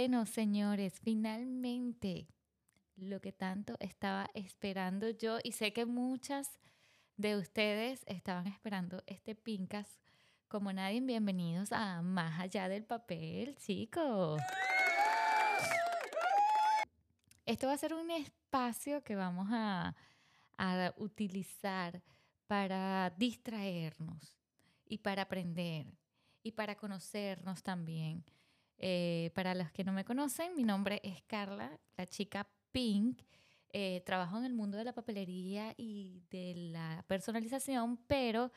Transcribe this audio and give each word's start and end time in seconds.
Bueno, 0.00 0.26
señores, 0.26 1.00
finalmente 1.00 2.28
lo 2.94 3.20
que 3.20 3.32
tanto 3.32 3.74
estaba 3.80 4.30
esperando 4.32 5.10
yo 5.10 5.38
y 5.42 5.50
sé 5.50 5.72
que 5.72 5.86
muchas 5.86 6.60
de 7.16 7.36
ustedes 7.36 8.04
estaban 8.06 8.46
esperando 8.46 9.02
este 9.08 9.34
Pincas 9.34 9.98
como 10.46 10.72
nadie. 10.72 11.00
Bienvenidos 11.00 11.72
a 11.72 12.00
Más 12.02 12.38
allá 12.38 12.68
del 12.68 12.84
papel, 12.84 13.56
chicos. 13.56 14.40
Esto 17.44 17.66
va 17.66 17.72
a 17.72 17.78
ser 17.78 17.92
un 17.92 18.12
espacio 18.12 19.02
que 19.02 19.16
vamos 19.16 19.48
a, 19.50 19.96
a 20.58 20.94
utilizar 20.98 22.04
para 22.46 23.10
distraernos 23.18 24.38
y 24.86 24.98
para 24.98 25.22
aprender 25.22 25.92
y 26.44 26.52
para 26.52 26.76
conocernos 26.76 27.64
también. 27.64 28.24
Eh, 28.78 29.30
para 29.34 29.54
los 29.54 29.70
que 29.72 29.84
no 29.84 29.92
me 29.92 30.04
conocen, 30.04 30.54
mi 30.54 30.64
nombre 30.64 31.00
es 31.02 31.22
Carla, 31.22 31.78
la 31.96 32.06
chica 32.06 32.48
Pink. 32.72 33.22
Eh, 33.70 34.02
trabajo 34.06 34.38
en 34.38 34.44
el 34.44 34.54
mundo 34.54 34.78
de 34.78 34.84
la 34.84 34.94
papelería 34.94 35.74
y 35.76 36.22
de 36.30 36.54
la 36.54 37.04
personalización, 37.06 37.98
pero 38.06 38.50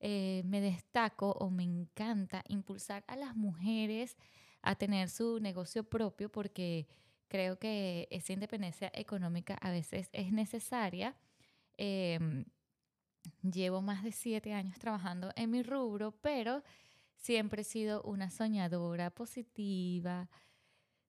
eh, 0.00 0.42
me 0.44 0.60
destaco 0.60 1.30
o 1.32 1.50
me 1.50 1.62
encanta 1.62 2.42
impulsar 2.48 3.04
a 3.06 3.16
las 3.16 3.36
mujeres 3.36 4.16
a 4.62 4.74
tener 4.74 5.08
su 5.08 5.38
negocio 5.40 5.84
propio 5.84 6.30
porque 6.30 6.88
creo 7.28 7.58
que 7.58 8.08
esa 8.10 8.32
independencia 8.32 8.90
económica 8.94 9.54
a 9.60 9.70
veces 9.70 10.08
es 10.12 10.32
necesaria. 10.32 11.16
Em, 11.76 12.44
llevo 13.42 13.82
más 13.82 14.02
de 14.02 14.12
siete 14.12 14.52
años 14.52 14.78
trabajando 14.78 15.32
en 15.36 15.50
mi 15.50 15.62
rubro, 15.62 16.12
pero 16.20 16.62
Siempre 17.16 17.62
he 17.62 17.64
sido 17.64 18.02
una 18.02 18.30
soñadora 18.30 19.10
positiva, 19.10 20.28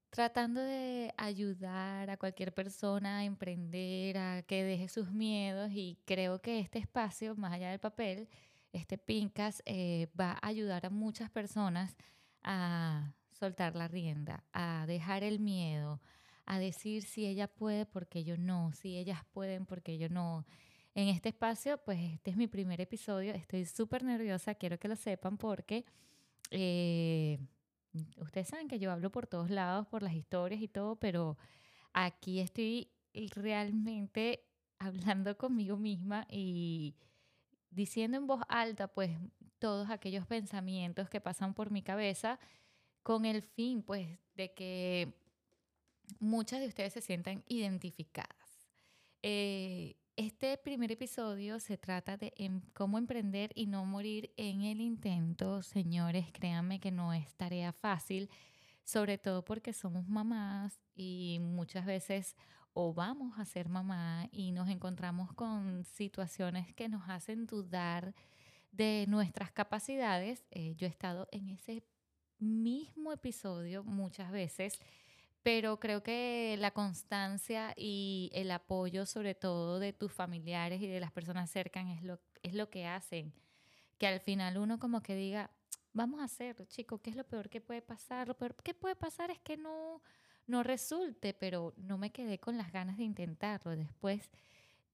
tratando 0.09 0.61
de 0.61 1.13
ayudar 1.17 2.09
a 2.09 2.17
cualquier 2.17 2.53
persona 2.53 3.19
a 3.19 3.23
emprender, 3.25 4.17
a 4.17 4.41
que 4.43 4.63
deje 4.63 4.87
sus 4.87 5.11
miedos 5.11 5.71
y 5.71 5.99
creo 6.05 6.39
que 6.39 6.59
este 6.59 6.79
espacio, 6.79 7.35
más 7.35 7.53
allá 7.53 7.69
del 7.69 7.79
papel, 7.79 8.27
este 8.73 8.97
Pincas 8.97 9.61
eh, 9.65 10.07
va 10.19 10.31
a 10.41 10.47
ayudar 10.47 10.85
a 10.85 10.89
muchas 10.89 11.29
personas 11.29 11.95
a 12.43 13.13
soltar 13.31 13.75
la 13.75 13.87
rienda, 13.87 14.43
a 14.53 14.85
dejar 14.87 15.23
el 15.23 15.39
miedo, 15.39 16.01
a 16.45 16.59
decir 16.59 17.03
si 17.03 17.25
ella 17.25 17.47
puede 17.47 17.85
porque 17.85 18.23
yo 18.23 18.37
no, 18.37 18.71
si 18.73 18.97
ellas 18.97 19.23
pueden 19.31 19.65
porque 19.65 19.97
yo 19.97 20.09
no 20.09 20.45
en 20.97 21.09
este 21.09 21.29
espacio, 21.29 21.77
pues 21.77 21.99
este 22.13 22.31
es 22.31 22.37
mi 22.37 22.47
primer 22.47 22.81
episodio, 22.81 23.31
estoy 23.35 23.65
súper 23.65 24.03
nerviosa, 24.03 24.55
quiero 24.55 24.79
que 24.79 24.87
lo 24.87 24.95
sepan 24.95 25.37
porque 25.37 25.85
eh, 26.49 27.37
ustedes 28.17 28.47
saben 28.47 28.67
que 28.67 28.79
yo 28.79 28.91
hablo 28.91 29.11
por 29.11 29.27
todos 29.27 29.51
lados, 29.51 29.85
por 29.85 30.01
las 30.01 30.13
historias 30.13 30.59
y 30.59 30.67
todo, 30.67 30.95
pero 30.95 31.37
aquí 31.93 32.39
estoy 32.39 32.89
realmente 33.13 34.43
hablando 34.79 35.37
conmigo 35.37 35.77
misma 35.77 36.25
y 36.31 36.95
diciendo 37.69 38.17
en 38.17 38.25
voz 38.25 38.41
alta, 38.49 38.87
pues, 38.87 39.11
todos 39.59 39.91
aquellos 39.91 40.25
pensamientos 40.25 41.11
que 41.11 41.21
pasan 41.21 41.53
por 41.53 41.69
mi 41.69 41.83
cabeza 41.83 42.39
con 43.03 43.23
el 43.25 43.43
fin, 43.43 43.83
pues, 43.83 44.17
de 44.33 44.51
que 44.55 45.13
muchas 46.19 46.59
de 46.59 46.65
ustedes 46.65 46.93
se 46.93 47.01
sientan 47.01 47.43
identificadas. 47.47 48.67
Eh, 49.21 49.95
este 50.17 50.57
primer 50.57 50.91
episodio 50.91 51.59
se 51.59 51.77
trata 51.77 52.17
de 52.17 52.33
em, 52.37 52.61
cómo 52.73 52.97
emprender 52.97 53.51
y 53.53 53.67
no 53.67 53.85
morir 53.85 54.33
en 54.35 54.63
el 54.63 54.81
intento. 54.81 55.61
Señores, 55.61 56.25
créanme 56.33 56.79
que 56.79 56.91
no 56.91 57.13
es 57.13 57.35
tarea 57.35 57.71
fácil, 57.71 58.27
sobre 58.83 59.19
todo 59.19 59.45
porque 59.45 59.73
somos 59.73 60.07
mamás 60.07 60.81
y 60.95 61.37
muchas 61.39 61.85
veces 61.85 62.35
o 62.73 62.95
vamos 62.95 63.37
a 63.37 63.45
ser 63.45 63.69
mamá 63.69 64.27
y 64.31 64.51
nos 64.51 64.69
encontramos 64.69 65.31
con 65.33 65.83
situaciones 65.83 66.73
que 66.73 66.89
nos 66.89 67.07
hacen 67.09 67.45
dudar 67.45 68.15
de 68.71 69.05
nuestras 69.07 69.51
capacidades. 69.51 70.43
Eh, 70.49 70.73
yo 70.75 70.87
he 70.87 70.89
estado 70.89 71.27
en 71.31 71.49
ese 71.49 71.83
mismo 72.39 73.11
episodio 73.11 73.83
muchas 73.83 74.31
veces 74.31 74.79
pero 75.47 75.79
creo 75.79 76.03
que 76.03 76.57
la 76.59 76.71
constancia 76.71 77.73
y 77.77 78.29
el 78.33 78.51
apoyo 78.51 79.05
sobre 79.05 79.33
todo 79.33 79.79
de 79.79 79.93
tus 79.93 80.11
familiares 80.11 80.81
y 80.81 80.87
de 80.87 80.99
las 80.99 81.13
personas 81.13 81.49
cercanas 81.49 81.99
es 81.99 82.03
lo, 82.03 82.19
es 82.43 82.53
lo 82.53 82.69
que 82.69 82.85
hacen 82.85 83.33
que 83.97 84.07
al 84.07 84.19
final 84.19 84.57
uno 84.57 84.77
como 84.77 85.01
que 85.01 85.15
diga, 85.15 85.49
vamos 85.93 86.19
a 86.19 86.25
hacerlo, 86.25 86.65
chico, 86.65 87.01
¿qué 87.01 87.11
es 87.11 87.15
lo 87.15 87.23
peor 87.23 87.47
que 87.47 87.61
puede 87.61 87.81
pasar? 87.81 88.27
Lo 88.27 88.37
peor 88.37 88.57
que 88.61 88.73
puede 88.73 88.97
pasar 88.97 89.31
es 89.31 89.39
que 89.39 89.55
no, 89.55 90.01
no 90.47 90.63
resulte, 90.63 91.33
pero 91.33 91.73
no 91.77 91.97
me 91.97 92.11
quedé 92.11 92.39
con 92.39 92.57
las 92.57 92.73
ganas 92.73 92.97
de 92.97 93.05
intentarlo. 93.05 93.73
Después 93.73 94.29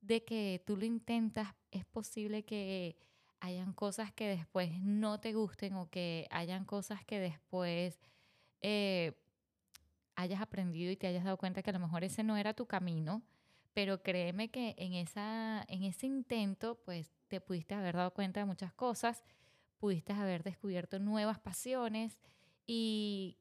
de 0.02 0.24
que 0.24 0.62
tú 0.68 0.78
lo 0.78 0.86
intentas, 0.86 1.48
es 1.72 1.84
posible 1.84 2.46
que 2.46 2.96
hayan 3.40 3.74
cosas 3.74 4.14
que 4.14 4.28
después 4.28 4.80
no 4.84 5.20
te 5.20 5.34
gusten 5.34 5.74
o 5.74 5.90
que 5.90 6.28
hayan 6.30 6.64
cosas 6.64 7.04
que 7.04 7.20
después... 7.20 8.00
Eh, 8.62 9.14
hayas 10.16 10.42
aprendido 10.42 10.92
y 10.92 10.98
te 10.98 11.08
hayas 11.08 11.24
dado 11.24 11.38
cuenta 11.38 11.62
que 11.62 11.70
a 11.70 11.74
lo 11.74 11.80
mejor 11.80 12.04
ese 12.04 12.24
no 12.24 12.38
era 12.38 12.54
tu 12.54 12.66
camino, 12.66 13.24
pero 13.74 14.04
créeme 14.04 14.50
que 14.50 14.76
en, 14.78 14.94
esa, 14.94 15.66
en 15.68 15.84
ese 15.84 16.06
intento, 16.06 16.80
pues 16.86 17.12
te 17.28 17.42
pudiste 17.42 17.74
haber 17.74 17.96
dado 17.96 18.14
cuenta 18.14 18.40
de 18.40 18.46
muchas 18.46 18.74
cosas, 18.74 19.24
pudiste 19.80 20.14
haber 20.14 20.44
descubierto 20.44 21.00
nuevas 21.00 21.40
pasiones 21.40 22.20
y 22.66 23.38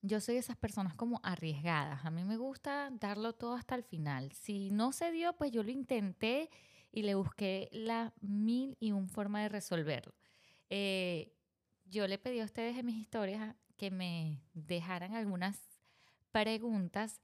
yo 0.00 0.20
soy 0.20 0.34
de 0.34 0.40
esas 0.40 0.56
personas 0.56 0.94
como 0.94 1.20
arriesgadas. 1.22 2.04
A 2.04 2.10
mí 2.10 2.24
me 2.24 2.36
gusta 2.36 2.90
darlo 2.90 3.34
todo 3.34 3.54
hasta 3.54 3.76
el 3.76 3.84
final. 3.84 4.32
Si 4.32 4.70
no 4.70 4.92
se 4.92 5.12
dio, 5.12 5.34
pues 5.34 5.52
yo 5.52 5.62
lo 5.62 5.70
intenté 5.70 6.50
y 6.90 7.02
le 7.02 7.14
busqué 7.14 7.68
la 7.72 8.12
mil 8.20 8.76
y 8.80 8.92
un 8.92 9.08
forma 9.08 9.42
de 9.42 9.48
resolverlo. 9.48 10.12
Eh, 10.70 11.32
yo 11.84 12.08
le 12.08 12.18
pedí 12.18 12.40
a 12.40 12.44
ustedes 12.44 12.76
en 12.76 12.86
mis 12.86 12.96
historias 12.96 13.54
que 13.82 13.90
me 13.90 14.40
dejaran 14.54 15.16
algunas 15.16 15.58
preguntas 16.30 17.20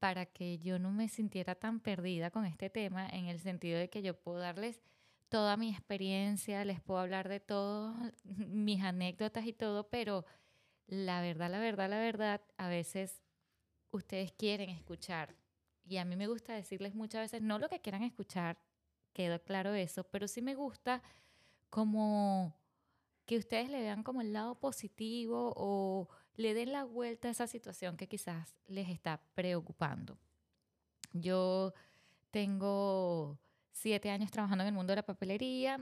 para 0.00 0.26
que 0.26 0.58
yo 0.58 0.80
no 0.80 0.90
me 0.90 1.06
sintiera 1.06 1.54
tan 1.54 1.78
perdida 1.78 2.32
con 2.32 2.46
este 2.46 2.68
tema, 2.68 3.08
en 3.08 3.26
el 3.26 3.38
sentido 3.38 3.78
de 3.78 3.90
que 3.90 4.02
yo 4.02 4.18
puedo 4.18 4.40
darles 4.40 4.82
toda 5.28 5.56
mi 5.56 5.70
experiencia, 5.70 6.64
les 6.64 6.80
puedo 6.80 6.98
hablar 6.98 7.28
de 7.28 7.38
todas 7.38 8.12
mis 8.24 8.82
anécdotas 8.82 9.46
y 9.46 9.52
todo, 9.52 9.88
pero 9.88 10.26
la 10.88 11.20
verdad, 11.20 11.48
la 11.48 11.60
verdad, 11.60 11.88
la 11.88 12.00
verdad, 12.00 12.40
a 12.56 12.66
veces 12.66 13.22
ustedes 13.92 14.32
quieren 14.32 14.68
escuchar. 14.68 15.36
Y 15.84 15.98
a 15.98 16.04
mí 16.04 16.16
me 16.16 16.26
gusta 16.26 16.54
decirles 16.54 16.92
muchas 16.92 17.20
veces, 17.20 17.40
no 17.40 17.60
lo 17.60 17.68
que 17.68 17.80
quieran 17.80 18.02
escuchar, 18.02 18.58
quedó 19.12 19.40
claro 19.44 19.74
eso, 19.74 20.02
pero 20.02 20.26
sí 20.26 20.42
me 20.42 20.56
gusta 20.56 21.04
como 21.68 22.59
que 23.30 23.38
ustedes 23.38 23.70
le 23.70 23.80
vean 23.80 24.02
como 24.02 24.22
el 24.22 24.32
lado 24.32 24.58
positivo 24.58 25.52
o 25.56 26.08
le 26.34 26.52
den 26.52 26.72
la 26.72 26.82
vuelta 26.82 27.28
a 27.28 27.30
esa 27.30 27.46
situación 27.46 27.96
que 27.96 28.08
quizás 28.08 28.56
les 28.66 28.88
está 28.88 29.22
preocupando. 29.36 30.18
Yo 31.12 31.72
tengo 32.32 33.38
siete 33.70 34.10
años 34.10 34.32
trabajando 34.32 34.64
en 34.64 34.68
el 34.70 34.74
mundo 34.74 34.90
de 34.90 34.96
la 34.96 35.06
papelería, 35.06 35.78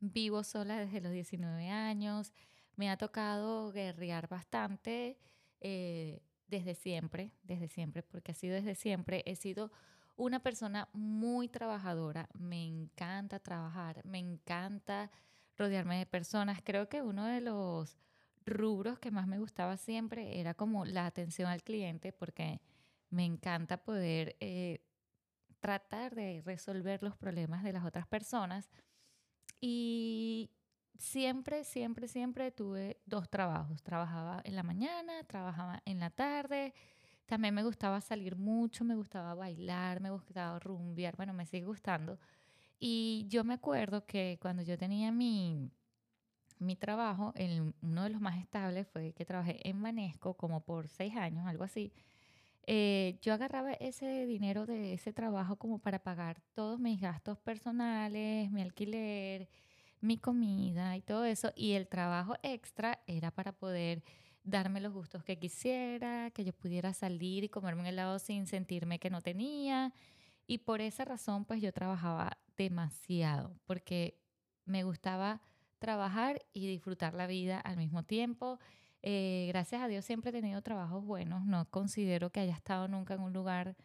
vivo 0.00 0.42
sola 0.42 0.76
desde 0.76 1.00
los 1.00 1.12
19 1.12 1.68
años, 1.68 2.32
me 2.74 2.90
ha 2.90 2.96
tocado 2.96 3.70
guerrear 3.70 4.26
bastante 4.26 5.16
eh, 5.60 6.22
desde 6.48 6.74
siempre, 6.74 7.30
desde 7.44 7.68
siempre, 7.68 8.02
porque 8.02 8.32
ha 8.32 8.34
sido 8.34 8.56
desde 8.56 8.74
siempre, 8.74 9.22
he 9.26 9.36
sido 9.36 9.70
una 10.16 10.42
persona 10.42 10.88
muy 10.92 11.46
trabajadora, 11.48 12.28
me 12.34 12.66
encanta 12.66 13.38
trabajar, 13.38 14.04
me 14.04 14.18
encanta 14.18 15.12
rodearme 15.56 15.98
de 15.98 16.06
personas. 16.06 16.60
Creo 16.62 16.88
que 16.88 17.02
uno 17.02 17.26
de 17.26 17.40
los 17.40 17.98
rubros 18.46 18.98
que 18.98 19.10
más 19.10 19.26
me 19.26 19.38
gustaba 19.38 19.76
siempre 19.76 20.40
era 20.40 20.54
como 20.54 20.84
la 20.84 21.06
atención 21.06 21.48
al 21.48 21.62
cliente, 21.62 22.12
porque 22.12 22.60
me 23.10 23.24
encanta 23.24 23.78
poder 23.78 24.36
eh, 24.40 24.80
tratar 25.60 26.14
de 26.14 26.42
resolver 26.44 27.02
los 27.02 27.16
problemas 27.16 27.62
de 27.62 27.72
las 27.72 27.84
otras 27.84 28.06
personas. 28.06 28.70
Y 29.60 30.50
siempre, 30.98 31.64
siempre, 31.64 32.08
siempre 32.08 32.50
tuve 32.50 33.00
dos 33.06 33.28
trabajos. 33.28 33.82
Trabajaba 33.82 34.42
en 34.44 34.56
la 34.56 34.62
mañana, 34.62 35.24
trabajaba 35.24 35.82
en 35.84 36.00
la 36.00 36.10
tarde. 36.10 36.74
También 37.26 37.54
me 37.54 37.62
gustaba 37.62 38.00
salir 38.00 38.36
mucho, 38.36 38.84
me 38.84 38.94
gustaba 38.94 39.34
bailar, 39.34 40.00
me 40.00 40.10
gustaba 40.10 40.58
rumbear. 40.58 41.16
Bueno, 41.16 41.32
me 41.32 41.46
sigue 41.46 41.64
gustando. 41.64 42.18
Y 42.86 43.24
yo 43.30 43.44
me 43.44 43.54
acuerdo 43.54 44.04
que 44.04 44.38
cuando 44.42 44.62
yo 44.62 44.76
tenía 44.76 45.10
mi, 45.10 45.70
mi 46.58 46.76
trabajo, 46.76 47.32
uno 47.80 48.02
de 48.02 48.10
los 48.10 48.20
más 48.20 48.38
estables 48.38 48.86
fue 48.88 49.14
que 49.14 49.24
trabajé 49.24 49.66
en 49.66 49.78
Manesco 49.80 50.34
como 50.34 50.60
por 50.60 50.88
seis 50.88 51.16
años, 51.16 51.46
algo 51.46 51.64
así. 51.64 51.94
Eh, 52.66 53.16
yo 53.22 53.32
agarraba 53.32 53.72
ese 53.72 54.26
dinero 54.26 54.66
de 54.66 54.92
ese 54.92 55.14
trabajo 55.14 55.56
como 55.56 55.78
para 55.78 56.00
pagar 56.00 56.42
todos 56.52 56.78
mis 56.78 57.00
gastos 57.00 57.38
personales, 57.38 58.50
mi 58.50 58.60
alquiler, 58.60 59.48
mi 60.02 60.18
comida 60.18 60.94
y 60.98 61.00
todo 61.00 61.24
eso. 61.24 61.52
Y 61.56 61.72
el 61.72 61.88
trabajo 61.88 62.34
extra 62.42 63.00
era 63.06 63.30
para 63.30 63.52
poder 63.52 64.02
darme 64.42 64.82
los 64.82 64.92
gustos 64.92 65.24
que 65.24 65.38
quisiera, 65.38 66.30
que 66.32 66.44
yo 66.44 66.52
pudiera 66.52 66.92
salir 66.92 67.44
y 67.44 67.48
comerme 67.48 67.80
un 67.80 67.86
helado 67.86 68.18
sin 68.18 68.46
sentirme 68.46 68.98
que 68.98 69.08
no 69.08 69.22
tenía. 69.22 69.94
Y 70.46 70.58
por 70.58 70.80
esa 70.80 71.04
razón, 71.04 71.44
pues 71.44 71.60
yo 71.62 71.72
trabajaba 71.72 72.38
demasiado, 72.56 73.58
porque 73.66 74.20
me 74.64 74.84
gustaba 74.84 75.40
trabajar 75.78 76.44
y 76.52 76.66
disfrutar 76.66 77.14
la 77.14 77.26
vida 77.26 77.60
al 77.60 77.76
mismo 77.76 78.04
tiempo. 78.04 78.58
Eh, 79.02 79.46
gracias 79.48 79.82
a 79.82 79.88
Dios 79.88 80.04
siempre 80.04 80.30
he 80.30 80.32
tenido 80.32 80.62
trabajos 80.62 81.04
buenos, 81.04 81.44
no 81.44 81.68
considero 81.70 82.30
que 82.30 82.40
haya 82.40 82.54
estado 82.54 82.88
nunca 82.88 83.14
en 83.14 83.20
un 83.20 83.32
lugar 83.32 83.76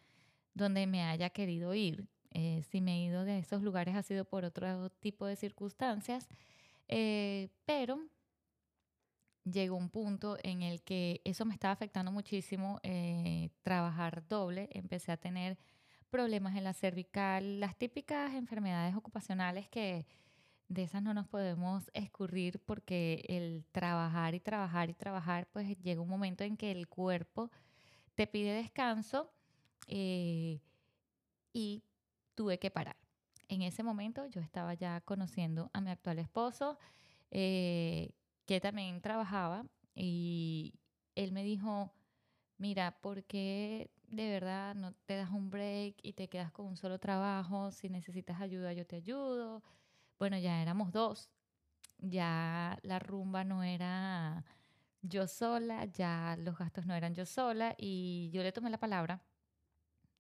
donde 0.54 0.88
me 0.88 1.04
haya 1.04 1.30
querido 1.30 1.74
ir. 1.74 2.08
Eh, 2.32 2.64
si 2.70 2.80
me 2.82 2.96
he 2.96 3.06
ido 3.06 3.26
de 3.26 3.40
esos 3.40 3.64
lugares 3.64 3.96
ha 3.96 4.04
sido 4.04 4.24
por 4.26 4.46
otro 4.46 4.90
tipo 4.92 5.26
de 5.26 5.36
circunstancias, 5.36 6.28
eh, 6.88 7.50
pero 7.66 8.08
llegó 9.44 9.76
un 9.78 9.90
punto 9.90 10.38
en 10.44 10.62
el 10.62 10.82
que 10.84 11.22
eso 11.26 11.46
me 11.46 11.54
estaba 11.54 11.72
afectando 11.72 12.12
muchísimo, 12.12 12.80
eh, 12.84 13.50
trabajar 13.64 14.28
doble, 14.28 14.70
empecé 14.72 15.12
a 15.12 15.18
tener 15.18 15.58
problemas 16.10 16.56
en 16.56 16.64
la 16.64 16.74
cervical, 16.74 17.60
las 17.60 17.76
típicas 17.78 18.34
enfermedades 18.34 18.96
ocupacionales 18.96 19.68
que 19.70 20.06
de 20.68 20.84
esas 20.84 21.02
no 21.02 21.14
nos 21.14 21.28
podemos 21.28 21.90
escurrir 21.94 22.60
porque 22.60 23.26
el 23.28 23.66
trabajar 23.72 24.36
y 24.36 24.40
trabajar 24.40 24.90
y 24.90 24.94
trabajar, 24.94 25.48
pues 25.52 25.78
llega 25.82 26.02
un 26.02 26.10
momento 26.10 26.44
en 26.44 26.58
que 26.58 26.72
el 26.72 26.88
cuerpo 26.88 27.52
te 28.16 28.28
pide 28.28 28.54
descanso 28.54 29.32
eh, 29.88 30.62
y 31.54 31.84
tuve 32.36 32.60
que 32.60 32.70
parar. 32.70 32.98
En 33.48 33.64
ese 33.64 33.82
momento 33.82 34.28
yo 34.28 34.42
estaba 34.42 34.76
ya 34.76 35.02
conociendo 35.02 35.72
a 35.74 35.82
mi 35.82 35.90
actual 35.90 36.20
esposo, 36.20 36.78
eh, 37.32 38.12
que 38.46 38.62
también 38.62 39.02
trabajaba 39.02 39.66
y 39.96 40.76
él 41.16 41.32
me 41.32 41.44
dijo, 41.44 41.92
mira, 42.58 43.00
¿por 43.02 43.24
qué 43.24 43.90
de 44.12 44.30
verdad 44.32 44.76
no 44.76 44.94
te 45.06 45.16
das 45.16 45.30
un 45.32 45.50
break 45.50 45.96
y 46.04 46.14
te 46.14 46.28
quedas 46.30 46.52
con 46.52 46.66
un 46.68 46.78
solo 46.78 47.00
trabajo? 47.00 47.72
Si 47.72 47.90
necesitas 47.90 48.42
ayuda, 48.42 48.74
yo 48.74 48.86
te 48.86 48.98
ayudo. 48.98 49.64
Bueno, 50.20 50.38
ya 50.38 50.62
éramos 50.62 50.92
dos. 50.92 51.30
Ya 52.00 52.80
la 52.84 53.00
rumba 53.00 53.44
no 53.44 53.64
era 53.64 54.46
yo 55.02 55.28
sola, 55.28 55.86
ya 55.86 56.38
los 56.40 56.58
gastos 56.58 56.86
no 56.86 56.96
eran 56.96 57.16
yo 57.16 57.26
sola 57.26 57.76
y 57.78 58.30
yo 58.34 58.44
le 58.44 58.52
tomé 58.52 58.70
la 58.70 58.80
palabra 58.80 59.22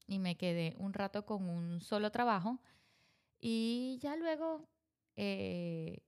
y 0.07 0.19
me 0.19 0.37
quedé 0.37 0.75
un 0.77 0.93
rato 0.93 1.25
con 1.25 1.49
un 1.49 1.81
solo 1.81 2.11
trabajo 2.11 2.59
y 3.39 3.99
ya 4.01 4.15
luego 4.15 4.67
eh, 5.15 6.01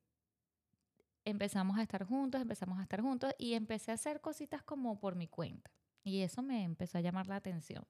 empezamos 1.25 1.77
a 1.77 1.83
estar 1.83 2.05
juntos, 2.05 2.41
empezamos 2.41 2.79
a 2.79 2.83
estar 2.83 3.01
juntos 3.01 3.33
y 3.37 3.53
empecé 3.53 3.91
a 3.91 3.95
hacer 3.95 4.21
cositas 4.21 4.63
como 4.63 4.99
por 4.99 5.15
mi 5.15 5.27
cuenta. 5.27 5.71
Y 6.03 6.21
eso 6.21 6.41
me 6.41 6.63
empezó 6.63 6.97
a 6.97 7.01
llamar 7.01 7.27
la 7.27 7.35
atención. 7.35 7.85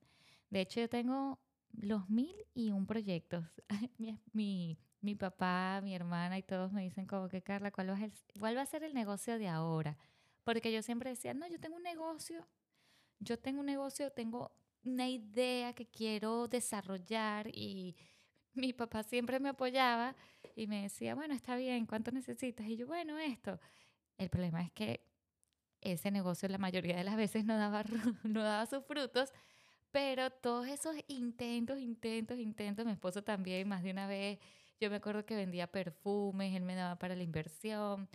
De 0.49 0.61
hecho, 0.61 0.81
yo 0.81 0.89
tengo 0.89 1.39
los 1.73 2.09
mil 2.09 2.35
y 2.53 2.71
un 2.71 2.85
proyectos. 2.85 3.61
mi, 4.33 4.77
mi, 5.01 5.15
papá, 5.15 5.79
mi 5.83 5.95
hermana 5.95 6.37
y 6.37 6.43
todos 6.43 6.71
me 6.71 6.83
dicen 6.83 7.05
como 7.05 7.29
que, 7.29 7.41
Carla, 7.41 7.71
¿cuál 7.71 7.89
va, 7.89 7.93
a 7.95 8.09
¿cuál 8.39 8.57
va 8.57 8.61
a 8.61 8.65
ser 8.65 8.83
el 8.83 8.93
negocio 8.93 9.37
de 9.37 9.47
ahora? 9.47 9.97
Porque 10.43 10.71
yo 10.71 10.81
siempre 10.81 11.11
decía, 11.11 11.33
no, 11.33 11.47
yo 11.47 11.59
tengo 11.59 11.77
un 11.77 11.83
negocio, 11.83 12.47
yo 13.19 13.39
tengo 13.39 13.61
un 13.61 13.67
negocio, 13.67 14.11
tengo 14.11 14.51
una 14.83 15.07
idea 15.07 15.73
que 15.73 15.85
quiero 15.85 16.47
desarrollar 16.47 17.47
y 17.53 17.95
mi 18.53 18.73
papá 18.73 19.03
siempre 19.03 19.39
me 19.39 19.49
apoyaba 19.49 20.15
y 20.55 20.67
me 20.67 20.83
decía, 20.83 21.15
bueno, 21.15 21.33
está 21.33 21.55
bien, 21.55 21.85
¿cuánto 21.85 22.11
necesitas? 22.11 22.67
Y 22.67 22.77
yo, 22.77 22.87
bueno, 22.87 23.17
esto. 23.17 23.59
El 24.17 24.29
problema 24.29 24.61
es 24.61 24.71
que 24.71 25.10
ese 25.81 26.11
negocio 26.11 26.47
la 26.49 26.57
mayoría 26.57 26.95
de 26.95 27.03
las 27.03 27.15
veces 27.15 27.45
no 27.45 27.57
daba, 27.57 27.83
no 28.23 28.43
daba 28.43 28.65
sus 28.65 28.83
frutos, 28.85 29.33
pero 29.91 30.29
todos 30.29 30.67
esos 30.67 30.95
intentos, 31.07 31.79
intentos, 31.79 32.37
intentos, 32.39 32.85
mi 32.85 32.93
esposo 32.93 33.23
también 33.23 33.67
más 33.67 33.83
de 33.83 33.91
una 33.91 34.07
vez, 34.07 34.39
yo 34.79 34.89
me 34.89 34.97
acuerdo 34.97 35.25
que 35.25 35.35
vendía 35.35 35.67
perfumes, 35.67 36.55
él 36.55 36.63
me 36.63 36.75
daba 36.75 36.97
para 36.97 37.15
la 37.15 37.23
inversión, 37.23 38.07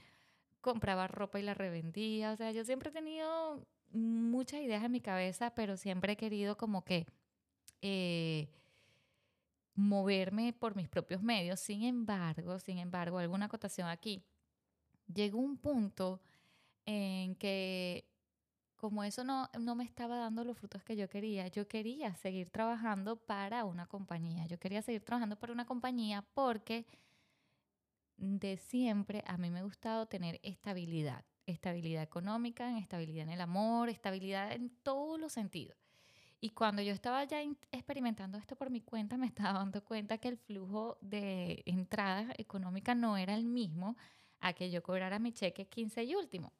compraba 0.61 1.07
ropa 1.07 1.39
y 1.39 1.43
la 1.43 1.55
revendía, 1.55 2.33
o 2.33 2.37
sea, 2.37 2.51
yo 2.53 2.65
siempre 2.65 2.91
he 2.91 2.93
tenido 2.93 3.67
muchas 3.93 4.61
ideas 4.61 4.83
en 4.83 4.93
mi 4.93 5.01
cabeza, 5.01 5.55
pero 5.55 5.77
siempre 5.77 6.15
he 6.15 6.17
querido 6.17 6.57
como 6.57 6.85
que... 6.85 7.07
Eh, 7.83 8.49
moverme 9.77 10.53
por 10.53 10.75
mis 10.75 10.89
propios 10.89 11.23
medios. 11.23 11.61
Sin 11.61 11.85
embargo, 11.85 12.59
sin 12.59 12.79
embargo, 12.79 13.19
alguna 13.19 13.47
acotación 13.47 13.89
aquí. 13.89 14.25
Llegó 15.15 15.39
un 15.39 15.57
punto 15.59 16.21
en 16.87 17.35
que 17.37 18.09
como 18.77 19.03
eso 19.05 19.25
no, 19.25 19.51
no 19.59 19.75
me 19.75 19.85
estaba 19.85 20.19
dando 20.19 20.45
los 20.45 20.59
frutos 20.59 20.85
que 20.85 20.97
yo 20.97 21.09
quería, 21.09 21.49
yo 21.49 21.67
quería 21.67 22.15
seguir 22.15 22.51
trabajando 22.51 23.17
para 23.17 23.65
una 23.65 23.87
compañía. 23.87 24.47
Yo 24.47 24.59
quería 24.59 24.83
seguir 24.83 25.03
trabajando 25.03 25.37
para 25.37 25.53
una 25.53 25.67
compañía 25.67 26.23
porque 26.35 26.87
de 28.17 28.57
siempre 28.59 29.25
a 29.27 29.37
mí 29.39 29.51
me 29.51 29.61
ha 29.61 29.63
gustado 29.63 30.07
tener 30.07 30.41
estabilidad, 30.43 31.25
estabilidad 31.47 32.03
económica, 32.03 32.79
estabilidad 32.79 33.25
en 33.25 33.31
el 33.31 33.41
amor, 33.41 33.89
estabilidad 33.89 34.53
en 34.53 34.71
todos 34.83 35.19
los 35.19 35.33
sentidos. 35.33 35.77
Y 36.41 36.51
cuando 36.51 36.83
yo 36.83 36.93
estaba 36.93 37.25
ya 37.25 37.41
experimentando 37.73 38.37
esto 38.39 38.57
por 38.57 38.71
mi 38.71 38.83
cuenta, 38.83 39.17
me 39.17 39.27
estaba 39.27 39.59
dando 39.59 39.83
cuenta 39.85 40.19
que 40.19 40.29
el 40.29 40.37
flujo 40.37 40.99
de 41.01 41.63
entrada 41.67 42.33
económica 42.37 42.95
no 42.95 43.17
era 43.17 43.35
el 43.35 43.47
mismo 43.47 43.97
a 44.41 44.53
que 44.53 44.71
yo 44.71 44.83
cobrara 44.83 45.19
mi 45.19 45.33
cheque 45.33 45.67
15 45.67 46.05
y 46.05 46.15
último. 46.15 46.53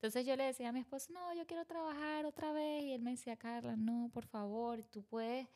Entonces 0.00 0.24
yo 0.24 0.34
le 0.34 0.44
decía 0.44 0.70
a 0.70 0.72
mi 0.72 0.80
esposo, 0.80 1.12
no, 1.12 1.34
yo 1.34 1.46
quiero 1.46 1.66
trabajar 1.66 2.24
otra 2.24 2.54
vez. 2.54 2.84
Y 2.84 2.92
él 2.92 3.02
me 3.02 3.10
decía, 3.10 3.36
Carla, 3.36 3.76
no, 3.76 4.08
por 4.14 4.24
favor, 4.24 4.82
tú 4.84 5.02
puedes, 5.02 5.46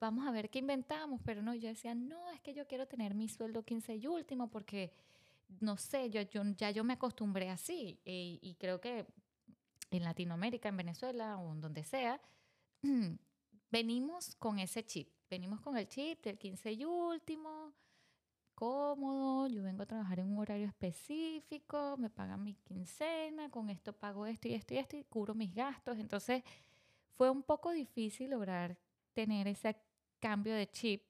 vamos 0.00 0.26
a 0.26 0.30
ver 0.30 0.48
qué 0.48 0.60
inventamos. 0.60 1.20
Pero 1.22 1.42
no, 1.42 1.52
yo 1.52 1.68
decía, 1.68 1.94
no, 1.94 2.30
es 2.30 2.40
que 2.40 2.54
yo 2.54 2.66
quiero 2.66 2.86
tener 2.88 3.14
mi 3.14 3.28
sueldo 3.28 3.62
15 3.62 3.96
y 3.96 4.06
último 4.06 4.48
porque, 4.48 4.90
no 5.60 5.76
sé, 5.76 6.08
yo, 6.08 6.22
yo 6.22 6.42
ya 6.56 6.70
yo 6.70 6.82
me 6.82 6.94
acostumbré 6.94 7.50
así. 7.50 8.00
Y, 8.06 8.38
y 8.40 8.54
creo 8.54 8.80
que 8.80 9.04
en 9.90 10.02
Latinoamérica, 10.02 10.70
en 10.70 10.78
Venezuela 10.78 11.36
o 11.36 11.52
en 11.52 11.60
donde 11.60 11.84
sea, 11.84 12.18
venimos 13.70 14.34
con 14.36 14.58
ese 14.60 14.86
chip, 14.86 15.10
venimos 15.28 15.60
con 15.60 15.76
el 15.76 15.86
chip 15.88 16.24
del 16.24 16.38
15 16.38 16.72
y 16.72 16.86
último, 16.86 17.74
cómodo, 18.54 19.46
yo 19.48 19.62
vengo 19.62 19.82
a 19.82 19.86
trabajar 19.86 20.20
en 20.20 20.28
un 20.28 20.38
horario 20.38 20.66
específico, 20.66 21.96
me 21.98 22.10
pagan 22.10 22.42
mi 22.42 22.54
quincena, 22.54 23.50
con 23.50 23.70
esto 23.70 23.92
pago 23.92 24.26
esto 24.26 24.48
y 24.48 24.54
esto 24.54 24.74
y 24.74 24.78
esto 24.78 24.96
y 24.96 25.04
cubro 25.04 25.34
mis 25.34 25.54
gastos. 25.54 25.98
Entonces 25.98 26.42
fue 27.16 27.30
un 27.30 27.42
poco 27.42 27.72
difícil 27.72 28.30
lograr 28.30 28.76
tener 29.12 29.48
ese 29.48 29.76
cambio 30.20 30.54
de 30.54 30.70
chip, 30.70 31.02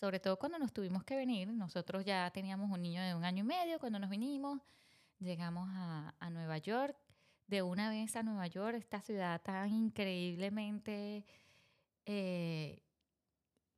sobre 0.00 0.20
todo 0.20 0.38
cuando 0.38 0.58
nos 0.58 0.72
tuvimos 0.72 1.04
que 1.04 1.16
venir. 1.16 1.48
Nosotros 1.48 2.04
ya 2.04 2.30
teníamos 2.30 2.70
un 2.70 2.82
niño 2.82 3.02
de 3.02 3.14
un 3.14 3.24
año 3.24 3.44
y 3.44 3.46
medio 3.46 3.78
cuando 3.78 3.98
nos 3.98 4.10
vinimos, 4.10 4.60
llegamos 5.18 5.68
a, 5.72 6.14
a 6.18 6.30
Nueva 6.30 6.58
York 6.58 6.96
de 7.46 7.62
una 7.62 7.90
vez 7.90 8.16
a 8.16 8.22
Nueva 8.22 8.46
York, 8.46 8.76
esta 8.76 9.00
ciudad 9.00 9.40
tan 9.42 9.72
increíblemente, 9.72 11.24
eh, 12.04 12.82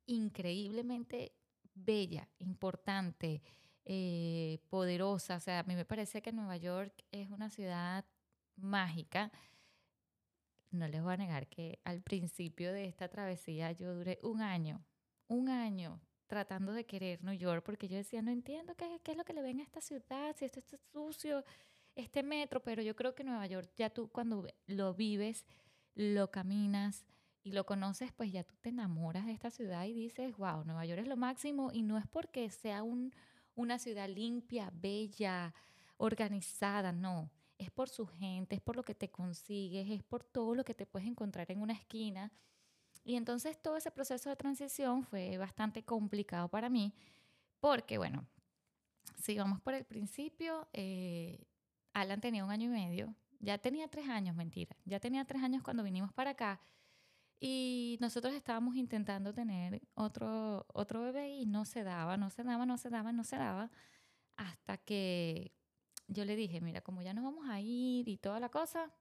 increíblemente 0.07 1.33
bella, 1.85 2.27
importante, 2.39 3.41
eh, 3.85 4.59
poderosa. 4.69 5.37
O 5.37 5.39
sea, 5.39 5.59
a 5.59 5.63
mí 5.63 5.75
me 5.75 5.85
parece 5.85 6.21
que 6.21 6.31
Nueva 6.31 6.57
York 6.57 6.93
es 7.11 7.29
una 7.29 7.49
ciudad 7.49 8.05
mágica. 8.55 9.31
No 10.71 10.87
les 10.87 11.01
voy 11.01 11.13
a 11.13 11.17
negar 11.17 11.47
que 11.47 11.79
al 11.83 12.01
principio 12.01 12.71
de 12.73 12.85
esta 12.85 13.07
travesía 13.07 13.71
yo 13.71 13.95
duré 13.95 14.19
un 14.21 14.41
año, 14.41 14.85
un 15.27 15.49
año 15.49 15.99
tratando 16.27 16.73
de 16.73 16.85
querer 16.85 17.23
New 17.23 17.33
York 17.33 17.63
porque 17.65 17.87
yo 17.87 17.97
decía, 17.97 18.21
no 18.21 18.29
entiendo 18.29 18.75
qué, 18.75 18.99
qué 19.03 19.11
es 19.11 19.17
lo 19.17 19.25
que 19.25 19.33
le 19.33 19.41
ven 19.41 19.59
a 19.59 19.63
esta 19.63 19.81
ciudad, 19.81 20.35
si 20.37 20.45
esto 20.45 20.59
está 20.59 20.77
sucio, 20.91 21.43
este 21.95 22.21
metro, 22.21 22.61
pero 22.61 22.83
yo 22.83 22.95
creo 22.95 23.15
que 23.15 23.23
Nueva 23.23 23.47
York, 23.47 23.71
ya 23.75 23.89
tú 23.89 24.09
cuando 24.09 24.45
lo 24.67 24.93
vives, 24.93 25.45
lo 25.95 26.29
caminas 26.29 27.05
y 27.49 27.51
lo 27.51 27.65
conoces, 27.65 28.11
pues 28.11 28.31
ya 28.31 28.43
tú 28.43 28.55
te 28.61 28.69
enamoras 28.69 29.25
de 29.25 29.31
esta 29.31 29.49
ciudad 29.49 29.85
y 29.85 29.93
dices, 29.93 30.37
wow, 30.37 30.63
Nueva 30.65 30.85
York 30.85 31.01
es 31.01 31.07
lo 31.07 31.17
máximo 31.17 31.71
y 31.73 31.81
no 31.81 31.97
es 31.97 32.05
porque 32.05 32.47
sea 32.51 32.83
un, 32.83 33.11
una 33.55 33.79
ciudad 33.79 34.07
limpia, 34.07 34.71
bella, 34.71 35.55
organizada, 35.97 36.91
no. 36.91 37.31
Es 37.57 37.71
por 37.71 37.89
su 37.89 38.05
gente, 38.05 38.55
es 38.55 38.61
por 38.61 38.75
lo 38.75 38.83
que 38.83 38.93
te 38.93 39.09
consigues, 39.09 39.89
es 39.89 40.03
por 40.03 40.23
todo 40.23 40.53
lo 40.53 40.63
que 40.63 40.75
te 40.75 40.85
puedes 40.85 41.07
encontrar 41.07 41.51
en 41.51 41.59
una 41.59 41.73
esquina. 41.73 42.31
Y 43.03 43.15
entonces 43.15 43.59
todo 43.59 43.77
ese 43.77 43.89
proceso 43.89 44.29
de 44.29 44.35
transición 44.35 45.03
fue 45.03 45.39
bastante 45.39 45.83
complicado 45.83 46.49
para 46.49 46.69
mí, 46.69 46.93
porque 47.59 47.97
bueno, 47.97 48.27
si 49.17 49.35
vamos 49.35 49.59
por 49.59 49.73
el 49.73 49.85
principio, 49.85 50.67
eh, 50.71 51.47
Alan 51.93 52.21
tenía 52.21 52.45
un 52.45 52.51
año 52.51 52.67
y 52.67 52.73
medio, 52.73 53.15
ya 53.39 53.57
tenía 53.57 53.87
tres 53.87 54.07
años, 54.07 54.35
mentira, 54.35 54.75
ya 54.85 54.99
tenía 54.99 55.25
tres 55.25 55.41
años 55.41 55.63
cuando 55.63 55.81
vinimos 55.81 56.13
para 56.13 56.31
acá 56.31 56.59
y 57.39 57.97
nosotros 58.01 58.33
estábamos 58.33 58.75
intentando 58.75 59.33
tener 59.33 59.81
otro, 59.95 60.65
otro 60.73 61.01
bebé 61.01 61.29
y 61.29 61.45
no 61.45 61.65
se 61.65 61.83
daba, 61.83 62.17
no 62.17 62.29
se 62.29 62.43
daba, 62.43 62.65
no 62.65 62.77
se 62.77 62.89
daba, 62.89 63.11
no 63.11 63.23
se 63.23 63.37
daba, 63.37 63.71
hasta 64.35 64.77
que 64.77 65.53
yo 66.07 66.25
le 66.25 66.35
dije, 66.35 66.59
mira, 66.59 66.81
como 66.81 67.01
ya 67.01 67.13
nos 67.13 67.23
vamos 67.23 67.47
a 67.49 67.61
ir 67.61 68.09
y 68.09 68.17
toda 68.17 68.39
la 68.39 68.49
cosa, 68.49 68.91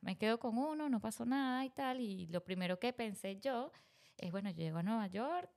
me 0.00 0.18
quedo 0.18 0.38
con 0.38 0.58
uno, 0.58 0.88
no 0.88 1.00
pasó 1.00 1.24
nada 1.24 1.64
y 1.64 1.70
tal. 1.70 2.00
Y 2.00 2.26
lo 2.26 2.44
primero 2.44 2.78
que 2.78 2.92
pensé 2.92 3.38
yo 3.38 3.72
es, 4.18 4.30
bueno, 4.32 4.50
yo 4.50 4.58
llego 4.58 4.78
a 4.78 4.82
Nueva 4.82 5.06
York, 5.06 5.50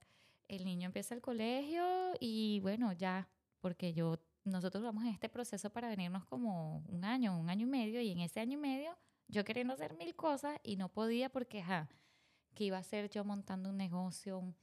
el 0.48 0.64
niño 0.64 0.86
empieza 0.86 1.14
el 1.14 1.20
colegio 1.20 2.12
y 2.20 2.60
bueno, 2.60 2.92
ya, 2.92 3.28
porque 3.60 3.92
yo, 3.92 4.18
nosotros 4.44 4.82
vamos 4.82 5.04
en 5.04 5.10
este 5.10 5.28
proceso 5.28 5.70
para 5.70 5.88
venirnos 5.88 6.24
como 6.24 6.78
un 6.88 7.04
año, 7.04 7.38
un 7.38 7.50
año 7.50 7.66
y 7.66 7.70
medio, 7.70 8.00
y 8.00 8.10
en 8.10 8.20
ese 8.20 8.40
año 8.40 8.54
y 8.54 8.60
medio 8.60 8.96
yo 9.28 9.44
queriendo 9.44 9.74
hacer 9.74 9.94
mil 9.94 10.14
cosas 10.14 10.58
y 10.62 10.76
no 10.76 10.88
podía 10.88 11.28
porque, 11.30 11.60
ajá, 11.60 11.88
que 12.54 12.64
iba 12.64 12.78
a 12.78 12.82
ser 12.82 13.10
yo 13.10 13.24
montando 13.24 13.70
un 13.70 13.76
negocio 13.76 14.54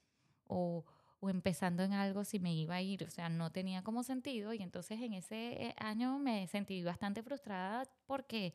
o, 0.48 0.86
o 1.20 1.30
empezando 1.30 1.84
en 1.84 1.94
algo 1.94 2.24
si 2.24 2.40
me 2.40 2.54
iba 2.54 2.76
a 2.76 2.82
ir, 2.82 3.04
o 3.04 3.10
sea, 3.10 3.30
no 3.30 3.52
tenía 3.52 3.84
como 3.84 4.04
sentido. 4.04 4.54
Y 4.54 4.62
entonces 4.62 5.02
en 5.02 5.14
ese 5.14 5.68
eh, 5.68 5.76
año 5.78 6.20
me 6.20 6.48
sentí 6.48 6.84
bastante 6.84 7.24
frustrada 7.24 7.90
porque, 8.06 8.54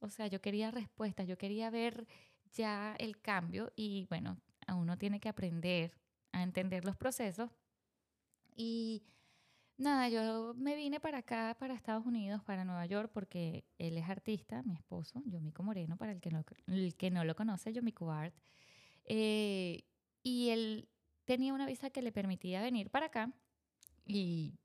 o 0.00 0.08
sea, 0.08 0.26
yo 0.28 0.40
quería 0.40 0.70
respuestas, 0.70 1.26
yo 1.26 1.36
quería 1.38 1.70
ver 1.70 2.06
ya 2.52 2.94
el 2.98 3.20
cambio. 3.20 3.72
Y 3.76 4.06
bueno, 4.08 4.38
uno 4.68 4.96
tiene 4.98 5.20
que 5.20 5.28
aprender 5.28 5.92
a 6.32 6.42
entender 6.42 6.84
los 6.84 6.96
procesos. 6.96 7.50
Y 8.56 9.04
nada, 9.78 10.08
yo 10.08 10.54
me 10.54 10.74
vine 10.74 11.00
para 11.00 11.18
acá, 11.18 11.56
para 11.58 11.74
Estados 11.74 12.04
Unidos, 12.04 12.42
para 12.44 12.64
Nueva 12.64 12.84
York, 12.86 13.10
porque 13.12 13.64
él 13.78 13.96
es 13.96 14.08
artista, 14.08 14.62
mi 14.64 14.74
esposo, 14.74 15.22
Yomico 15.26 15.62
Moreno, 15.62 15.96
para 15.96 16.12
el 16.12 16.20
que 16.20 16.30
no, 16.30 16.44
el 16.66 16.96
que 16.96 17.10
no 17.10 17.24
lo 17.24 17.34
conoce, 17.34 17.72
Yomico 17.72 18.10
Art. 18.10 18.34
Eh, 19.04 19.84
y 20.22 20.50
él 20.50 20.88
tenía 21.24 21.54
una 21.54 21.66
visa 21.66 21.90
que 21.90 22.02
le 22.02 22.12
permitía 22.12 22.60
venir 22.60 22.90
para 22.90 23.06
acá 23.06 23.32
y 24.04 24.58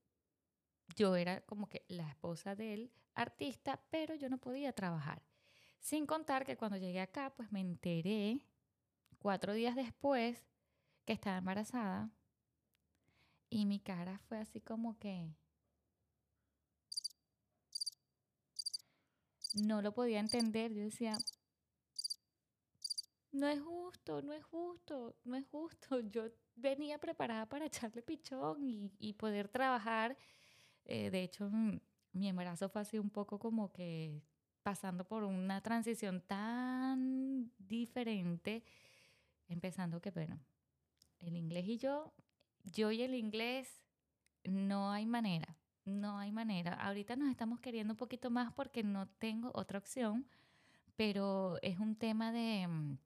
yo 0.96 1.16
era 1.16 1.42
como 1.42 1.68
que 1.68 1.86
la 1.88 2.08
esposa 2.10 2.56
del 2.56 2.92
artista, 3.14 3.82
pero 3.90 4.16
yo 4.16 4.30
no 4.30 4.38
podía 4.38 4.74
trabajar. 4.74 5.22
Sin 5.80 6.06
contar 6.06 6.46
que 6.46 6.58
cuando 6.58 6.78
llegué 6.78 7.02
acá, 7.02 7.34
pues 7.36 7.52
me 7.52 7.60
enteré 7.60 8.40
cuatro 9.20 9.54
días 9.54 9.76
después 9.76 10.48
que 11.06 11.14
estaba 11.14 11.38
embarazada 11.38 12.10
y 13.54 13.68
mi 13.68 13.80
cara 13.80 14.18
fue 14.28 14.40
así 14.40 14.60
como 14.62 14.98
que 14.98 15.30
no 19.54 19.84
lo 19.84 19.94
podía 19.94 20.20
entender. 20.20 20.74
Yo 20.74 20.82
decía, 20.82 21.16
no 23.32 23.48
es 23.48 23.62
justo, 23.62 24.24
no 24.24 24.34
es 24.34 24.44
justo, 24.44 25.16
no 25.24 25.36
es 25.36 25.46
justo. 25.50 26.00
Yo 26.10 26.32
venía 26.56 26.98
preparada 26.98 27.48
para 27.48 27.68
echarle 27.68 28.02
pichón 28.02 28.58
y, 28.64 29.14
poder 29.14 29.48
trabajar. 29.50 30.18
Eh, 30.86 31.12
de 31.12 31.22
hecho, 31.22 31.48
mm, 31.52 31.80
mi 32.14 32.30
embarazo 32.30 32.70
fue 32.70 32.82
así 32.82 32.98
un 32.98 33.12
poco 33.12 33.38
como 33.38 33.72
que 33.72 34.24
pasando 34.64 35.06
por 35.06 35.24
una 35.24 35.62
transición 35.62 36.22
tan 36.22 37.52
diferente, 37.60 38.64
empezando 39.48 40.02
que, 40.02 40.10
bueno, 40.10 40.40
el 41.20 41.38
inglés 41.38 41.68
y 41.68 41.78
yo 41.78 42.14
yo 42.64 42.92
y 42.92 43.02
el 43.02 43.16
inglés, 43.16 43.84
no 44.44 44.92
hay 44.92 45.06
manera, 45.06 45.58
no 45.86 46.18
hay 46.18 46.32
manera. 46.32 46.74
Ahorita 46.74 47.16
nos 47.16 47.30
estamos 47.30 47.60
queriendo 47.60 47.94
un 47.94 47.98
poquito 47.98 48.30
más 48.30 48.52
porque 48.54 48.84
no 48.84 49.08
tengo 49.08 49.52
otra 49.54 49.80
opción, 49.80 50.26
pero 50.96 51.58
es 51.62 51.80
un 51.80 51.96
tema 51.96 52.32
de, 52.32 52.68
mm, 52.68 52.98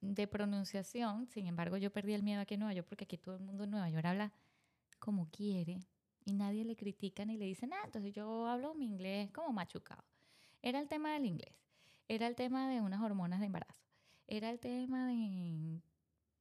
de 0.00 0.26
pronunciación. 0.26 1.26
Sin 1.26 1.46
embargo, 1.46 1.76
yo 1.76 1.92
perdí 1.92 2.14
el 2.14 2.22
miedo 2.22 2.40
aquí 2.40 2.54
en 2.54 2.60
Nueva 2.60 2.74
York 2.74 2.88
porque 2.88 3.04
aquí 3.04 3.18
todo 3.18 3.36
el 3.36 3.42
mundo 3.42 3.64
en 3.64 3.70
Nueva 3.70 3.90
York 3.90 4.04
habla 4.04 4.32
como 4.98 5.28
quiere 5.30 5.80
y 6.24 6.32
nadie 6.34 6.64
le 6.64 6.76
critica 6.76 7.24
ni 7.24 7.36
le 7.36 7.46
dice 7.46 7.66
nada. 7.66 7.84
Entonces 7.84 8.12
yo 8.12 8.46
hablo 8.46 8.74
mi 8.74 8.86
inglés 8.86 9.30
como 9.32 9.52
machucado. 9.52 10.04
Era 10.62 10.80
el 10.80 10.88
tema 10.88 11.12
del 11.14 11.26
inglés, 11.26 11.54
era 12.08 12.26
el 12.26 12.34
tema 12.34 12.68
de 12.68 12.80
unas 12.80 13.00
hormonas 13.00 13.40
de 13.40 13.46
embarazo, 13.46 13.80
era 14.26 14.50
el 14.50 14.58
tema 14.58 15.06
de 15.06 15.80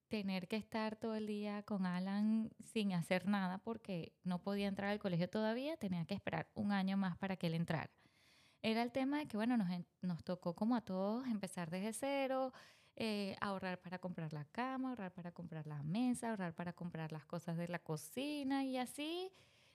tener 0.08 0.48
que 0.48 0.56
estar 0.56 0.96
todo 0.96 1.16
el 1.16 1.28
día 1.28 1.64
con 1.64 1.86
Alan 1.86 2.50
sin 2.64 2.94
hacer 2.94 3.28
nada 3.28 3.58
porque 3.60 4.14
no 4.24 4.40
podía 4.42 4.68
entrar 4.68 4.90
al 4.90 5.00
colegio 5.00 5.30
todavía, 5.30 5.78
tenía 5.78 6.06
que 6.06 6.14
esperar 6.14 6.48
un 6.54 6.72
año 6.72 6.98
más 6.98 7.18
para 7.18 7.36
que 7.36 7.48
él 7.48 7.54
entrara. 7.54 7.92
Era 8.62 8.82
el 8.84 8.92
tema 8.92 9.20
de 9.20 9.28
que, 9.28 9.38
bueno, 9.38 9.58
nos, 9.58 9.70
nos 10.02 10.24
tocó 10.24 10.56
como 10.56 10.76
a 10.76 10.82
todos 10.82 11.28
empezar 11.28 11.70
desde 11.70 11.94
cero, 11.94 12.54
eh, 12.96 13.36
ahorrar 13.42 13.80
para 13.80 14.00
comprar 14.00 14.34
la 14.34 14.46
cama, 14.46 14.90
ahorrar 14.90 15.14
para 15.14 15.32
comprar 15.32 15.68
la 15.68 15.84
mesa, 15.84 16.30
ahorrar 16.30 16.54
para 16.54 16.74
comprar 16.74 17.12
las 17.12 17.26
cosas 17.26 17.58
de 17.58 17.68
la 17.68 17.80
cocina 17.80 18.64
y 18.64 18.78
así 18.78 19.32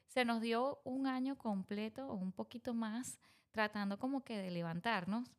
se 0.06 0.24
nos 0.24 0.40
dio 0.40 0.80
un 0.84 1.06
año 1.06 1.38
completo 1.38 2.08
o 2.08 2.14
un 2.14 2.32
poquito 2.32 2.74
más 2.74 3.20
tratando 3.52 3.98
como 3.98 4.24
que 4.24 4.38
de 4.38 4.50
levantarnos. 4.50 5.30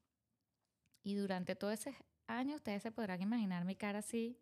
Y 1.04 1.16
durante 1.16 1.56
todo 1.56 1.72
ese 1.72 1.94
año 2.28 2.56
ustedes 2.56 2.84
se 2.84 2.92
podrán 2.92 3.22
imaginar 3.22 3.66
mi 3.66 3.76
cara 3.76 4.00
así 4.00 4.40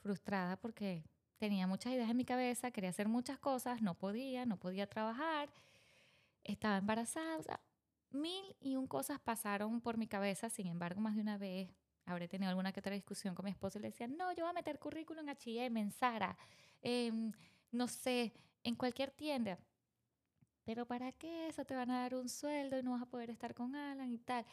frustrada 0.00 0.56
porque 0.56 1.04
tenía 1.38 1.66
muchas 1.66 1.92
ideas 1.92 2.10
en 2.10 2.16
mi 2.16 2.24
cabeza, 2.24 2.70
quería 2.70 2.90
hacer 2.90 3.08
muchas 3.08 3.38
cosas, 3.38 3.80
no 3.82 3.94
podía, 3.94 4.44
no 4.44 4.58
podía 4.58 4.86
trabajar, 4.86 5.48
estaba 6.44 6.78
embarazada, 6.78 7.60
mil 8.10 8.56
y 8.60 8.76
un 8.76 8.86
cosas 8.86 9.20
pasaron 9.20 9.80
por 9.80 9.96
mi 9.96 10.06
cabeza, 10.06 10.50
sin 10.50 10.66
embargo, 10.66 11.00
más 11.00 11.14
de 11.14 11.22
una 11.22 11.38
vez 11.38 11.70
habré 12.04 12.28
tenido 12.28 12.50
alguna 12.50 12.72
que 12.72 12.80
otra 12.80 12.94
discusión 12.94 13.34
con 13.34 13.44
mi 13.44 13.52
esposo 13.52 13.78
y 13.78 13.82
le 13.82 13.88
decía, 13.88 14.08
no, 14.08 14.32
yo 14.32 14.44
voy 14.44 14.50
a 14.50 14.54
meter 14.54 14.78
currículum 14.78 15.22
en 15.22 15.30
H&M, 15.30 15.80
en 15.80 15.92
Zara, 15.92 16.36
no 17.70 17.86
sé, 17.88 18.32
en 18.64 18.74
cualquier 18.74 19.10
tienda. 19.10 19.58
Pero 20.64 20.86
¿para 20.86 21.12
qué 21.12 21.48
eso? 21.48 21.64
Te 21.64 21.74
van 21.74 21.90
a 21.90 22.00
dar 22.00 22.14
un 22.14 22.28
sueldo 22.28 22.78
y 22.78 22.82
no 22.82 22.92
vas 22.92 23.02
a 23.02 23.06
poder 23.06 23.30
estar 23.30 23.54
con 23.54 23.74
Alan 23.74 24.12
y 24.12 24.18
tal. 24.18 24.44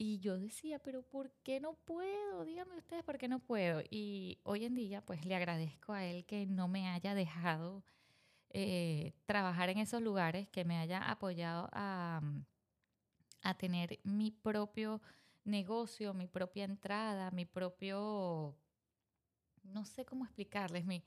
Y 0.00 0.20
yo 0.20 0.38
decía, 0.38 0.78
pero 0.78 1.02
¿por 1.02 1.32
qué 1.42 1.58
no 1.58 1.74
puedo? 1.74 2.44
Díganme 2.44 2.76
ustedes 2.76 3.02
por 3.02 3.18
qué 3.18 3.26
no 3.26 3.40
puedo. 3.40 3.82
Y 3.90 4.38
hoy 4.44 4.64
en 4.64 4.76
día, 4.76 5.04
pues 5.04 5.26
le 5.26 5.34
agradezco 5.34 5.92
a 5.92 6.04
él 6.04 6.24
que 6.24 6.46
no 6.46 6.68
me 6.68 6.88
haya 6.88 7.16
dejado 7.16 7.82
eh, 8.50 9.12
trabajar 9.26 9.70
en 9.70 9.78
esos 9.78 10.00
lugares, 10.00 10.48
que 10.50 10.64
me 10.64 10.78
haya 10.78 11.02
apoyado 11.02 11.68
a, 11.72 12.22
a 13.42 13.54
tener 13.54 13.98
mi 14.04 14.30
propio 14.30 15.02
negocio, 15.44 16.14
mi 16.14 16.28
propia 16.28 16.62
entrada, 16.62 17.32
mi 17.32 17.44
propio, 17.44 18.56
no 19.64 19.84
sé 19.84 20.04
cómo 20.04 20.24
explicarles, 20.24 20.84
mi, 20.84 21.02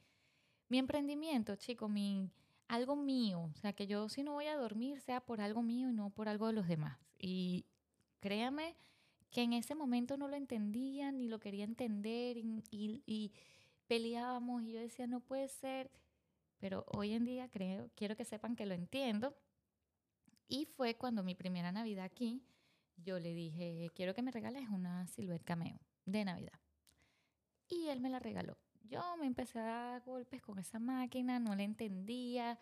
mi 0.67 0.79
emprendimiento, 0.79 1.55
chico, 1.55 1.87
mi, 1.87 2.29
algo 2.67 2.97
mío. 2.97 3.49
O 3.55 3.55
sea, 3.55 3.71
que 3.71 3.87
yo 3.87 4.09
si 4.09 4.21
no 4.21 4.33
voy 4.33 4.47
a 4.47 4.57
dormir 4.57 4.99
sea 4.99 5.21
por 5.21 5.39
algo 5.39 5.61
mío 5.61 5.89
y 5.89 5.93
no 5.93 6.09
por 6.09 6.27
algo 6.27 6.47
de 6.47 6.53
los 6.53 6.67
demás. 6.67 6.97
Y 7.17 7.65
Créame 8.21 8.77
que 9.31 9.41
en 9.41 9.53
ese 9.53 9.73
momento 9.73 10.15
no 10.15 10.27
lo 10.27 10.35
entendía 10.35 11.11
ni 11.11 11.27
lo 11.27 11.39
quería 11.39 11.65
entender 11.65 12.37
y, 12.37 13.33
peleábamos 13.87 14.61
y 14.63 14.71
yo 14.71 14.79
decía, 14.79 15.05
no 15.05 15.19
puede 15.19 15.49
ser, 15.49 15.91
pero 16.59 16.85
hoy 16.87 17.11
en 17.11 17.25
día 17.25 17.49
creo, 17.49 17.89
quiero 17.95 18.15
que 18.15 18.23
sepan 18.23 18.55
que 18.55 18.65
lo 18.65 18.73
entiendo. 18.73 19.35
Y 20.47 20.65
fue 20.65 20.95
cuando 20.95 21.23
mi 21.23 21.35
primera 21.35 21.71
Navidad 21.71 22.05
aquí, 22.05 22.41
yo 22.95 23.19
le 23.19 23.33
dije, 23.33 23.89
quiero 23.95 24.13
que 24.13 24.21
me 24.21 24.31
regales 24.31 24.69
una 24.69 25.07
Silhouette 25.07 25.43
Cameo 25.43 25.79
de 26.05 26.23
Navidad. 26.23 26.59
Y 27.67 27.87
él 27.87 27.99
me 28.01 28.09
la 28.09 28.19
regaló. 28.19 28.57
Yo 28.83 29.01
me 29.17 29.25
empecé 29.25 29.59
a 29.59 29.63
dar 29.63 30.01
golpes 30.03 30.41
con 30.41 30.59
esa 30.59 30.79
máquina, 30.79 31.39
no 31.39 31.55
la 31.55 31.63
entendía, 31.63 32.59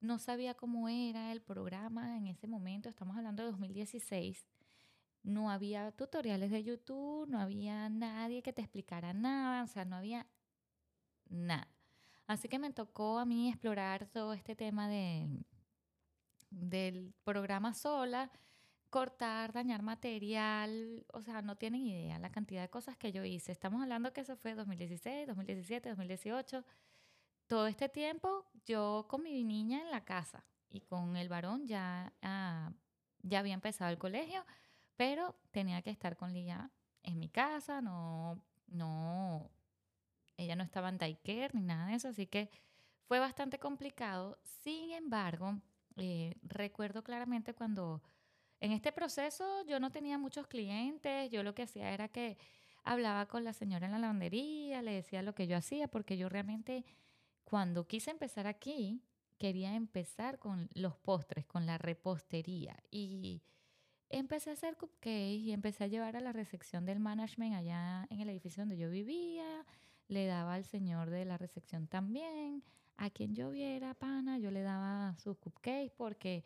no 0.00 0.18
sabía 0.18 0.54
cómo 0.54 0.88
era 0.88 1.32
el 1.32 1.42
programa 1.42 2.16
en 2.16 2.28
ese 2.28 2.46
momento, 2.46 2.88
estamos 2.88 3.16
hablando 3.16 3.42
de 3.44 3.50
2016 3.50 4.46
no 5.22 5.50
había 5.50 5.92
tutoriales 5.92 6.50
de 6.50 6.64
YouTube, 6.64 7.28
no 7.28 7.40
había 7.40 7.88
nadie 7.88 8.42
que 8.42 8.52
te 8.52 8.62
explicara 8.62 9.12
nada, 9.12 9.64
o 9.64 9.66
sea, 9.66 9.84
no 9.84 9.96
había 9.96 10.26
nada. 11.28 11.68
Así 12.26 12.48
que 12.48 12.58
me 12.58 12.72
tocó 12.72 13.18
a 13.18 13.24
mí 13.24 13.48
explorar 13.48 14.06
todo 14.06 14.32
este 14.32 14.56
tema 14.56 14.88
de, 14.88 15.28
del 16.50 17.12
programa 17.24 17.74
sola, 17.74 18.30
cortar, 18.90 19.52
dañar 19.52 19.82
material, 19.82 21.04
o 21.12 21.22
sea, 21.22 21.42
no 21.42 21.56
tienen 21.56 21.82
idea 21.82 22.18
la 22.18 22.30
cantidad 22.30 22.62
de 22.62 22.70
cosas 22.70 22.96
que 22.96 23.12
yo 23.12 23.24
hice. 23.24 23.52
Estamos 23.52 23.82
hablando 23.82 24.12
que 24.12 24.20
eso 24.20 24.36
fue 24.36 24.54
2016, 24.54 25.26
2017, 25.28 25.88
2018. 25.90 26.64
Todo 27.46 27.66
este 27.66 27.88
tiempo 27.88 28.46
yo 28.64 29.06
con 29.08 29.22
mi 29.22 29.44
niña 29.44 29.80
en 29.80 29.90
la 29.90 30.04
casa 30.04 30.44
y 30.68 30.80
con 30.80 31.16
el 31.16 31.28
varón 31.28 31.66
ya, 31.66 32.12
ah, 32.22 32.72
ya 33.22 33.40
había 33.40 33.54
empezado 33.54 33.90
el 33.90 33.98
colegio 33.98 34.44
pero 34.96 35.36
tenía 35.50 35.82
que 35.82 35.90
estar 35.90 36.16
con 36.16 36.32
Lía 36.32 36.70
en 37.02 37.18
mi 37.18 37.28
casa, 37.28 37.80
no, 37.80 38.42
no, 38.66 39.50
ella 40.36 40.56
no 40.56 40.62
estaba 40.62 40.88
en 40.88 40.98
daycare 40.98 41.50
ni 41.54 41.62
nada 41.62 41.86
de 41.86 41.94
eso, 41.94 42.08
así 42.08 42.26
que 42.26 42.50
fue 43.06 43.18
bastante 43.18 43.58
complicado. 43.58 44.38
Sin 44.42 44.92
embargo, 44.92 45.60
eh, 45.96 46.36
recuerdo 46.42 47.02
claramente 47.02 47.54
cuando 47.54 48.02
en 48.60 48.72
este 48.72 48.92
proceso 48.92 49.64
yo 49.66 49.80
no 49.80 49.90
tenía 49.90 50.18
muchos 50.18 50.46
clientes, 50.46 51.30
yo 51.30 51.42
lo 51.42 51.54
que 51.54 51.62
hacía 51.62 51.92
era 51.92 52.08
que 52.08 52.38
hablaba 52.84 53.26
con 53.26 53.44
la 53.44 53.52
señora 53.52 53.86
en 53.86 53.92
la 53.92 53.98
lavandería, 53.98 54.82
le 54.82 54.92
decía 54.92 55.22
lo 55.22 55.34
que 55.34 55.46
yo 55.46 55.56
hacía, 55.56 55.88
porque 55.88 56.16
yo 56.16 56.28
realmente 56.28 56.84
cuando 57.44 57.86
quise 57.86 58.10
empezar 58.10 58.46
aquí, 58.46 59.02
quería 59.36 59.74
empezar 59.74 60.38
con 60.38 60.70
los 60.74 60.96
postres, 60.96 61.44
con 61.44 61.66
la 61.66 61.76
repostería. 61.76 62.82
Y 62.90 63.42
empecé 64.12 64.50
a 64.50 64.52
hacer 64.52 64.76
cupcakes 64.76 65.36
y 65.36 65.52
empecé 65.52 65.84
a 65.84 65.86
llevar 65.88 66.16
a 66.16 66.20
la 66.20 66.32
recepción 66.32 66.84
del 66.84 67.00
management 67.00 67.54
allá 67.54 68.06
en 68.10 68.20
el 68.20 68.28
edificio 68.28 68.62
donde 68.62 68.76
yo 68.76 68.90
vivía. 68.90 69.64
Le 70.08 70.26
daba 70.26 70.54
al 70.54 70.64
señor 70.64 71.10
de 71.10 71.24
la 71.24 71.38
recepción 71.38 71.86
también. 71.88 72.62
A 72.96 73.10
quien 73.10 73.34
yo 73.34 73.50
viera, 73.50 73.94
pana, 73.94 74.38
yo 74.38 74.50
le 74.50 74.62
daba 74.62 75.16
sus 75.18 75.36
cupcakes 75.38 75.92
porque 75.96 76.44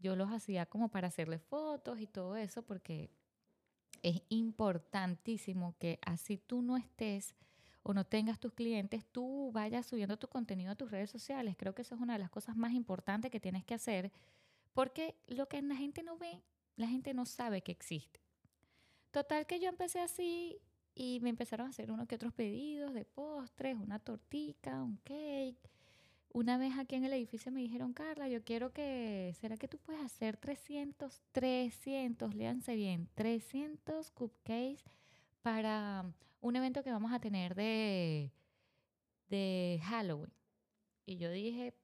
yo 0.00 0.16
los 0.16 0.30
hacía 0.30 0.66
como 0.66 0.88
para 0.88 1.08
hacerle 1.08 1.38
fotos 1.38 2.00
y 2.00 2.06
todo 2.06 2.36
eso, 2.36 2.62
porque 2.62 3.10
es 4.02 4.22
importantísimo 4.28 5.76
que 5.78 5.98
así 6.02 6.38
tú 6.38 6.62
no 6.62 6.76
estés 6.76 7.34
o 7.82 7.94
no 7.94 8.04
tengas 8.04 8.38
tus 8.38 8.52
clientes, 8.52 9.06
tú 9.06 9.50
vayas 9.52 9.86
subiendo 9.86 10.18
tu 10.18 10.28
contenido 10.28 10.72
a 10.72 10.76
tus 10.76 10.90
redes 10.90 11.10
sociales. 11.10 11.56
Creo 11.56 11.74
que 11.74 11.82
eso 11.82 11.94
es 11.94 12.00
una 12.00 12.14
de 12.14 12.18
las 12.18 12.30
cosas 12.30 12.56
más 12.56 12.72
importantes 12.72 13.30
que 13.30 13.40
tienes 13.40 13.64
que 13.64 13.74
hacer, 13.74 14.12
porque 14.72 15.16
lo 15.26 15.48
que 15.48 15.60
la 15.62 15.76
gente 15.76 16.02
no 16.02 16.16
ve, 16.16 16.42
la 16.78 16.86
gente 16.86 17.12
no 17.12 17.26
sabe 17.26 17.60
que 17.60 17.72
existe. 17.72 18.20
Total 19.10 19.46
que 19.46 19.58
yo 19.60 19.68
empecé 19.68 20.00
así 20.00 20.60
y 20.94 21.18
me 21.20 21.30
empezaron 21.30 21.66
a 21.66 21.70
hacer 21.70 21.90
unos 21.90 22.06
que 22.06 22.14
otros 22.14 22.32
pedidos 22.32 22.94
de 22.94 23.04
postres, 23.04 23.76
una 23.76 23.98
tortica, 23.98 24.82
un 24.82 24.96
cake. 24.98 25.58
Una 26.32 26.56
vez 26.56 26.78
aquí 26.78 26.94
en 26.94 27.04
el 27.04 27.12
edificio 27.12 27.50
me 27.50 27.60
dijeron, 27.60 27.92
Carla, 27.92 28.28
yo 28.28 28.44
quiero 28.44 28.72
que, 28.72 29.34
¿será 29.40 29.56
que 29.56 29.66
tú 29.66 29.78
puedes 29.78 30.02
hacer 30.02 30.36
300, 30.36 31.22
300, 31.32 32.34
léanse 32.34 32.76
bien, 32.76 33.08
300 33.14 34.10
cupcakes 34.12 34.84
para 35.42 36.04
un 36.40 36.56
evento 36.56 36.84
que 36.84 36.92
vamos 36.92 37.12
a 37.12 37.18
tener 37.18 37.54
de, 37.56 38.32
de 39.28 39.80
Halloween? 39.82 40.32
Y 41.06 41.16
yo 41.16 41.30
dije, 41.30 41.74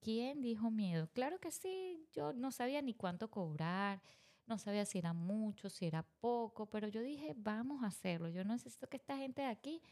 ¿quién 0.00 0.42
dijo 0.42 0.70
miedo? 0.70 1.08
Claro 1.12 1.40
que 1.40 1.50
sí, 1.50 2.06
yo 2.12 2.34
no 2.34 2.52
sabía 2.52 2.82
ni 2.82 2.94
cuánto 2.94 3.30
cobrar, 3.30 4.02
no 4.46 4.58
sabía 4.58 4.84
si 4.84 4.98
era 4.98 5.12
mucho, 5.12 5.70
si 5.70 5.86
era 5.86 6.02
poco, 6.20 6.66
pero 6.66 6.88
yo 6.88 7.00
dije, 7.00 7.34
vamos 7.36 7.82
a 7.82 7.86
hacerlo. 7.86 8.28
Yo 8.28 8.44
necesito 8.44 8.88
que 8.88 8.96
esta 8.96 9.16
gente 9.16 9.42
de 9.42 9.48
aquí 9.48 9.82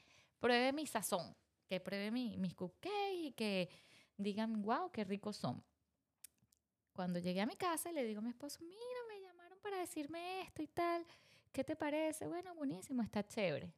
pruebe 0.40 0.73
mi 0.73 0.87
sazón, 0.87 1.35
que 1.66 1.80
pruebe 1.80 2.11
mi, 2.11 2.37
mis 2.37 2.54
cupcakes 2.54 3.14
y 3.14 3.32
que 3.32 3.71
digan, 4.16 4.62
wow, 4.62 4.90
qué 4.90 5.04
ricos 5.04 5.37
son. 5.37 5.62
Cuando 6.92 7.18
llegué 7.18 7.40
a 7.40 7.47
mi 7.47 7.56
casa 7.56 7.90
le 7.92 8.04
digo 8.04 8.21
a 8.21 8.23
mi 8.23 8.30
esposo, 8.30 8.59
mira, 8.61 9.00
me 9.09 9.21
llamaron 9.21 9.59
para 9.61 9.78
decirme 9.78 10.42
esto 10.42 10.62
y 10.62 10.66
tal, 10.66 11.06
¿qué 11.50 11.64
te 11.64 11.75
parece? 11.75 12.26
Bueno, 12.26 12.54
buenísimo, 12.54 13.02
está 13.02 13.26
chévere. 13.26 13.73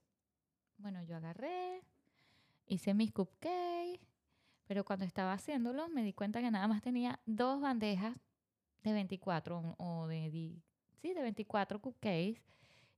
Bueno, 0.77 1.03
yo 1.05 1.17
agarré, 1.17 1.83
hice 2.67 2.95
mis 2.95 3.13
cupcakes, 3.13 4.01
pero 4.67 4.85
cuando 4.85 5.05
estaba 5.05 5.33
haciéndolo 5.33 5.89
me 5.89 6.03
di 6.03 6.13
cuenta 6.13 6.41
que 6.41 6.51
nada 6.51 6.67
más 6.67 6.83
tenía 6.83 7.21
dos 7.27 7.61
bandejas 7.61 8.19
de 8.85 8.93
24 8.93 9.75
o 9.79 10.07
de, 10.07 10.63
sí, 11.03 11.15
de 11.15 11.23
24 11.23 11.81
cupcakes. 11.81 12.43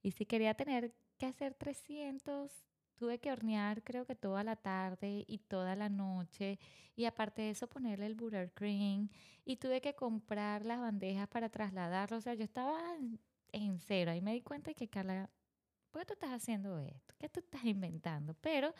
Y 0.02 0.10
si 0.10 0.26
quería 0.26 0.54
tener 0.54 0.94
que 1.16 1.26
hacer 1.26 1.54
300, 1.54 2.66
Tuve 2.96 3.18
que 3.18 3.30
hornear 3.30 3.82
creo 3.82 4.06
que 4.06 4.14
toda 4.14 4.42
la 4.42 4.56
tarde 4.56 5.24
y 5.28 5.38
toda 5.38 5.76
la 5.76 5.90
noche 5.90 6.58
y 6.96 7.04
aparte 7.04 7.42
de 7.42 7.50
eso 7.50 7.68
ponerle 7.68 8.06
el 8.06 8.14
buttercream 8.14 9.10
y 9.44 9.56
tuve 9.56 9.82
que 9.82 9.94
comprar 9.94 10.64
las 10.64 10.80
bandejas 10.80 11.28
para 11.28 11.50
trasladarlo. 11.50 12.16
O 12.16 12.20
sea, 12.22 12.32
yo 12.32 12.44
estaba 12.44 12.80
en 13.52 13.78
cero. 13.80 14.12
Ahí 14.12 14.22
me 14.22 14.32
di 14.32 14.40
cuenta 14.40 14.70
de 14.70 14.74
que 14.74 14.88
Carla, 14.88 15.28
¿por 15.90 16.00
qué 16.00 16.06
tú 16.06 16.12
estás 16.14 16.30
haciendo 16.30 16.78
esto? 16.78 17.14
¿Qué 17.18 17.28
tú 17.28 17.40
estás 17.40 17.64
inventando? 17.64 18.32
Pero 18.40 18.74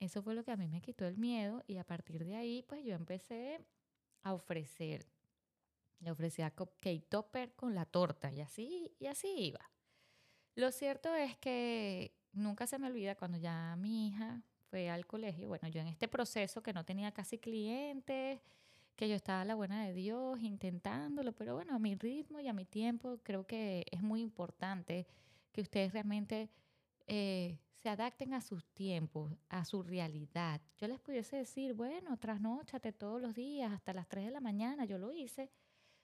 eso 0.00 0.22
fue 0.22 0.34
lo 0.34 0.44
que 0.44 0.52
a 0.52 0.56
mí 0.58 0.68
me 0.68 0.82
quitó 0.82 1.06
el 1.06 1.16
miedo 1.16 1.64
y 1.66 1.78
a 1.78 1.84
partir 1.84 2.26
de 2.26 2.36
ahí 2.36 2.62
pues 2.68 2.84
yo 2.84 2.94
empecé 2.94 3.58
a 4.22 4.34
ofrecer. 4.34 5.06
Le 6.00 6.10
ofrecía 6.10 6.50
cupcake 6.50 7.08
topper 7.08 7.54
con 7.54 7.74
la 7.74 7.84
torta 7.84 8.32
y 8.32 8.40
así, 8.40 8.94
y 8.98 9.06
así 9.06 9.28
iba. 9.36 9.70
Lo 10.54 10.70
cierto 10.72 11.14
es 11.14 11.36
que 11.38 12.14
nunca 12.32 12.66
se 12.66 12.78
me 12.78 12.86
olvida 12.86 13.14
cuando 13.14 13.38
ya 13.38 13.76
mi 13.76 14.08
hija 14.08 14.42
fue 14.70 14.90
al 14.90 15.06
colegio, 15.06 15.48
bueno, 15.48 15.68
yo 15.68 15.80
en 15.80 15.86
este 15.86 16.08
proceso 16.08 16.62
que 16.62 16.72
no 16.72 16.84
tenía 16.84 17.12
casi 17.12 17.38
clientes, 17.38 18.40
que 18.96 19.08
yo 19.08 19.14
estaba 19.14 19.42
a 19.42 19.44
la 19.44 19.54
buena 19.54 19.86
de 19.86 19.94
Dios 19.94 20.40
intentándolo, 20.40 21.32
pero 21.32 21.54
bueno, 21.54 21.74
a 21.74 21.78
mi 21.78 21.94
ritmo 21.94 22.40
y 22.40 22.48
a 22.48 22.52
mi 22.52 22.64
tiempo 22.64 23.18
creo 23.22 23.46
que 23.46 23.86
es 23.90 24.02
muy 24.02 24.20
importante 24.20 25.06
que 25.52 25.60
ustedes 25.60 25.92
realmente 25.92 26.50
eh, 27.06 27.58
se 27.76 27.88
adapten 27.88 28.34
a 28.34 28.40
sus 28.40 28.66
tiempos, 28.74 29.32
a 29.48 29.64
su 29.64 29.82
realidad. 29.84 30.60
Yo 30.78 30.88
les 30.88 30.98
pudiese 30.98 31.36
decir, 31.36 31.74
bueno, 31.74 32.16
trasnochate 32.18 32.92
todos 32.92 33.22
los 33.22 33.34
días 33.34 33.72
hasta 33.72 33.92
las 33.92 34.08
3 34.08 34.26
de 34.26 34.30
la 34.32 34.40
mañana, 34.40 34.84
yo 34.84 34.98
lo 34.98 35.12
hice, 35.12 35.48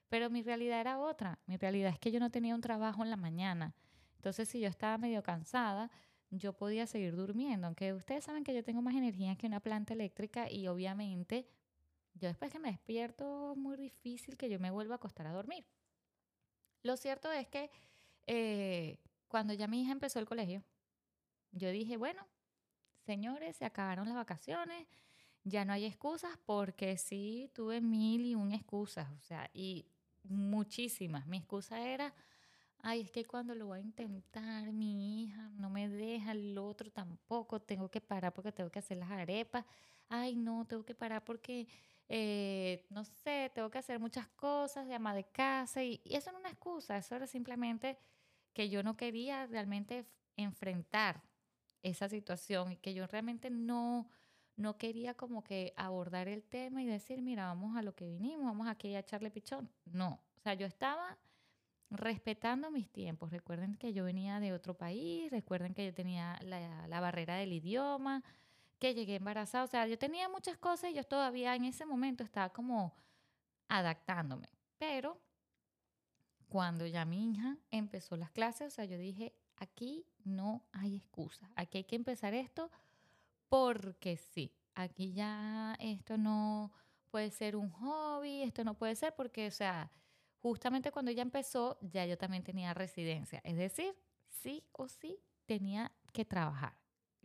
pero 0.09 0.31
mi 0.31 0.43
realidad 0.43 0.81
era 0.81 0.99
otra. 0.99 1.39
Mi 1.47 1.57
realidad 1.57 1.93
es 1.93 1.99
que 1.99 2.13
yo 2.13 2.21
no 2.21 2.31
tenía 2.31 2.55
un 2.55 2.61
trabajo 2.61 3.03
en 3.03 3.11
la 3.11 3.17
mañana. 3.17 3.75
Entonces, 4.17 4.49
si 4.49 4.61
yo 4.61 4.69
estaba 4.69 4.97
medio 4.99 5.23
cansada, 5.23 5.91
yo 6.31 6.53
podía 6.55 6.87
seguir 6.87 7.15
durmiendo, 7.17 7.67
aunque 7.67 7.93
ustedes 7.93 8.25
saben 8.25 8.45
que 8.45 8.55
yo 8.55 8.65
tengo 8.65 8.83
más 8.83 8.95
energía 8.95 9.37
que 9.37 9.47
una 9.47 9.61
planta 9.61 9.95
eléctrica 9.95 10.51
y 10.51 10.67
obviamente 10.67 11.47
yo 12.15 12.29
después 12.29 12.51
que 12.51 12.59
me 12.59 12.71
despierto 12.71 13.53
es 13.53 13.59
muy 13.59 13.77
difícil 13.77 14.37
que 14.37 14.49
yo 14.49 14.59
me 14.59 14.71
vuelva 14.71 14.95
a 14.95 14.97
acostar 14.97 15.27
a 15.27 15.33
dormir. 15.33 15.65
Lo 16.83 16.97
cierto 16.97 17.31
es 17.33 17.49
que 17.49 17.71
eh, 18.27 18.99
cuando 19.29 19.53
ya 19.53 19.67
mi 19.67 19.83
hija 19.83 19.93
empezó 19.93 20.19
el 20.19 20.27
colegio, 20.27 20.63
yo 21.53 21.71
dije, 21.71 21.97
bueno, 21.97 22.27
señores, 23.05 23.57
se 23.57 23.65
acabaron 23.65 24.07
las 24.07 24.17
vacaciones, 24.17 24.87
ya 25.45 25.65
no 25.65 25.73
hay 25.73 25.85
excusas 25.85 26.39
porque 26.45 26.97
sí 26.97 27.51
tuve 27.55 27.81
mil 27.81 28.25
y 28.25 28.35
un 28.35 28.53
excusas, 28.53 29.11
o 29.11 29.21
sea, 29.21 29.51
y 29.53 29.87
muchísimas. 30.25 31.27
Mi 31.27 31.39
excusa 31.39 31.81
era 31.81 32.15
ay, 32.85 33.01
es 33.01 33.11
que 33.11 33.25
cuando 33.25 33.55
lo 33.55 33.67
voy 33.67 33.79
a 33.79 33.83
intentar, 33.83 34.71
mi 34.73 35.25
hija 35.25 35.51
no 35.57 35.71
me 35.71 35.89
deja, 35.89 36.33
el 36.33 36.57
otro 36.59 36.91
tampoco, 36.91 37.61
tengo 37.61 37.91
que 37.91 38.01
parar 38.03 38.33
porque 38.35 38.53
tengo 38.53 38.71
que 38.71 38.79
hacer 38.79 38.99
las 38.99 39.11
arepas, 39.11 39.65
ay, 40.11 40.37
no, 40.37 40.67
tengo 40.67 40.85
que 40.85 40.95
parar 40.95 41.25
porque, 41.25 41.67
eh, 42.09 42.87
no 42.91 43.05
sé, 43.05 43.51
tengo 43.55 43.71
que 43.71 43.79
hacer 43.79 43.99
muchas 43.99 44.29
cosas 44.29 44.87
de 44.87 44.95
ama 44.95 45.15
de 45.15 45.25
casa 45.25 45.83
y, 45.83 46.03
y 46.05 46.15
eso 46.17 46.31
no 46.31 46.39
es 46.39 46.43
una 46.43 46.51
excusa, 46.51 46.99
eso 46.99 47.17
era 47.17 47.27
simplemente 47.27 47.97
que 48.53 48.69
yo 48.69 48.83
no 48.83 48.97
quería 48.99 49.47
realmente 49.47 50.07
enfrentar 50.37 51.23
esa 51.83 52.09
situación 52.11 52.73
y 52.73 52.77
que 52.77 52.93
yo 52.93 53.07
realmente 53.07 53.49
no, 53.49 54.11
no 54.57 54.79
quería 54.79 55.15
como 55.15 55.43
que 55.43 55.73
abordar 55.77 56.29
el 56.29 56.43
tema 56.45 56.83
y 56.83 56.87
decir, 56.87 57.23
mira, 57.23 57.47
vamos 57.47 57.77
a 57.77 57.83
lo 57.83 57.95
que 57.95 58.07
vinimos, 58.07 58.45
vamos 58.45 58.69
aquí 58.69 58.95
a 58.95 59.01
echarle 59.01 59.31
pichón. 59.31 59.69
No, 59.87 60.21
o 60.37 60.41
sea, 60.41 60.55
yo 60.55 60.67
estaba 60.67 61.19
respetando 61.91 62.71
mis 62.71 62.91
tiempos. 62.91 63.31
Recuerden 63.31 63.77
que 63.77 63.93
yo 63.93 64.05
venía 64.05 64.41
de 64.41 64.53
otro 64.53 64.75
país, 64.75 65.31
recuerden 65.31 65.75
que 65.75 65.87
yo 65.87 65.95
tenía 65.95 66.39
la, 66.43 67.01
barrera 67.01 67.37
del 67.37 67.53
idioma, 67.53 68.23
que 68.79 68.95
llegué 68.95 69.17
embarazada, 69.17 69.65
o 69.65 69.69
sea, 69.69 69.87
yo 69.87 69.99
tenía 69.99 70.29
muchas 70.29 70.57
cosas 70.59 70.91
y 70.91 70.95
yo 70.95 71.05
todavía 71.05 71.55
en 71.55 71.65
ese 71.65 71.87
momento 71.87 72.23
estaba 72.25 72.51
como 72.51 72.95
adaptándome. 73.69 74.49
Pero 74.79 75.21
cuando 76.49 76.87
ya 76.87 77.05
mi 77.05 77.33
hija 77.33 77.57
empezó 77.71 78.17
las 78.17 78.31
clases, 78.31 78.69
o 78.69 78.71
sea, 78.71 78.85
yo 78.85 78.99
dije, 78.99 79.35
aquí 79.57 80.07
no 80.25 80.65
hay 80.73 80.97
excusa, 80.97 81.51
aquí 81.57 81.79
hay 81.79 81.85
que 81.85 81.97
empezar 81.97 82.35
esto 82.35 82.71
porque 83.55 84.17
sí, 84.17 84.53
aquí 84.75 85.13
ya 85.13 85.77
esto 85.79 86.19
no 86.19 86.73
puede 87.09 87.31
ser 87.31 87.55
un 87.55 87.71
hobby, 87.71 88.43
esto 88.43 88.65
no 88.65 88.77
puede 88.77 88.97
ser 88.97 89.15
porque, 89.15 89.47
o 89.47 89.51
sea, 89.53 89.93
justamente 90.41 90.91
cuando 90.91 91.13
ella 91.13 91.23
empezó, 91.23 91.79
ya 91.81 92.05
yo 92.05 92.19
también 92.19 92.43
tenía 92.43 92.75
residencia. 92.75 93.41
Es 93.45 93.57
decir, 93.57 93.95
sí 94.27 94.65
o 94.73 94.89
sí 94.89 95.21
tenía 95.47 95.93
que 96.13 96.25
trabajar. 96.25 96.77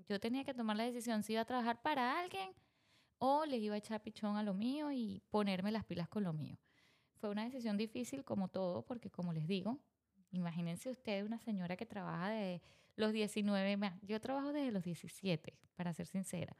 Yo 0.07 0.19
tenía 0.19 0.43
que 0.43 0.53
tomar 0.53 0.77
la 0.77 0.83
decisión 0.83 1.23
si 1.23 1.33
iba 1.33 1.41
a 1.41 1.45
trabajar 1.45 1.81
para 1.81 2.19
alguien 2.19 2.51
o 3.17 3.45
le 3.45 3.57
iba 3.57 3.73
a 3.73 3.79
echar 3.79 4.03
pichón 4.03 4.37
a 4.37 4.43
lo 4.43 4.53
mío 4.53 4.91
y 4.91 5.23
ponerme 5.31 5.71
las 5.71 5.83
pilas 5.83 6.09
con 6.09 6.23
lo 6.23 6.31
mío. 6.31 6.59
Fue 7.15 7.31
una 7.31 7.45
decisión 7.45 7.75
difícil 7.75 8.23
como 8.23 8.49
todo, 8.49 8.85
porque 8.85 9.09
como 9.09 9.33
les 9.33 9.47
digo, 9.47 9.79
imagínense 10.29 10.91
ustedes 10.91 11.25
una 11.25 11.39
señora 11.39 11.75
que 11.75 11.87
trabaja 11.87 12.29
de 12.29 12.61
los 12.99 13.13
19, 13.13 13.93
yo 14.01 14.19
trabajo 14.19 14.51
desde 14.51 14.71
los 14.71 14.83
17, 14.83 15.57
para 15.75 15.93
ser 15.93 16.05
sincera. 16.05 16.57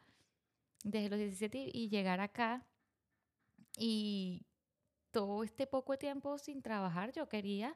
Desde 0.86 1.10
los 1.10 1.20
17 1.20 1.72
y 1.74 1.90
llegar 1.90 2.22
acá 2.22 2.66
y 3.78 4.46
todo 5.12 5.44
este 5.44 5.68
poco 5.68 5.98
tiempo 5.98 6.38
sin 6.38 6.62
trabajar, 6.62 7.12
yo 7.12 7.28
quería, 7.28 7.74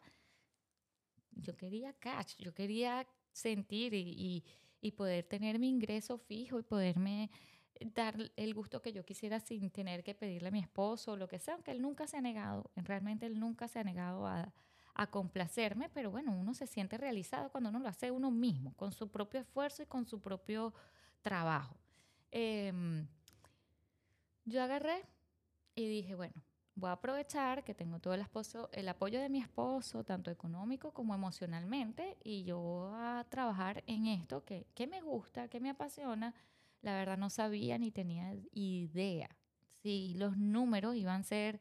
yo 1.32 1.58
quería 1.58 1.92
cash, 1.92 2.36
yo 2.38 2.54
quería 2.54 3.06
sentir 3.34 3.94
y, 3.94 4.46
y, 4.80 4.92
poder 4.92 5.26
tener 5.26 5.60
mi 5.60 5.68
ingreso 5.68 6.18
fijo 6.18 6.58
y 6.58 6.64
poderme 6.64 7.32
dar 7.82 8.16
el 8.38 8.54
gusto 8.54 8.82
que 8.82 8.94
yo 8.94 9.04
quisiera 9.04 9.42
sin 9.42 9.72
tener 9.72 10.06
que 10.06 10.16
pedirle 10.16 10.48
a 10.48 10.52
mi 10.52 10.60
esposo 10.60 11.12
o 11.12 11.18
lo 11.18 11.28
que 11.28 11.40
sea, 11.40 11.56
aunque 11.56 11.72
él 11.72 11.82
nunca 11.82 12.08
se 12.08 12.16
ha 12.16 12.22
negado, 12.22 12.72
realmente 12.78 13.26
él 13.26 13.38
nunca 13.40 13.68
se 13.68 13.80
ha 13.80 13.84
negado 13.84 14.26
a, 14.26 14.54
a 14.96 15.08
complacerme, 15.08 15.90
pero 15.90 16.12
bueno, 16.12 16.32
uno 16.32 16.54
se 16.54 16.68
siente 16.68 16.98
realizado 16.98 17.50
cuando 17.50 17.70
uno 17.70 17.80
lo 17.80 17.88
hace 17.88 18.12
uno 18.12 18.32
mismo, 18.32 18.74
con 18.76 18.92
su 18.92 19.10
propio 19.10 19.40
esfuerzo 19.40 19.84
y 19.84 19.86
con 19.86 20.06
su 20.06 20.20
propio 20.20 20.74
trabajo. 21.22 21.76
Em, 22.32 23.08
yo 24.46 24.62
agarré 24.62 25.06
y 25.76 25.88
dije, 25.88 26.16
bueno, 26.16 26.34
voy 26.76 26.90
a 26.90 26.94
aprovechar 26.94 27.64
que 27.64 27.74
tengo 27.74 28.00
todo 28.00 28.14
el, 28.14 28.22
esposo, 28.22 28.70
el 28.74 28.88
apoyo 28.90 29.20
de 29.20 29.30
mi 29.30 29.40
esposo, 29.40 30.04
tanto 30.04 30.32
económico 30.32 30.92
como 30.92 31.16
emocionalmente, 31.16 32.18
y 32.24 32.44
yo 32.44 32.60
voy 32.60 32.94
a 32.96 33.26
trabajar 33.30 33.84
en 33.88 34.08
esto 34.08 34.44
que, 34.46 34.68
que 34.76 34.88
me 34.88 35.02
gusta, 35.02 35.48
que 35.48 35.60
me 35.60 35.70
apasiona. 35.70 36.34
La 36.82 36.94
verdad 36.96 37.18
no 37.18 37.30
sabía 37.30 37.78
ni 37.78 37.92
tenía 37.92 38.36
idea 38.52 39.30
si 39.84 40.14
los 40.16 40.38
números 40.38 40.96
iban 40.96 41.22
a 41.22 41.24
ser, 41.24 41.60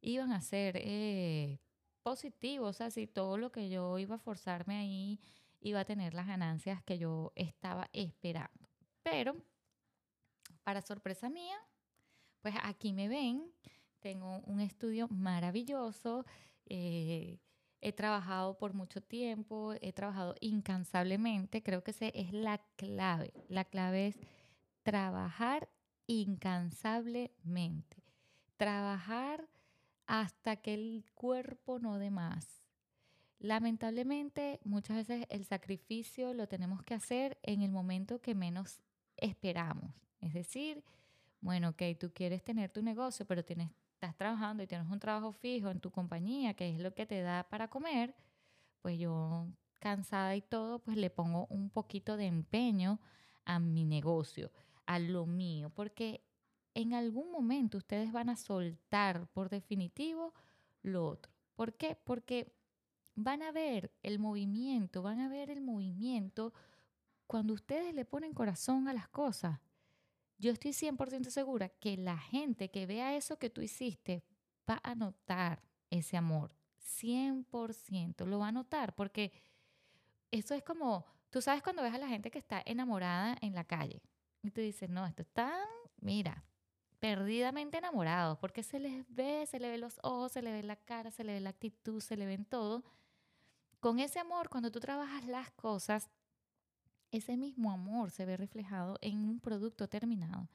iban 0.00 0.32
a 0.32 0.40
ser 0.40 0.76
eh, 0.78 1.58
positivos, 2.04 2.68
o 2.68 2.72
sea, 2.72 2.90
si 2.90 3.08
todo 3.08 3.36
lo 3.36 3.50
que 3.50 3.68
yo 3.68 3.98
iba 3.98 4.14
a 4.14 4.18
forzarme 4.18 4.76
ahí 4.76 5.18
iba 5.60 5.80
a 5.80 5.84
tener 5.84 6.14
las 6.14 6.28
ganancias 6.28 6.82
que 6.84 6.98
yo 6.98 7.32
estaba 7.34 7.88
esperando. 7.92 8.68
Pero, 9.02 9.34
para 10.62 10.82
sorpresa 10.82 11.28
mía, 11.28 11.56
pues 12.42 12.54
aquí 12.62 12.92
me 12.92 13.08
ven 13.08 13.50
tengo 14.04 14.40
un 14.40 14.60
estudio 14.60 15.08
maravilloso. 15.08 16.26
Eh, 16.66 17.38
he 17.80 17.92
trabajado 17.94 18.58
por 18.58 18.74
mucho 18.74 19.00
tiempo, 19.00 19.72
he 19.80 19.94
trabajado 19.94 20.34
incansablemente. 20.40 21.62
Creo 21.62 21.82
que 21.82 21.92
esa 21.92 22.08
es 22.08 22.34
la 22.34 22.58
clave. 22.76 23.32
La 23.48 23.64
clave 23.64 24.08
es 24.08 24.18
trabajar 24.82 25.70
incansablemente. 26.06 28.04
Trabajar 28.58 29.48
hasta 30.06 30.56
que 30.56 30.74
el 30.74 31.04
cuerpo 31.14 31.78
no 31.78 31.98
dé 31.98 32.10
más. 32.10 32.62
Lamentablemente, 33.38 34.60
muchas 34.64 34.96
veces 34.96 35.26
el 35.28 35.44
sacrificio 35.44 36.32
lo 36.34 36.48
tenemos 36.48 36.82
que 36.82 36.94
hacer 36.94 37.38
en 37.42 37.62
el 37.62 37.70
momento 37.70 38.20
que 38.20 38.34
menos 38.34 38.80
esperamos. 39.16 39.92
Es 40.20 40.32
decir, 40.32 40.82
bueno, 41.40 41.70
ok, 41.70 41.82
tú 41.98 42.12
quieres 42.12 42.42
tener 42.42 42.70
tu 42.70 42.82
negocio, 42.82 43.26
pero 43.26 43.44
tienes 43.44 43.70
estás 44.04 44.16
trabajando 44.16 44.62
y 44.62 44.66
tienes 44.66 44.90
un 44.90 44.98
trabajo 45.00 45.32
fijo 45.32 45.70
en 45.70 45.80
tu 45.80 45.90
compañía, 45.90 46.54
que 46.54 46.68
es 46.68 46.80
lo 46.80 46.92
que 46.94 47.06
te 47.06 47.22
da 47.22 47.44
para 47.44 47.68
comer, 47.68 48.14
pues 48.82 48.98
yo 48.98 49.46
cansada 49.78 50.36
y 50.36 50.42
todo, 50.42 50.78
pues 50.80 50.96
le 50.96 51.10
pongo 51.10 51.46
un 51.48 51.70
poquito 51.70 52.16
de 52.16 52.26
empeño 52.26 53.00
a 53.44 53.58
mi 53.58 53.84
negocio, 53.84 54.50
a 54.86 54.98
lo 54.98 55.26
mío, 55.26 55.70
porque 55.70 56.23
en 56.74 56.94
algún 56.94 57.30
momento 57.30 57.78
ustedes 57.78 58.12
van 58.12 58.28
a 58.28 58.36
soltar 58.36 59.26
por 59.28 59.48
definitivo 59.48 60.34
lo 60.82 61.06
otro. 61.06 61.32
¿Por 61.54 61.74
qué? 61.74 61.96
Porque 61.96 62.52
van 63.14 63.42
a 63.42 63.52
ver 63.52 63.92
el 64.02 64.18
movimiento, 64.18 65.02
van 65.02 65.20
a 65.20 65.28
ver 65.28 65.50
el 65.50 65.60
movimiento 65.60 66.52
cuando 67.26 67.54
ustedes 67.54 67.94
le 67.94 68.04
ponen 68.04 68.34
corazón 68.34 68.88
a 68.88 68.92
las 68.92 69.08
cosas 69.08 69.60
yo 70.38 70.50
estoy 70.50 70.72
100% 70.72 71.30
segura 71.30 71.68
que 71.68 71.96
la 71.96 72.18
gente 72.18 72.70
que 72.70 72.86
vea 72.86 73.16
eso 73.16 73.38
que 73.38 73.50
tú 73.50 73.62
hiciste 73.62 74.24
va 74.68 74.80
a 74.82 74.94
notar 74.94 75.62
ese 75.90 76.16
amor. 76.16 76.54
100% 77.00 78.26
lo 78.26 78.38
va 78.38 78.48
a 78.48 78.52
notar 78.52 78.94
porque 78.94 79.32
eso 80.30 80.54
es 80.54 80.62
como, 80.62 81.06
tú 81.30 81.40
sabes 81.40 81.62
cuando 81.62 81.82
ves 81.82 81.94
a 81.94 81.98
la 81.98 82.08
gente 82.08 82.30
que 82.30 82.38
está 82.38 82.62
enamorada 82.66 83.36
en 83.40 83.54
la 83.54 83.64
calle 83.64 84.02
y 84.42 84.50
tú 84.50 84.60
dices, 84.60 84.90
no, 84.90 85.06
esto 85.06 85.22
está, 85.22 85.52
mira, 86.00 86.44
perdidamente 87.04 87.76
enamorados 87.76 88.38
porque 88.38 88.62
se 88.62 88.80
les 88.80 89.04
ve, 89.14 89.44
se 89.44 89.60
le 89.60 89.68
ve 89.68 89.76
los 89.76 90.00
ojos, 90.02 90.32
se 90.32 90.40
le 90.40 90.50
ve 90.52 90.62
la 90.62 90.76
cara, 90.76 91.10
se 91.10 91.22
le 91.22 91.34
ve 91.34 91.40
la 91.40 91.50
actitud, 91.50 92.00
se 92.00 92.16
le 92.16 92.24
ven 92.24 92.46
todo. 92.46 92.82
Con 93.78 93.98
ese 93.98 94.20
amor, 94.20 94.48
cuando 94.48 94.72
tú 94.72 94.80
trabajas 94.80 95.26
las 95.26 95.50
cosas, 95.50 96.08
ese 97.10 97.36
mismo 97.36 97.70
amor 97.70 98.10
se 98.10 98.24
ve 98.24 98.38
reflejado 98.38 98.96
en 99.02 99.18
un 99.18 99.38
producto 99.38 99.86
terminado 99.86 100.48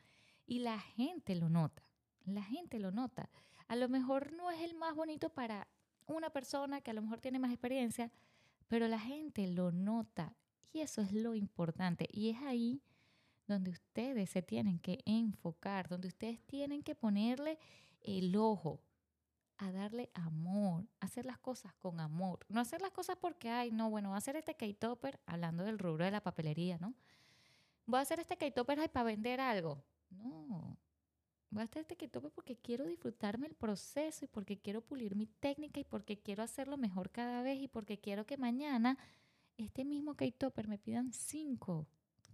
y 0.48 0.58
la 0.58 0.80
gente 0.80 1.36
lo 1.36 1.50
nota, 1.50 1.84
la 2.26 2.42
gente 2.42 2.80
lo 2.80 2.90
nota. 2.90 3.30
A 3.68 3.76
lo 3.76 3.88
mejor 3.88 4.34
no 4.34 4.50
es 4.50 4.60
el 4.62 4.74
más 4.74 4.96
bonito 4.96 5.30
para 5.30 5.68
una 6.08 6.32
persona 6.32 6.82
que 6.82 6.90
a 6.90 6.96
lo 6.96 7.04
mejor 7.04 7.20
tiene 7.20 7.38
más 7.38 7.52
experiencia, 7.52 8.12
pero 8.68 8.88
la 8.88 9.00
gente 9.00 9.46
lo 9.46 9.72
nota 9.72 10.34
y 10.74 10.80
eso 10.80 11.04
es 11.04 11.14
lo 11.14 11.36
importante 11.36 12.08
y 12.12 12.32
es 12.32 12.42
ahí 12.42 12.82
donde 13.50 13.72
ustedes 13.72 14.30
se 14.30 14.42
tienen 14.42 14.80
que 14.80 15.02
enfocar, 15.06 15.90
donde 15.90 16.08
ustedes 16.08 16.40
tienen 16.46 16.84
que 16.84 16.96
ponerle 16.96 17.58
el 18.02 18.36
ojo, 18.36 18.80
a 19.58 19.74
darle 19.74 20.10
amor, 20.14 20.88
hacer 21.02 21.26
las 21.26 21.38
cosas 21.38 21.74
con 21.76 22.00
amor. 22.00 22.46
No 22.48 22.62
hacer 22.62 22.82
las 22.82 22.92
cosas 22.92 23.18
porque, 23.20 23.50
ay, 23.50 23.72
no, 23.72 23.90
bueno, 23.90 24.10
voy 24.10 24.16
a 24.16 24.20
hacer 24.20 24.38
este 24.38 24.56
K-Topper, 24.56 25.20
hablando 25.26 25.66
del 25.66 25.78
rubro 25.78 26.06
de 26.06 26.12
la 26.12 26.24
papelería, 26.24 26.78
¿no? 26.78 26.94
Voy 27.86 28.00
a 28.00 28.04
hacer 28.04 28.22
este 28.22 28.38
K-Topper 28.38 28.90
para 28.90 29.04
vender 29.04 29.42
algo. 29.42 29.84
No. 30.12 30.78
Voy 31.50 31.62
a 31.62 31.66
hacer 31.66 31.82
este 31.82 31.98
K-Topper 31.98 32.32
porque 32.32 32.56
quiero 32.56 32.86
disfrutarme 32.86 33.48
el 33.48 33.56
proceso 33.56 34.24
y 34.24 34.28
porque 34.30 34.58
quiero 34.58 34.82
pulir 34.82 35.16
mi 35.16 35.26
técnica 35.26 35.80
y 35.80 35.84
porque 35.84 36.18
quiero 36.18 36.44
hacerlo 36.44 36.78
mejor 36.78 37.10
cada 37.10 37.42
vez 37.42 37.60
y 37.60 37.68
porque 37.68 38.00
quiero 38.00 38.26
que 38.26 38.38
mañana 38.38 38.98
este 39.58 39.84
mismo 39.84 40.16
K-Topper 40.16 40.70
me 40.70 40.78
pidan 40.78 41.12
5, 41.12 41.86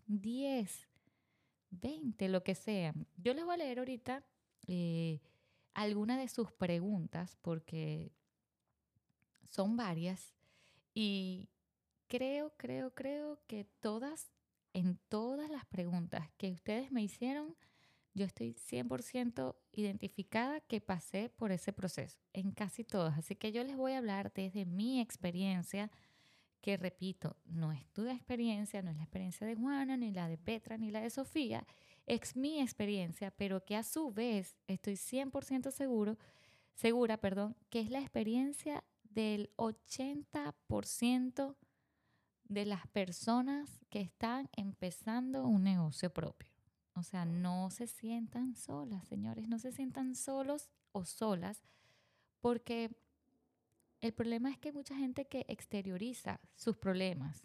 10, 0.05 0.87
20, 1.79 2.29
lo 2.29 2.43
que 2.43 2.55
sea. 2.55 2.93
Yo 3.17 3.33
les 3.33 3.45
voy 3.45 3.55
a 3.55 3.57
leer 3.57 3.79
ahorita. 3.79 4.25
Eh, 4.67 5.21
alguna 5.75 6.17
de 6.17 6.29
sus 6.29 6.51
preguntas, 6.53 7.37
porque 7.41 8.11
son 9.43 9.75
varias, 9.75 10.33
y 10.93 11.49
creo, 12.07 12.53
creo, 12.57 12.93
creo 12.95 13.39
que 13.45 13.65
todas, 13.81 14.31
en 14.73 14.97
todas 15.09 15.49
las 15.49 15.65
preguntas 15.65 16.31
que 16.37 16.51
ustedes 16.51 16.91
me 16.91 17.03
hicieron, 17.03 17.55
yo 18.13 18.25
estoy 18.25 18.53
100% 18.53 19.57
identificada 19.73 20.61
que 20.61 20.79
pasé 20.79 21.29
por 21.29 21.51
ese 21.51 21.73
proceso, 21.73 22.17
en 22.31 22.51
casi 22.51 22.85
todas. 22.85 23.17
Así 23.17 23.35
que 23.35 23.51
yo 23.51 23.61
les 23.65 23.75
voy 23.75 23.91
a 23.91 23.97
hablar 23.97 24.31
desde 24.33 24.65
mi 24.65 25.01
experiencia, 25.01 25.91
que 26.65 26.77
repito, 26.77 27.37
no 27.45 27.71
es 27.71 27.85
tu 27.93 28.07
experiencia, 28.07 28.81
no 28.81 28.89
es 28.89 28.97
la 28.97 29.03
experiencia 29.03 29.45
de 29.45 29.53
Juana, 29.53 29.97
ni 29.97 30.09
la 30.09 30.27
de 30.27 30.39
Petra, 30.39 30.79
ni 30.79 30.89
la 30.89 30.99
de 30.99 31.11
Sofía, 31.11 31.63
es 32.07 32.35
mi 32.35 32.59
experiencia, 32.59 33.29
pero 33.29 33.63
que 33.63 33.75
a 33.75 33.83
su 33.83 34.11
vez 34.11 34.57
estoy 34.65 34.95
100% 34.95 35.69
seguro, 35.69 36.17
segura, 36.73 37.17
perdón, 37.17 37.55
que 37.69 37.81
es 37.81 37.91
la 37.91 37.99
experiencia 37.99 38.83
del 39.03 39.51
80% 39.57 41.55
de 42.45 42.65
las 42.65 42.87
personas 42.87 43.85
que 43.91 44.01
están 44.01 44.49
empezando 44.53 45.45
un 45.45 45.65
negocio 45.65 46.11
propio. 46.11 46.49
O 46.95 47.03
sea, 47.03 47.25
no 47.25 47.69
se 47.69 47.85
sientan 47.85 48.55
solas, 48.55 49.07
señores, 49.07 49.47
no 49.47 49.59
se 49.59 49.71
sientan 49.71 50.15
solos 50.15 50.71
o 50.93 51.05
solas, 51.05 51.61
porque 52.41 52.97
el 54.05 54.13
problema 54.13 54.51
es 54.51 54.57
que 54.57 54.69
hay 54.69 54.73
mucha 54.73 54.95
gente 54.95 55.25
que 55.25 55.45
exterioriza 55.47 56.39
sus 56.53 56.77
problemas, 56.77 57.43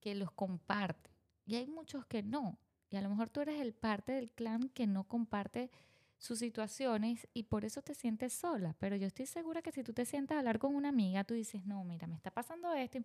que 0.00 0.14
los 0.14 0.30
comparte, 0.30 1.10
y 1.46 1.56
hay 1.56 1.66
muchos 1.66 2.04
que 2.06 2.22
no. 2.22 2.58
Y 2.90 2.96
a 2.96 3.00
lo 3.00 3.08
mejor 3.08 3.30
tú 3.30 3.40
eres 3.40 3.60
el 3.60 3.72
parte 3.72 4.12
del 4.12 4.30
clan 4.30 4.68
que 4.68 4.86
no 4.86 5.04
comparte 5.04 5.70
sus 6.18 6.38
situaciones 6.38 7.28
y 7.32 7.44
por 7.44 7.64
eso 7.64 7.82
te 7.82 7.94
sientes 7.94 8.32
sola. 8.32 8.74
Pero 8.78 8.96
yo 8.96 9.06
estoy 9.06 9.26
segura 9.26 9.62
que 9.62 9.72
si 9.72 9.82
tú 9.82 9.92
te 9.92 10.04
sientas 10.04 10.36
a 10.36 10.38
hablar 10.40 10.58
con 10.58 10.74
una 10.74 10.90
amiga, 10.90 11.24
tú 11.24 11.34
dices, 11.34 11.64
no, 11.64 11.82
mira, 11.84 12.06
me 12.06 12.16
está 12.16 12.30
pasando 12.30 12.72
esto. 12.74 12.98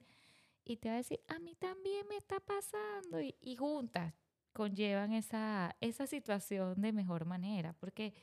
Y 0.63 0.77
te 0.77 0.89
va 0.89 0.95
a 0.95 0.97
decir, 0.97 1.19
a 1.27 1.39
mí 1.39 1.55
también 1.55 2.07
me 2.07 2.17
está 2.17 2.39
pasando. 2.39 3.19
Y, 3.21 3.55
juntas 3.55 4.13
conllevan 4.53 5.13
esa, 5.13 5.75
esa 5.79 6.07
situación 6.07 6.81
de 6.81 6.91
mejor 6.91 7.25
manera. 7.25 7.73
Porque 7.73 8.13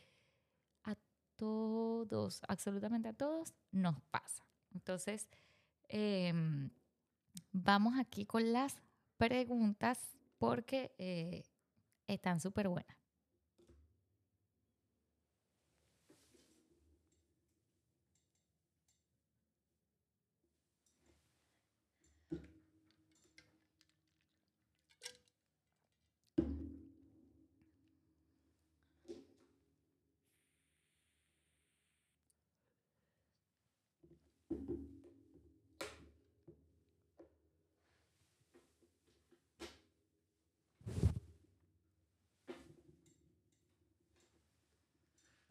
a 0.84 0.94
todos, 1.36 2.42
absolutamente 2.48 3.08
a 3.08 3.12
todos, 3.12 3.54
nos 3.72 4.00
pasa. 4.10 4.47
Entonces, 4.74 5.28
em, 5.88 6.70
vamos 7.52 7.94
aquí 7.98 8.26
con 8.26 8.52
las 8.52 8.76
preguntas 9.16 9.98
porque 10.38 10.92
eh, 10.98 11.44
están 12.06 12.40
súper 12.40 12.68
buenas. 12.68 12.97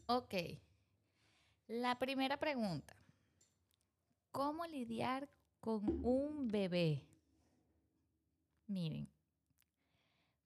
Ok. 0.09 0.33
La 1.67 1.99
primera 1.99 2.37
pregunta. 2.37 2.95
¿Cómo 4.31 4.65
lidiar 4.65 5.27
con 5.59 5.83
un 6.05 6.47
bebé? 6.47 7.05
Miren, 8.67 9.09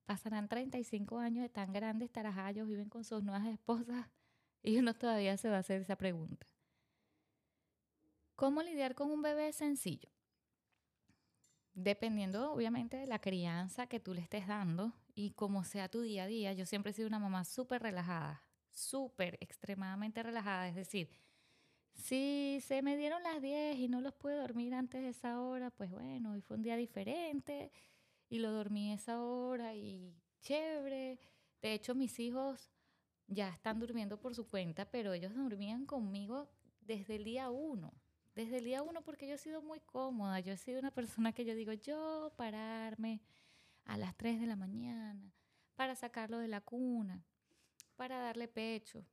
pasarán 0.06 0.47
35 0.47 1.19
años, 1.19 1.45
están 1.45 1.74
grandes 1.74 2.12
tarajallos, 2.12 2.67
viven 2.67 2.89
con 2.89 3.04
sus 3.04 3.24
nuevas 3.24 3.47
esposas. 3.47 4.08
Y 4.63 4.78
uno 4.78 4.93
todavía 4.93 5.38
se 5.38 5.50
va 5.50 5.56
a 5.56 5.62
hacer 5.62 5.82
esa 5.82 5.95
pregunta. 5.95 6.45
¿Cómo 8.36 8.62
lidiar 8.62 8.93
con 8.93 9.10
un 9.10 9.24
bebé 9.24 9.52
sencillo? 9.54 10.12
Dependiendo, 11.74 12.52
obviamente, 12.52 12.97
de 12.97 13.08
la 13.08 13.17
crianza 13.17 13.88
que 13.88 14.00
tú 14.00 14.13
le 14.13 14.21
estés 14.21 14.45
dando 14.45 14.93
y 15.15 15.32
como 15.32 15.63
sea 15.63 15.89
tu 15.89 16.02
día 16.02 16.26
a 16.26 16.28
día, 16.28 16.54
yo 16.54 16.67
siempre 16.67 16.91
he 16.91 16.93
sido 16.93 17.08
una 17.08 17.17
mamá 17.17 17.43
súper 17.43 17.82
relajada, 17.82 18.43
súper, 18.72 19.38
extremadamente 19.42 20.24
relajada. 20.24 20.68
Es 20.68 20.76
decir, 20.76 21.10
si 21.94 22.60
se 22.66 22.82
me 22.82 22.98
dieron 22.98 23.22
las 23.24 23.42
10 23.42 23.78
y 23.78 23.88
no 23.88 24.02
los 24.02 24.14
pude 24.14 24.36
dormir 24.36 24.74
antes 24.74 25.02
de 25.02 25.10
esa 25.10 25.42
hora, 25.42 25.70
pues 25.72 25.92
bueno, 25.92 26.32
hoy 26.32 26.42
fue 26.42 26.58
un 26.58 26.64
día 26.64 26.76
diferente 26.76 27.72
y 28.30 28.40
lo 28.40 28.52
dormí 28.52 28.94
esa 28.94 29.22
hora 29.22 29.76
y 29.76 30.16
chévere. 30.42 31.20
De 31.62 31.74
hecho, 31.74 31.94
mis 31.96 32.20
hijos 32.20 32.72
ya 33.28 33.50
están 33.50 33.80
durmiendo 33.80 34.20
por 34.20 34.36
su 34.36 34.48
cuenta, 34.48 34.90
pero 34.90 35.14
ellos 35.14 35.36
dormían 35.36 35.86
conmigo 35.86 36.50
desde 36.82 37.16
el 37.16 37.24
día 37.24 37.50
uno. 37.50 37.94
Desde 38.36 38.58
el 38.58 38.64
día 38.64 38.82
uno 38.82 39.04
porque 39.04 39.28
yo 39.28 39.36
he 39.36 39.38
sido 39.38 39.62
muy 39.62 39.80
cómoda. 39.82 40.40
Yo 40.40 40.54
he 40.54 40.58
sido 40.58 40.80
una 40.80 40.92
persona 40.92 41.34
que 41.34 41.46
yo 41.46 41.54
digo, 41.56 41.74
yo 41.74 42.34
pararme 42.38 43.22
a 43.86 43.98
las 43.98 44.16
3 44.16 44.40
de 44.40 44.48
la 44.48 44.56
mañana 44.56 45.34
para 45.76 45.96
sacarlo 45.96 46.38
de 46.38 46.48
la 46.48 46.62
cuna, 46.62 47.26
para 48.02 48.18
darle 48.18 48.48
pecho, 48.48 49.06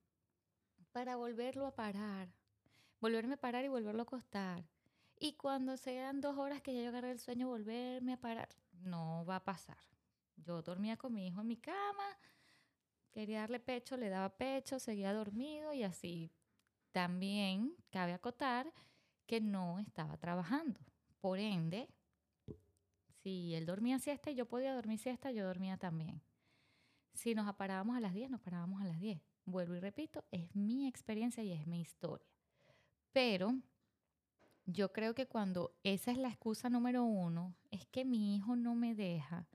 para 0.93 1.17
volverlo 1.17 1.67
a 1.67 1.77
parar, 1.77 2.33
volverme 3.03 3.35
a 3.35 3.37
parar 3.37 3.63
y 3.63 3.69
volverlo 3.69 4.01
a 4.01 4.05
acostar. 4.05 4.65
Y 5.21 5.35
cuando 5.35 5.77
sean 5.77 6.23
dos 6.23 6.39
horas 6.39 6.63
que 6.63 6.73
ya 6.73 6.81
yo 6.81 6.89
agarré 6.89 7.11
el 7.11 7.21
sueño, 7.21 7.49
volverme 7.49 8.15
a 8.15 8.17
parar. 8.17 8.49
No 8.73 9.27
va 9.27 9.37
a 9.37 9.45
pasar. 9.45 9.77
Yo 10.37 10.63
dormía 10.63 10.97
con 10.97 11.13
mi 11.13 11.27
hijo 11.27 11.43
en 11.43 11.49
mi 11.49 11.59
cama, 11.59 12.19
quería 13.11 13.41
darle 13.41 13.61
pecho, 13.61 13.99
le 13.99 14.09
daba 14.09 14.39
pecho, 14.39 14.79
seguía 14.79 15.13
dormido 15.13 15.75
y 15.75 15.83
así. 15.83 16.33
También 16.91 17.77
cabe 17.91 18.15
acotar 18.15 18.73
que 19.27 19.43
no 19.43 19.81
estaba 19.81 20.17
trabajando. 20.17 20.81
Por 21.21 21.39
ende, 21.41 21.91
si 23.23 23.55
él 23.55 23.67
dormía 23.67 23.99
siesta 23.99 24.31
y 24.31 24.35
yo 24.35 24.49
podía 24.49 24.75
dormir 24.75 24.99
siesta, 24.99 25.31
yo 25.31 25.45
dormía 25.45 25.77
también. 25.77 26.23
Si 27.19 27.35
nos 27.35 27.53
parábamos 27.57 27.97
a 27.97 28.01
las 28.01 28.15
10, 28.15 28.31
nos 28.31 28.41
parábamos 28.41 28.81
a 28.81 28.85
las 28.85 29.01
10. 29.01 29.21
Vuelvo 29.45 29.75
y 29.75 29.81
repito, 29.81 30.25
es 30.31 30.55
mi 30.55 30.87
experiencia 30.87 31.43
y 31.43 31.51
es 31.51 31.67
mi 31.67 31.81
historia. 31.81 32.29
Pero 33.11 33.59
yo 34.67 34.93
creo 34.93 35.17
que 35.17 35.27
cuando 35.27 35.75
esa 35.83 36.13
es 36.13 36.17
la 36.17 36.29
excusa 36.29 36.71
número 36.71 37.03
uno, 37.03 37.57
es 37.73 37.87
que 37.87 38.05
mi 38.05 38.37
hijo 38.37 38.55
no 38.55 38.77
me 38.77 38.95
deja, 38.95 39.49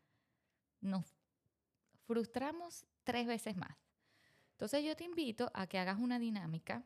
nos 0.82 1.06
frustramos 2.06 2.86
tres 3.06 3.28
veces 3.28 3.56
más. 3.56 3.78
Entonces 4.52 4.84
yo 4.84 4.97
te 4.97 5.06
invito 5.06 5.49
a 5.54 5.65
que 5.65 5.80
hagas 5.80 6.02
una 6.02 6.19
dinámica 6.19 6.84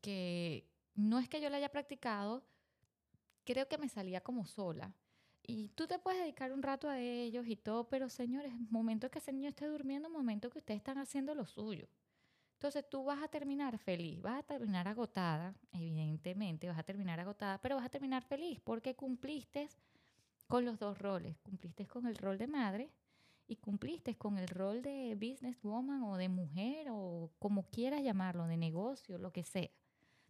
que 0.00 0.64
no 0.94 1.18
es 1.18 1.28
que 1.28 1.40
yo 1.40 1.50
la 1.50 1.56
haya 1.56 1.72
practicado, 1.72 2.46
creo 3.42 3.66
que 3.66 3.78
me 3.78 3.88
salía 3.88 4.20
como 4.20 4.46
sola. 4.46 4.94
Y 5.50 5.70
tú 5.70 5.86
te 5.86 5.98
puedes 5.98 6.20
dedicar 6.20 6.52
un 6.52 6.62
rato 6.62 6.90
a 6.90 7.00
ellos 7.00 7.46
y 7.46 7.56
todo, 7.56 7.88
pero 7.88 8.10
señores, 8.10 8.52
momento 8.70 9.10
que 9.10 9.18
ese 9.18 9.32
niño 9.32 9.48
esté 9.48 9.66
durmiendo, 9.66 10.10
momento 10.10 10.50
que 10.50 10.58
ustedes 10.58 10.76
están 10.76 10.98
haciendo 10.98 11.34
lo 11.34 11.46
suyo. 11.46 11.88
Entonces 12.52 12.84
tú 12.86 13.02
vas 13.04 13.22
a 13.22 13.28
terminar 13.28 13.78
feliz, 13.78 14.20
vas 14.20 14.40
a 14.40 14.42
terminar 14.42 14.86
agotada, 14.86 15.54
evidentemente 15.72 16.68
vas 16.68 16.78
a 16.78 16.82
terminar 16.82 17.18
agotada, 17.18 17.58
pero 17.62 17.76
vas 17.76 17.86
a 17.86 17.88
terminar 17.88 18.24
feliz 18.24 18.60
porque 18.62 18.94
cumpliste 18.94 19.70
con 20.48 20.66
los 20.66 20.78
dos 20.78 20.98
roles. 20.98 21.38
Cumpliste 21.38 21.86
con 21.86 22.06
el 22.06 22.16
rol 22.16 22.36
de 22.36 22.46
madre 22.46 22.90
y 23.46 23.56
cumpliste 23.56 24.16
con 24.16 24.36
el 24.36 24.48
rol 24.48 24.82
de 24.82 25.14
businesswoman 25.14 26.02
o 26.02 26.18
de 26.18 26.28
mujer 26.28 26.88
o 26.90 27.30
como 27.38 27.62
quieras 27.70 28.02
llamarlo, 28.02 28.46
de 28.46 28.58
negocio, 28.58 29.16
lo 29.16 29.32
que 29.32 29.44
sea. 29.44 29.70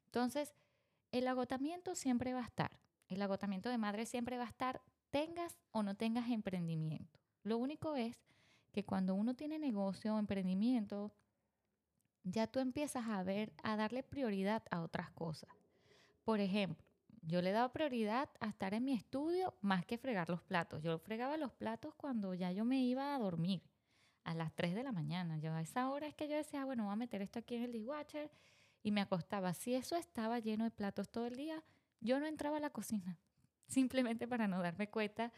Entonces, 0.04 0.54
el 1.10 1.26
agotamiento 1.26 1.96
siempre 1.96 2.34
va 2.34 2.40
a 2.40 2.46
estar. 2.46 2.78
El 3.08 3.22
agotamiento 3.22 3.68
de 3.68 3.78
madre 3.78 4.06
siempre 4.06 4.36
va 4.38 4.44
a 4.44 4.48
estar, 4.48 4.80
tengas 5.10 5.56
o 5.72 5.82
no 5.82 5.94
tengas 5.94 6.30
emprendimiento. 6.30 7.18
Lo 7.42 7.58
único 7.58 7.96
es 7.96 8.16
que 8.72 8.84
cuando 8.84 9.14
uno 9.14 9.34
tiene 9.34 9.58
negocio 9.58 10.14
o 10.14 10.18
emprendimiento, 10.18 11.12
ya 12.24 12.46
tú 12.46 12.58
empiezas 12.60 13.06
a 13.08 13.22
ver, 13.22 13.52
a 13.62 13.76
darle 13.76 14.02
prioridad 14.02 14.62
a 14.70 14.82
otras 14.82 15.10
cosas. 15.10 15.50
Por 16.24 16.40
ejemplo, 16.40 16.84
yo 17.22 17.42
le 17.42 17.52
dado 17.52 17.72
prioridad 17.72 18.28
a 18.40 18.48
estar 18.48 18.74
en 18.74 18.84
mi 18.84 18.92
estudio 18.92 19.54
más 19.60 19.84
que 19.84 19.98
fregar 19.98 20.28
los 20.28 20.42
platos. 20.42 20.82
Yo 20.82 20.98
fregaba 20.98 21.36
los 21.36 21.52
platos 21.52 21.94
cuando 21.94 22.34
ya 22.34 22.52
yo 22.52 22.64
me 22.64 22.80
iba 22.80 23.14
a 23.14 23.18
dormir, 23.18 23.62
a 24.28 24.34
las 24.34 24.52
3 24.54 24.74
de 24.74 24.82
la 24.82 24.92
mañana. 24.92 25.38
Yo 25.38 25.52
a 25.54 25.62
esa 25.62 25.88
hora 25.88 26.06
es 26.06 26.14
que 26.14 26.28
yo 26.28 26.36
decía, 26.36 26.64
bueno, 26.66 26.84
voy 26.84 26.92
a 26.92 26.96
meter 26.96 27.22
esto 27.22 27.38
aquí 27.38 27.54
en 27.54 27.64
el 27.64 27.72
dishwasher 27.72 28.30
y 28.82 28.90
me 28.90 29.00
acostaba. 29.00 29.54
Si 29.54 29.74
eso 29.74 29.96
estaba 29.96 30.38
lleno 30.38 30.64
de 30.64 30.70
platos 30.70 31.08
todo 31.08 31.26
el 31.26 31.36
día, 31.36 31.64
yo 32.00 32.20
no 32.20 32.26
entraba 32.26 32.58
a 32.58 32.60
la 32.60 32.70
cocina, 32.70 33.18
simplemente 33.68 34.26
para 34.26 34.48
no 34.48 34.60
darme 34.60 34.90
cuenta 34.90 35.32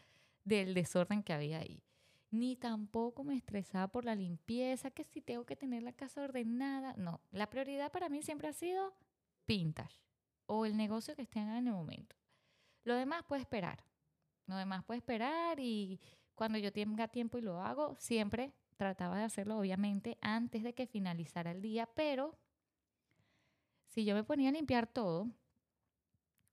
del 0.44 0.72
desorden 0.74 1.22
que 1.22 1.32
había 1.32 1.58
ahí 1.58 1.82
ni 2.30 2.56
tampoco 2.56 3.24
me 3.24 3.36
estresaba 3.36 3.88
por 3.88 4.04
la 4.04 4.14
limpieza, 4.14 4.90
que 4.90 5.04
si 5.04 5.20
tengo 5.20 5.44
que 5.44 5.56
tener 5.56 5.82
la 5.82 5.92
casa 5.92 6.22
ordenada. 6.22 6.94
No, 6.96 7.20
la 7.32 7.50
prioridad 7.50 7.90
para 7.90 8.08
mí 8.08 8.22
siempre 8.22 8.48
ha 8.48 8.52
sido 8.52 8.94
pintas 9.46 10.00
o 10.46 10.64
el 10.64 10.76
negocio 10.76 11.16
que 11.16 11.22
estén 11.22 11.48
en 11.48 11.66
el 11.66 11.72
momento. 11.72 12.16
Lo 12.84 12.94
demás 12.94 13.24
puede 13.24 13.42
esperar. 13.42 13.84
Lo 14.46 14.56
demás 14.56 14.84
puede 14.84 14.98
esperar 14.98 15.58
y 15.60 16.00
cuando 16.34 16.58
yo 16.58 16.72
tenga 16.72 17.08
tiempo 17.08 17.38
y 17.38 17.42
lo 17.42 17.60
hago, 17.60 17.96
siempre 17.98 18.52
trataba 18.76 19.18
de 19.18 19.24
hacerlo 19.24 19.58
obviamente 19.58 20.16
antes 20.20 20.62
de 20.62 20.72
que 20.72 20.86
finalizara 20.86 21.50
el 21.50 21.60
día, 21.60 21.86
pero 21.94 22.38
si 23.86 24.04
yo 24.04 24.14
me 24.14 24.24
ponía 24.24 24.48
a 24.48 24.52
limpiar 24.52 24.86
todo, 24.86 25.28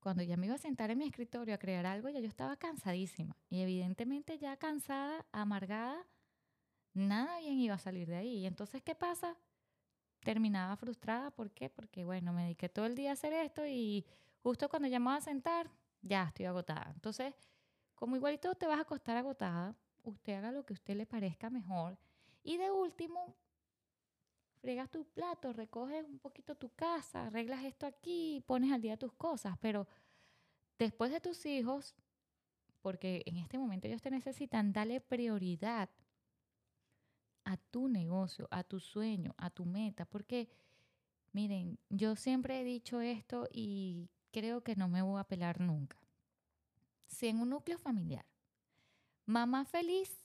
cuando 0.00 0.22
ya 0.22 0.36
me 0.36 0.46
iba 0.46 0.54
a 0.54 0.58
sentar 0.58 0.90
en 0.90 0.98
mi 0.98 1.04
escritorio 1.04 1.54
a 1.54 1.58
crear 1.58 1.86
algo, 1.86 2.08
ya 2.08 2.20
yo 2.20 2.28
estaba 2.28 2.56
cansadísima. 2.56 3.36
Y 3.50 3.60
evidentemente 3.60 4.38
ya 4.38 4.56
cansada, 4.56 5.26
amargada, 5.32 6.06
nada 6.94 7.38
bien 7.40 7.58
iba 7.58 7.74
a 7.74 7.78
salir 7.78 8.08
de 8.08 8.16
ahí. 8.16 8.38
Y 8.38 8.46
entonces, 8.46 8.82
¿qué 8.82 8.94
pasa? 8.94 9.36
Terminaba 10.20 10.76
frustrada. 10.76 11.30
¿Por 11.30 11.50
qué? 11.50 11.68
Porque, 11.68 12.04
bueno, 12.04 12.32
me 12.32 12.42
dediqué 12.42 12.68
todo 12.68 12.86
el 12.86 12.94
día 12.94 13.10
a 13.10 13.12
hacer 13.14 13.32
esto 13.32 13.66
y 13.66 14.06
justo 14.42 14.68
cuando 14.68 14.88
ya 14.88 14.98
me 14.98 15.06
voy 15.06 15.16
a 15.16 15.20
sentar, 15.20 15.70
ya 16.02 16.24
estoy 16.24 16.46
agotada. 16.46 16.90
Entonces, 16.94 17.34
como 17.94 18.16
igualito 18.16 18.54
te 18.54 18.66
vas 18.66 18.78
a 18.78 18.82
acostar 18.82 19.16
agotada, 19.16 19.74
usted 20.04 20.34
haga 20.34 20.52
lo 20.52 20.64
que 20.64 20.72
a 20.72 20.76
usted 20.76 20.96
le 20.96 21.06
parezca 21.06 21.50
mejor. 21.50 21.98
Y 22.42 22.56
de 22.56 22.70
último, 22.70 23.34
fregas 24.58 24.90
tus 24.90 25.06
platos, 25.06 25.56
recoges 25.56 26.04
un 26.04 26.18
poquito 26.18 26.54
tu 26.54 26.70
casa, 26.70 27.26
arreglas 27.26 27.64
esto 27.64 27.86
aquí, 27.86 28.42
pones 28.46 28.72
al 28.72 28.80
día 28.80 28.96
tus 28.96 29.12
cosas, 29.12 29.56
pero 29.60 29.86
después 30.78 31.10
de 31.10 31.20
tus 31.20 31.44
hijos, 31.46 31.94
porque 32.82 33.22
en 33.26 33.36
este 33.36 33.58
momento 33.58 33.86
ellos 33.86 34.02
te 34.02 34.10
necesitan, 34.10 34.72
dale 34.72 35.00
prioridad 35.00 35.88
a 37.44 37.56
tu 37.56 37.88
negocio, 37.88 38.46
a 38.50 38.62
tu 38.62 38.78
sueño, 38.78 39.34
a 39.38 39.50
tu 39.50 39.64
meta, 39.64 40.04
porque 40.04 40.48
miren, 41.32 41.78
yo 41.88 42.16
siempre 42.16 42.60
he 42.60 42.64
dicho 42.64 43.00
esto 43.00 43.48
y 43.52 44.10
creo 44.32 44.62
que 44.62 44.76
no 44.76 44.88
me 44.88 45.02
voy 45.02 45.20
a 45.20 45.24
pelar 45.24 45.60
nunca. 45.60 45.96
Si 47.06 47.26
en 47.28 47.40
un 47.40 47.50
núcleo 47.50 47.78
familiar, 47.78 48.26
mamá 49.24 49.64
feliz, 49.64 50.22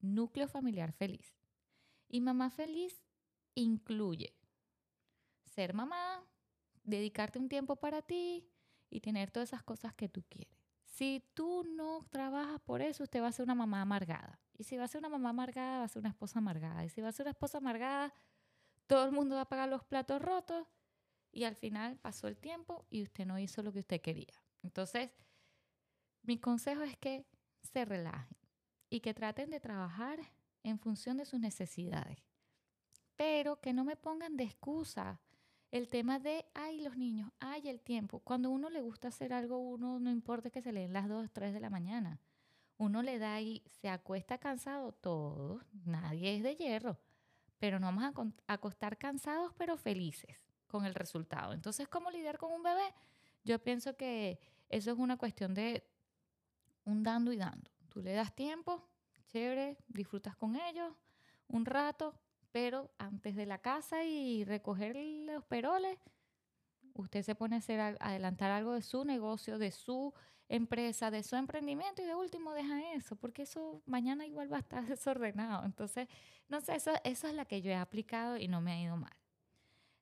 núcleo 0.00 0.48
familiar 0.48 0.92
feliz. 0.92 1.43
Y 2.08 2.20
mamá 2.20 2.50
feliz 2.50 3.02
incluye 3.54 4.36
ser 5.44 5.74
mamá, 5.74 6.24
dedicarte 6.82 7.38
un 7.38 7.48
tiempo 7.48 7.76
para 7.76 8.02
ti 8.02 8.48
y 8.90 9.00
tener 9.00 9.30
todas 9.30 9.50
esas 9.50 9.62
cosas 9.62 9.94
que 9.94 10.08
tú 10.08 10.24
quieres. 10.28 10.58
Si 10.84 11.24
tú 11.34 11.64
no 11.64 12.06
trabajas 12.10 12.60
por 12.60 12.82
eso, 12.82 13.04
usted 13.04 13.20
va 13.20 13.28
a 13.28 13.32
ser 13.32 13.44
una 13.44 13.54
mamá 13.54 13.82
amargada. 13.82 14.40
Y 14.56 14.64
si 14.64 14.76
va 14.76 14.84
a 14.84 14.88
ser 14.88 15.00
una 15.00 15.08
mamá 15.08 15.30
amargada, 15.30 15.78
va 15.78 15.84
a 15.84 15.88
ser 15.88 16.00
una 16.00 16.10
esposa 16.10 16.38
amargada. 16.38 16.84
Y 16.84 16.88
si 16.88 17.00
va 17.00 17.08
a 17.08 17.12
ser 17.12 17.24
una 17.24 17.32
esposa 17.32 17.58
amargada, 17.58 18.12
todo 18.86 19.04
el 19.04 19.12
mundo 19.12 19.34
va 19.36 19.42
a 19.42 19.48
pagar 19.48 19.68
los 19.68 19.82
platos 19.84 20.20
rotos 20.22 20.66
y 21.32 21.44
al 21.44 21.56
final 21.56 21.98
pasó 21.98 22.28
el 22.28 22.36
tiempo 22.36 22.86
y 22.90 23.02
usted 23.02 23.26
no 23.26 23.38
hizo 23.38 23.62
lo 23.62 23.72
que 23.72 23.80
usted 23.80 24.00
quería. 24.00 24.40
Entonces, 24.62 25.10
mi 26.22 26.38
consejo 26.38 26.82
es 26.82 26.96
que 26.96 27.26
se 27.62 27.84
relajen 27.84 28.36
y 28.88 29.00
que 29.00 29.14
traten 29.14 29.50
de 29.50 29.60
trabajar 29.60 30.20
en 30.64 30.80
función 30.80 31.16
de 31.18 31.24
sus 31.24 31.38
necesidades. 31.38 32.18
Pero 33.14 33.60
que 33.60 33.72
no 33.72 33.84
me 33.84 33.94
pongan 33.94 34.36
de 34.36 34.44
excusa 34.44 35.20
el 35.70 35.88
tema 35.88 36.18
de, 36.18 36.46
ay, 36.54 36.80
los 36.80 36.96
niños, 36.96 37.30
ay, 37.38 37.68
el 37.68 37.80
tiempo. 37.80 38.20
Cuando 38.20 38.50
uno 38.50 38.70
le 38.70 38.80
gusta 38.80 39.08
hacer 39.08 39.32
algo, 39.32 39.58
uno 39.58 40.00
no 40.00 40.10
importa 40.10 40.50
que 40.50 40.62
se 40.62 40.72
leen 40.72 40.92
las 40.92 41.08
2, 41.08 41.30
3 41.32 41.52
de 41.52 41.60
la 41.60 41.70
mañana. 41.70 42.20
Uno 42.76 43.02
le 43.02 43.18
da 43.18 43.40
y 43.40 43.62
se 43.80 43.88
acuesta 43.88 44.38
cansado, 44.38 44.92
todo. 44.92 45.60
Nadie 45.84 46.36
es 46.36 46.42
de 46.42 46.56
hierro. 46.56 46.98
Pero 47.58 47.78
no 47.78 47.86
vamos 47.86 48.32
a 48.46 48.52
acostar 48.52 48.98
cansados, 48.98 49.52
pero 49.56 49.76
felices 49.76 50.36
con 50.66 50.84
el 50.84 50.94
resultado. 50.94 51.52
Entonces, 51.52 51.88
¿cómo 51.88 52.10
lidiar 52.10 52.38
con 52.38 52.52
un 52.52 52.62
bebé? 52.62 52.94
Yo 53.44 53.62
pienso 53.62 53.96
que 53.96 54.40
eso 54.68 54.90
es 54.90 54.98
una 54.98 55.16
cuestión 55.16 55.54
de 55.54 55.86
un 56.84 57.02
dando 57.02 57.32
y 57.32 57.36
dando. 57.36 57.70
Tú 57.88 58.02
le 58.02 58.12
das 58.12 58.34
tiempo, 58.34 58.88
chévere, 59.34 59.76
disfrutas 59.88 60.36
con 60.36 60.54
ellos 60.54 60.92
un 61.48 61.66
rato, 61.66 62.14
pero 62.52 62.92
antes 62.98 63.34
de 63.34 63.46
la 63.46 63.58
casa 63.58 64.04
y 64.04 64.44
recoger 64.44 64.94
los 64.96 65.44
peroles, 65.44 65.98
usted 66.94 67.22
se 67.22 67.34
pone 67.34 67.56
a 67.56 67.58
hacer 67.58 67.80
adelantar 67.80 68.52
algo 68.52 68.74
de 68.74 68.82
su 68.82 69.04
negocio, 69.04 69.58
de 69.58 69.72
su 69.72 70.14
empresa, 70.48 71.10
de 71.10 71.24
su 71.24 71.34
emprendimiento 71.34 72.00
y 72.00 72.04
de 72.04 72.14
último 72.14 72.52
deja 72.52 72.92
eso, 72.92 73.16
porque 73.16 73.42
eso 73.42 73.82
mañana 73.86 74.24
igual 74.24 74.52
va 74.52 74.58
a 74.58 74.60
estar 74.60 74.86
desordenado. 74.86 75.64
Entonces, 75.64 76.08
no 76.48 76.60
sé, 76.60 76.76
eso, 76.76 76.92
eso 77.02 77.26
es 77.26 77.34
la 77.34 77.44
que 77.44 77.60
yo 77.60 77.72
he 77.72 77.76
aplicado 77.76 78.36
y 78.36 78.46
no 78.46 78.60
me 78.60 78.72
ha 78.72 78.80
ido 78.80 78.96
mal. 78.96 79.16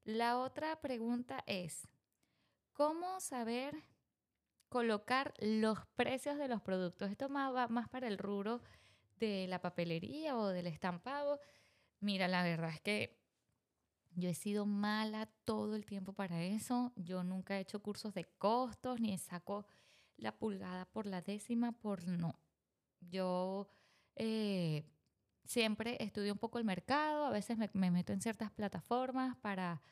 La 0.04 0.38
otra 0.38 0.78
pregunta 0.82 1.42
es, 1.46 1.88
¿cómo 2.74 3.18
saber 3.20 3.82
colocar 4.68 5.32
los 5.38 5.78
precios 5.96 6.36
de 6.36 6.48
los 6.48 6.60
productos? 6.60 7.10
Esto 7.10 7.30
más, 7.30 7.54
va 7.54 7.68
más 7.68 7.88
para 7.88 8.08
el 8.08 8.18
rubro 8.18 8.60
de 9.18 9.46
la 9.48 9.60
papelería 9.60 10.36
o 10.36 10.48
del 10.48 10.66
estampado. 10.66 11.40
Mira, 12.00 12.28
la 12.28 12.42
verdad 12.42 12.70
es 12.70 12.80
que 12.80 13.22
yo 14.14 14.28
he 14.28 14.34
sido 14.34 14.66
mala 14.66 15.26
todo 15.44 15.74
el 15.74 15.86
tiempo 15.86 16.12
para 16.12 16.42
eso. 16.42 16.92
Yo 16.96 17.22
nunca 17.22 17.56
he 17.56 17.60
hecho 17.60 17.82
cursos 17.82 18.14
de 18.14 18.24
costos 18.38 19.00
ni 19.00 19.16
saco 19.18 19.66
la 20.16 20.36
pulgada 20.36 20.84
por 20.86 21.06
la 21.06 21.22
décima 21.22 21.72
por 21.72 22.06
no. 22.06 22.38
Yo 23.00 23.68
eh, 24.16 24.84
siempre 25.44 25.96
estudio 26.00 26.32
un 26.32 26.38
poco 26.38 26.58
el 26.58 26.64
mercado, 26.64 27.26
a 27.26 27.30
veces 27.30 27.58
me, 27.74 27.90
meto 27.90 28.12
en 28.12 28.20
ciertas 28.20 28.50
plataformas 28.50 29.36
para 29.38 29.82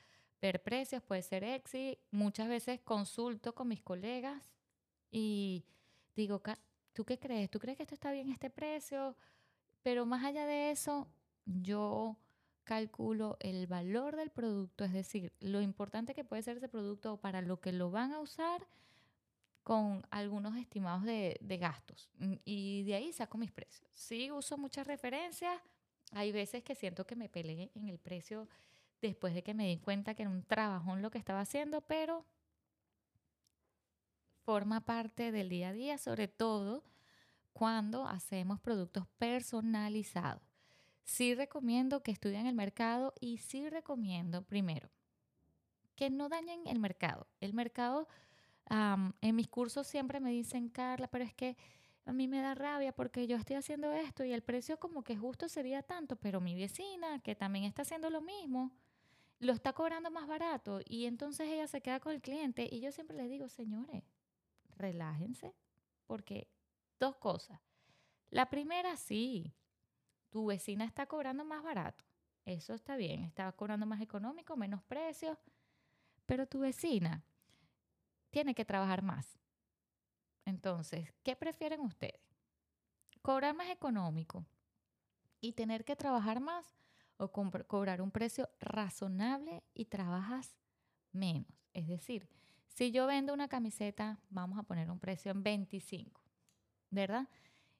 ver 0.40 0.62
precios, 0.62 1.02
puede 1.02 1.22
ser 1.22 1.44
Exi, 1.44 1.98
muchas 2.10 2.48
veces 2.48 2.80
consulto 2.80 3.54
con 3.54 3.68
mis 3.68 3.82
colegas 3.82 4.52
y 5.10 5.64
digo, 6.14 6.42
¿tú 6.92 7.04
qué 7.04 7.18
crees? 7.18 7.50
¿Tú 7.50 7.58
crees 7.58 7.76
que 7.76 7.84
esto 7.84 7.94
está 7.94 8.12
bien 8.12 8.30
este 8.30 8.50
precio? 8.50 9.16
Pero 9.82 10.06
más 10.06 10.24
allá 10.24 10.46
de 10.46 10.70
eso, 10.70 11.08
yo 11.44 12.16
calculo 12.64 13.36
el 13.40 13.66
valor 13.66 14.16
del 14.16 14.30
producto, 14.30 14.84
es 14.84 14.92
decir, 14.92 15.32
lo 15.40 15.60
importante 15.60 16.14
que 16.14 16.24
puede 16.24 16.42
ser 16.42 16.58
ese 16.58 16.68
producto 16.68 17.16
para 17.16 17.42
lo 17.42 17.60
que 17.60 17.72
lo 17.72 17.90
van 17.90 18.12
a 18.12 18.20
usar 18.20 18.66
con 19.62 20.06
algunos 20.10 20.56
estimados 20.56 21.04
de, 21.04 21.58
gastos. 21.60 22.08
Mm, 22.18 22.34
y 22.44 22.82
de 22.84 22.94
ahí 22.94 23.12
saco 23.12 23.38
mis 23.38 23.50
precios. 23.50 23.88
Sí, 23.92 24.30
uso 24.30 24.56
muchas 24.56 24.86
referencias. 24.86 25.60
Hay 26.12 26.32
veces 26.32 26.62
que 26.62 26.74
siento 26.74 27.06
que 27.06 27.16
me 27.16 27.28
peleé 27.28 27.70
en 27.74 27.88
el 27.88 27.98
precio 27.98 28.48
después 29.00 29.34
de 29.34 29.42
que 29.42 29.54
me 29.54 29.66
di 29.66 29.78
cuenta 29.78 30.14
que 30.14 30.22
era 30.22 30.30
un 30.30 30.44
trabajón 30.44 31.02
lo 31.02 31.10
que 31.10 31.18
estaba 31.18 31.40
haciendo, 31.40 31.80
pero 31.82 32.24
forma 34.50 34.80
parte 34.80 35.30
del 35.30 35.48
día 35.48 35.68
a 35.68 35.72
día, 35.72 35.96
sobre 35.96 36.26
todo 36.26 36.82
cuando 37.52 38.08
hacemos 38.08 38.58
productos 38.58 39.06
personalizados. 39.16 40.42
Sí 41.04 41.36
recomiendo 41.36 42.02
que 42.02 42.10
estudien 42.10 42.46
el 42.46 42.56
mercado 42.56 43.14
y 43.20 43.38
sí 43.38 43.68
recomiendo, 43.68 44.42
primero, 44.42 44.90
que 45.94 46.10
no 46.10 46.28
dañen 46.28 46.66
el 46.66 46.80
mercado. 46.80 47.28
El 47.40 47.54
mercado 47.54 48.08
en 49.20 49.36
mis 49.36 49.46
cursos 49.46 49.86
siempre 49.86 50.18
me 50.18 50.32
dicen, 50.32 50.68
Carla, 50.68 51.06
pero 51.06 51.22
es 51.22 51.32
que 51.32 51.56
a 52.04 52.12
mí 52.12 52.26
me 52.26 52.40
da 52.40 52.56
rabia 52.56 52.90
porque 52.90 53.28
yo 53.28 53.36
estoy 53.36 53.54
haciendo 53.54 53.92
esto 53.92 54.24
y 54.24 54.32
el 54.32 54.42
precio 54.42 54.80
como 54.80 55.04
que 55.04 55.16
justo 55.16 55.48
sería 55.48 55.84
tanto, 55.84 56.16
pero 56.16 56.40
mi 56.40 56.56
vecina, 56.56 57.20
que 57.20 57.36
también 57.36 57.66
está 57.66 57.82
haciendo 57.82 58.10
lo 58.10 58.20
mismo, 58.20 58.72
lo 59.38 59.52
está 59.52 59.72
cobrando 59.74 60.10
más 60.10 60.26
barato 60.26 60.80
y 60.84 61.06
entonces 61.06 61.48
ella 61.48 61.68
se 61.68 61.80
queda 61.80 62.00
con 62.00 62.14
el 62.14 62.20
cliente 62.20 62.68
y 62.68 62.80
yo 62.80 62.90
siempre 62.90 63.16
les 63.16 63.30
digo, 63.30 63.48
señores, 63.48 64.02
relájense, 64.80 65.54
porque 66.06 66.50
dos 66.98 67.16
cosas. 67.16 67.60
La 68.30 68.48
primera, 68.48 68.96
sí, 68.96 69.54
tu 70.30 70.46
vecina 70.46 70.84
está 70.84 71.06
cobrando 71.06 71.44
más 71.44 71.62
barato, 71.62 72.04
eso 72.44 72.74
está 72.74 72.96
bien, 72.96 73.24
está 73.24 73.50
cobrando 73.52 73.86
más 73.86 74.00
económico, 74.00 74.56
menos 74.56 74.82
precios, 74.82 75.38
pero 76.26 76.46
tu 76.46 76.60
vecina 76.60 77.24
tiene 78.30 78.54
que 78.54 78.64
trabajar 78.64 79.02
más. 79.02 79.38
Entonces, 80.44 81.12
¿qué 81.22 81.36
prefieren 81.36 81.80
ustedes? 81.80 82.20
¿Cobrar 83.22 83.54
más 83.54 83.68
económico 83.68 84.46
y 85.40 85.52
tener 85.52 85.84
que 85.84 85.96
trabajar 85.96 86.40
más 86.40 86.76
o 87.16 87.30
cobrar 87.30 88.00
un 88.00 88.10
precio 88.10 88.48
razonable 88.58 89.62
y 89.74 89.86
trabajas 89.86 90.56
menos? 91.12 91.52
Es 91.72 91.86
decir, 91.86 92.28
si 92.74 92.90
yo 92.90 93.06
vendo 93.06 93.32
una 93.32 93.48
camiseta, 93.48 94.18
vamos 94.30 94.58
a 94.58 94.62
poner 94.62 94.90
un 94.90 94.98
precio 94.98 95.30
en 95.30 95.42
25, 95.42 96.20
¿verdad? 96.90 97.28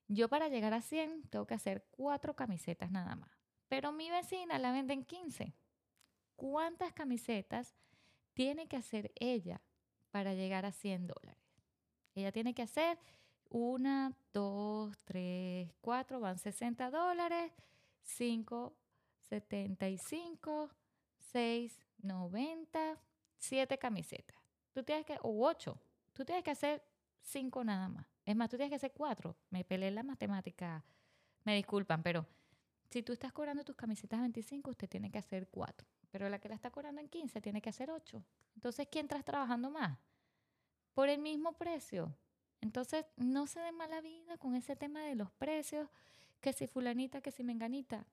Yo 0.09 0.29
para 0.29 0.49
llegar 0.49 0.75
a 0.75 0.83
100 0.83 1.29
tengo 1.31 1.47
que 1.47 1.55
hacer 1.55 1.87
cuatro 1.91 2.35
camisetas 2.37 2.91
nada 2.91 3.17
más. 3.17 3.31
Pero 3.69 3.93
mi 3.93 4.11
vecina 4.11 4.59
la 4.59 4.73
vende 4.73 4.95
en 4.95 5.05
15. 5.05 5.55
¿Cuántas 6.37 6.93
camisetas 6.93 7.75
tiene 8.35 8.67
que 8.67 8.77
hacer 8.77 9.13
ella 9.17 9.61
para 10.11 10.35
llegar 10.35 10.67
a 10.67 10.73
100 10.73 11.09
dólares. 11.09 11.45
Ella 12.15 12.33
tiene 12.33 12.55
que 12.55 12.63
hacer 12.63 12.99
una, 13.49 14.17
dos, 14.33 14.97
tres, 15.05 15.71
cuatro, 15.81 16.21
van 16.21 16.39
60 16.39 16.91
dólares, 16.91 17.53
5, 18.03 18.75
75, 19.29 20.71
6, 21.33 21.87
90, 22.03 22.99
7 23.39 23.79
camisetas. 23.79 24.40
Tú 24.73 24.83
tienes 24.83 25.05
que, 25.05 25.19
o 25.23 25.47
8, 25.47 25.79
tú 26.13 26.25
tienes 26.25 26.45
que 26.45 26.51
hacer 26.51 26.83
5 27.23 27.65
nada 27.65 27.89
más. 27.89 28.07
Es 28.25 28.37
más, 28.37 28.49
tú 28.49 28.57
tienes 28.57 28.71
que 28.71 28.77
hacer 28.77 28.93
4. 28.93 29.37
Me 29.51 29.65
peleé 29.65 29.91
la 29.91 30.03
matemática, 30.03 30.85
me 31.45 31.55
disculpan, 31.57 32.03
pero 32.03 32.27
si 32.91 33.03
tú 33.03 33.13
estás 33.13 33.33
cobrando 33.33 33.65
tus 33.65 33.77
camisetas 33.77 34.21
25, 34.21 34.71
usted 34.71 34.89
tiene 34.89 35.11
que 35.11 35.19
hacer 35.19 35.49
4 35.49 35.87
pero 36.11 36.29
la 36.29 36.39
que 36.39 36.49
la 36.49 36.55
está 36.55 36.71
cobrando 36.71 37.01
en 37.01 37.09
15 37.09 37.41
tiene 37.41 37.63
que 37.63 37.71
hacer 37.71 37.91
8. 37.91 38.23
Entonces, 38.57 38.89
¿quién 38.91 39.07
estás 39.07 39.25
trabajando 39.25 39.71
más? 39.71 39.99
Por 40.93 41.09
el 41.09 41.21
mismo 41.21 41.53
precio. 41.53 42.15
Entonces, 42.61 43.07
no 43.17 43.47
se 43.47 43.61
dé 43.61 43.73
mala 43.73 44.01
vida 44.01 44.37
con 44.37 44.55
ese 44.55 44.77
tema 44.77 45.01
de 45.01 45.15
los 45.15 45.31
precios, 45.33 45.89
que 46.41 46.53
si 46.53 46.67
fulanita, 46.67 47.21
que 47.21 47.31
si 47.31 47.45
menganita. 47.45 48.07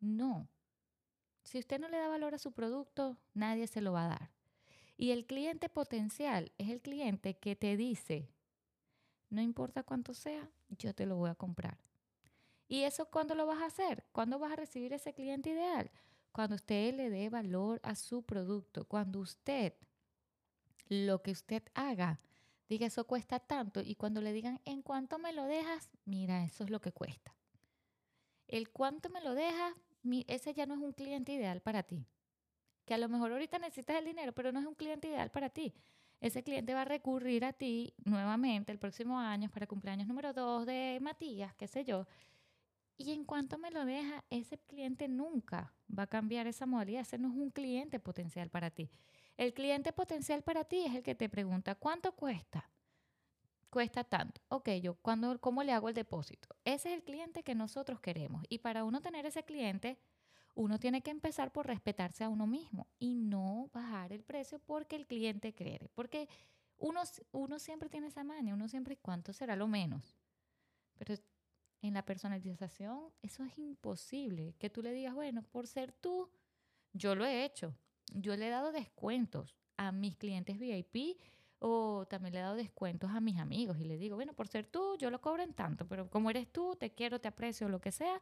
No. 0.00 0.48
Si 1.44 1.58
usted 1.58 1.78
no 1.78 1.88
le 1.88 1.98
da 1.98 2.08
valor 2.08 2.34
a 2.34 2.38
su 2.38 2.52
producto, 2.52 3.16
nadie 3.32 3.66
se 3.66 3.80
lo 3.80 3.92
va 3.92 4.06
a 4.06 4.08
dar. 4.08 4.30
Y 5.00 5.12
el 5.12 5.24
cliente 5.24 5.70
potencial 5.70 6.52
es 6.58 6.68
el 6.68 6.82
cliente 6.82 7.38
que 7.38 7.56
te 7.56 7.76
dice, 7.76 8.28
no 9.30 9.40
importa 9.40 9.82
cuánto 9.82 10.12
sea, 10.12 10.50
yo 10.68 10.94
te 10.94 11.06
lo 11.06 11.16
voy 11.16 11.30
a 11.30 11.34
comprar. 11.34 11.78
¿Y 12.68 12.82
eso 12.82 13.06
cuándo 13.06 13.34
lo 13.34 13.46
vas 13.46 13.62
a 13.62 13.66
hacer? 13.66 14.04
¿Cuándo 14.12 14.38
vas 14.38 14.52
a 14.52 14.56
recibir 14.56 14.92
ese 14.92 15.14
cliente 15.14 15.50
ideal? 15.50 15.90
cuando 16.32 16.54
usted 16.54 16.94
le 16.94 17.10
dé 17.10 17.28
valor 17.28 17.80
a 17.82 17.94
su 17.94 18.22
producto, 18.22 18.84
cuando 18.84 19.20
usted, 19.20 19.74
lo 20.88 21.22
que 21.22 21.32
usted 21.32 21.62
haga, 21.74 22.20
diga 22.68 22.86
eso 22.86 23.06
cuesta 23.06 23.40
tanto 23.40 23.80
y 23.80 23.94
cuando 23.94 24.20
le 24.20 24.32
digan 24.32 24.60
en 24.64 24.82
cuánto 24.82 25.18
me 25.18 25.32
lo 25.32 25.44
dejas, 25.44 25.88
mira, 26.04 26.44
eso 26.44 26.64
es 26.64 26.70
lo 26.70 26.80
que 26.80 26.92
cuesta. 26.92 27.34
El 28.48 28.70
cuánto 28.70 29.10
me 29.10 29.20
lo 29.20 29.34
dejas, 29.34 29.74
ese 30.26 30.54
ya 30.54 30.66
no 30.66 30.74
es 30.74 30.80
un 30.80 30.92
cliente 30.92 31.32
ideal 31.32 31.60
para 31.60 31.82
ti. 31.82 32.06
Que 32.90 32.94
a 32.94 32.98
lo 32.98 33.08
mejor 33.08 33.30
ahorita 33.30 33.60
necesitas 33.60 33.98
el 33.98 34.04
dinero, 34.04 34.32
pero 34.32 34.50
no 34.50 34.58
es 34.58 34.66
un 34.66 34.74
cliente 34.74 35.06
ideal 35.06 35.30
para 35.30 35.48
ti. 35.48 35.72
Ese 36.20 36.42
cliente 36.42 36.74
va 36.74 36.82
a 36.82 36.84
recurrir 36.84 37.44
a 37.44 37.52
ti 37.52 37.94
nuevamente 38.04 38.72
el 38.72 38.80
próximo 38.80 39.16
año 39.16 39.48
para 39.48 39.68
cumpleaños 39.68 40.08
número 40.08 40.32
2 40.32 40.66
de 40.66 40.98
Matías, 41.00 41.54
qué 41.54 41.68
sé 41.68 41.84
yo, 41.84 42.08
y 42.96 43.12
en 43.12 43.24
cuanto 43.24 43.58
me 43.58 43.70
lo 43.70 43.84
deja, 43.84 44.24
ese 44.28 44.58
cliente 44.58 45.06
nunca 45.06 45.72
va 45.96 46.02
a 46.02 46.06
cambiar 46.08 46.48
esa 46.48 46.66
modalidad. 46.66 47.02
Ese 47.02 47.16
no 47.16 47.28
es 47.28 47.36
un 47.36 47.52
cliente 47.52 48.00
potencial 48.00 48.50
para 48.50 48.70
ti. 48.70 48.90
El 49.36 49.54
cliente 49.54 49.92
potencial 49.92 50.42
para 50.42 50.64
ti 50.64 50.84
es 50.84 50.96
el 50.96 51.04
que 51.04 51.14
te 51.14 51.28
pregunta, 51.28 51.76
¿cuánto 51.76 52.10
cuesta? 52.16 52.68
Cuesta 53.70 54.02
tanto. 54.02 54.40
Ok, 54.48 54.70
yo, 54.82 54.96
¿cuándo, 54.96 55.40
¿cómo 55.40 55.62
le 55.62 55.70
hago 55.70 55.88
el 55.88 55.94
depósito? 55.94 56.48
Ese 56.64 56.88
es 56.88 56.96
el 56.96 57.04
cliente 57.04 57.44
que 57.44 57.54
nosotros 57.54 58.00
queremos. 58.00 58.42
Y 58.48 58.58
para 58.58 58.82
uno 58.82 59.00
tener 59.00 59.26
ese 59.26 59.44
cliente, 59.44 59.96
uno 60.60 60.78
tiene 60.78 61.00
que 61.00 61.10
empezar 61.10 61.52
por 61.52 61.66
respetarse 61.66 62.22
a 62.22 62.28
uno 62.28 62.46
mismo 62.46 62.86
y 62.98 63.14
no 63.14 63.70
bajar 63.72 64.12
el 64.12 64.22
precio 64.22 64.58
porque 64.58 64.94
el 64.94 65.06
cliente 65.06 65.54
cree. 65.54 65.88
Porque 65.94 66.28
uno, 66.76 67.58
siempre 67.58 67.88
tiene 67.88 68.08
esa 68.08 68.24
maña, 68.24 68.52
uno 68.52 68.68
siempre, 68.68 68.98
¿cuánto 68.98 69.32
será 69.32 69.56
lo 69.56 69.66
menos? 69.66 70.18
Pero 70.98 71.14
en 71.80 71.94
la 71.94 72.04
personalización, 72.04 73.10
eso 73.22 73.42
es 73.42 73.58
imposible. 73.58 74.54
Que 74.58 74.68
tú 74.68 74.82
le 74.82 74.92
digas, 74.92 75.14
bueno, 75.14 75.42
por 75.44 75.66
ser 75.66 75.92
tú, 75.92 76.28
yo 76.92 77.14
lo 77.14 77.24
he 77.24 77.44
hecho. 77.44 77.74
Yo 78.12 78.36
le 78.36 78.48
he 78.48 78.50
dado 78.50 78.70
descuentos 78.70 79.56
a 79.78 79.92
mis 79.92 80.16
clientes 80.16 80.58
VIP 80.58 81.18
o 81.58 82.04
también 82.06 82.34
le 82.34 82.40
he 82.40 82.42
dado 82.42 82.56
descuentos 82.56 83.10
a 83.10 83.20
mis 83.20 83.38
amigos 83.38 83.78
y 83.78 83.84
le 83.84 83.96
digo, 83.96 84.16
bueno, 84.16 84.34
por 84.34 84.46
ser 84.46 84.66
tú, 84.66 84.98
yo 84.98 85.10
lo 85.10 85.22
cobro 85.22 85.42
en 85.42 85.54
tanto, 85.54 85.88
pero 85.88 86.10
como 86.10 86.28
eres 86.28 86.52
tú, 86.52 86.76
te 86.76 86.90
quiero, 86.90 87.18
te 87.18 87.28
aprecio, 87.28 87.66
lo 87.70 87.80
que 87.80 87.92
sea, 87.92 88.20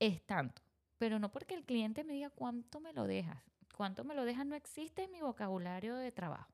es 0.00 0.22
tanto. 0.26 0.62
Pero 0.98 1.18
no 1.18 1.30
porque 1.30 1.54
el 1.54 1.64
cliente 1.64 2.04
me 2.04 2.12
diga 2.12 2.30
cuánto 2.30 2.80
me 2.80 2.92
lo 2.92 3.06
dejas. 3.06 3.42
Cuánto 3.76 4.04
me 4.04 4.14
lo 4.14 4.24
dejas 4.24 4.44
no 4.44 4.56
existe 4.56 5.04
en 5.04 5.12
mi 5.12 5.20
vocabulario 5.20 5.96
de 5.96 6.10
trabajo. 6.10 6.52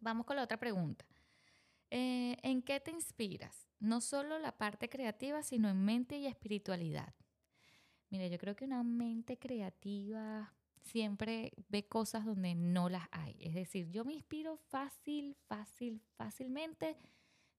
Vamos 0.00 0.26
con 0.26 0.36
la 0.36 0.42
otra 0.42 0.58
pregunta. 0.58 1.04
Eh, 1.90 2.36
¿En 2.42 2.62
qué 2.62 2.80
te 2.80 2.90
inspiras? 2.90 3.68
No 3.78 4.00
solo 4.00 4.38
la 4.38 4.52
parte 4.52 4.88
creativa, 4.88 5.42
sino 5.42 5.68
en 5.68 5.84
mente 5.84 6.18
y 6.18 6.26
espiritualidad. 6.26 7.14
Mira, 8.10 8.26
yo 8.26 8.38
creo 8.38 8.56
que 8.56 8.64
una 8.64 8.82
mente 8.82 9.38
creativa 9.38 10.52
siempre 10.82 11.52
ve 11.68 11.86
cosas 11.86 12.24
donde 12.24 12.54
no 12.54 12.88
las 12.88 13.06
hay. 13.10 13.36
Es 13.40 13.54
decir, 13.54 13.90
yo 13.90 14.04
me 14.04 14.14
inspiro 14.14 14.56
fácil, 14.56 15.36
fácil, 15.46 16.02
fácilmente 16.16 16.96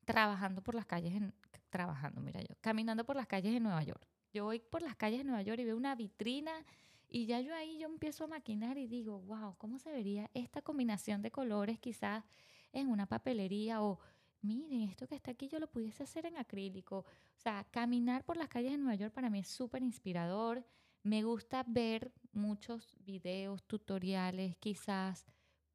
trabajando 0.05 0.63
por 0.63 0.75
las 0.75 0.85
calles, 0.85 1.13
en, 1.13 1.33
trabajando, 1.69 2.19
mira 2.19 2.41
yo, 2.41 2.55
caminando 2.61 3.05
por 3.05 3.15
las 3.15 3.27
calles 3.27 3.53
de 3.53 3.59
Nueva 3.59 3.83
York. 3.83 4.07
Yo 4.31 4.45
voy 4.45 4.59
por 4.59 4.81
las 4.81 4.95
calles 4.95 5.19
de 5.19 5.23
Nueva 5.23 5.41
York 5.41 5.59
y 5.59 5.65
veo 5.65 5.77
una 5.77 5.95
vitrina 5.95 6.65
y 7.07 7.25
ya 7.25 7.41
yo 7.41 7.55
ahí 7.55 7.79
yo 7.79 7.87
empiezo 7.87 8.25
a 8.25 8.27
maquinar 8.27 8.77
y 8.77 8.87
digo, 8.87 9.19
wow, 9.21 9.55
¿cómo 9.57 9.79
se 9.79 9.91
vería 9.91 10.29
esta 10.33 10.61
combinación 10.61 11.21
de 11.21 11.31
colores 11.31 11.79
quizás 11.79 12.23
en 12.71 12.89
una 12.89 13.07
papelería 13.07 13.81
o 13.81 13.99
miren, 14.41 14.81
esto 14.89 15.07
que 15.07 15.15
está 15.15 15.31
aquí 15.31 15.47
yo 15.47 15.59
lo 15.59 15.67
pudiese 15.67 16.03
hacer 16.03 16.25
en 16.25 16.37
acrílico. 16.37 16.99
O 16.99 17.05
sea, 17.41 17.65
caminar 17.71 18.23
por 18.25 18.37
las 18.37 18.47
calles 18.47 18.71
de 18.71 18.77
Nueva 18.77 18.95
York 18.95 19.13
para 19.13 19.29
mí 19.29 19.39
es 19.39 19.47
súper 19.47 19.83
inspirador. 19.83 20.65
Me 21.03 21.23
gusta 21.23 21.63
ver 21.67 22.11
muchos 22.31 22.95
videos, 22.99 23.63
tutoriales, 23.63 24.55
quizás 24.57 25.25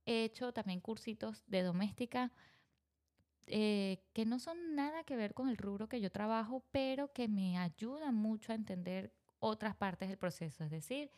he 0.07 0.25
hecho 0.25 0.53
también 0.53 0.81
cursitos 0.81 1.45
de 1.47 1.63
doméstica 1.63 2.33
eh, 3.47 4.03
que 4.13 4.25
no 4.25 4.39
son 4.39 4.75
nada 4.75 5.05
que 5.05 5.17
ver 5.17 5.35
con 5.35 5.49
el 5.49 5.57
rubro 5.57 5.89
que 5.89 6.01
yo 6.01 6.11
trabajo, 6.11 6.65
pero 6.71 7.13
que 7.13 7.29
me 7.29 7.59
ayudan 7.59 8.15
mucho 8.15 8.53
a 8.53 8.55
entender 8.55 9.13
otras 9.39 9.77
partes 9.77 10.09
del 10.09 10.19
proceso. 10.19 10.65
Es 10.65 10.71
decir, 10.71 11.11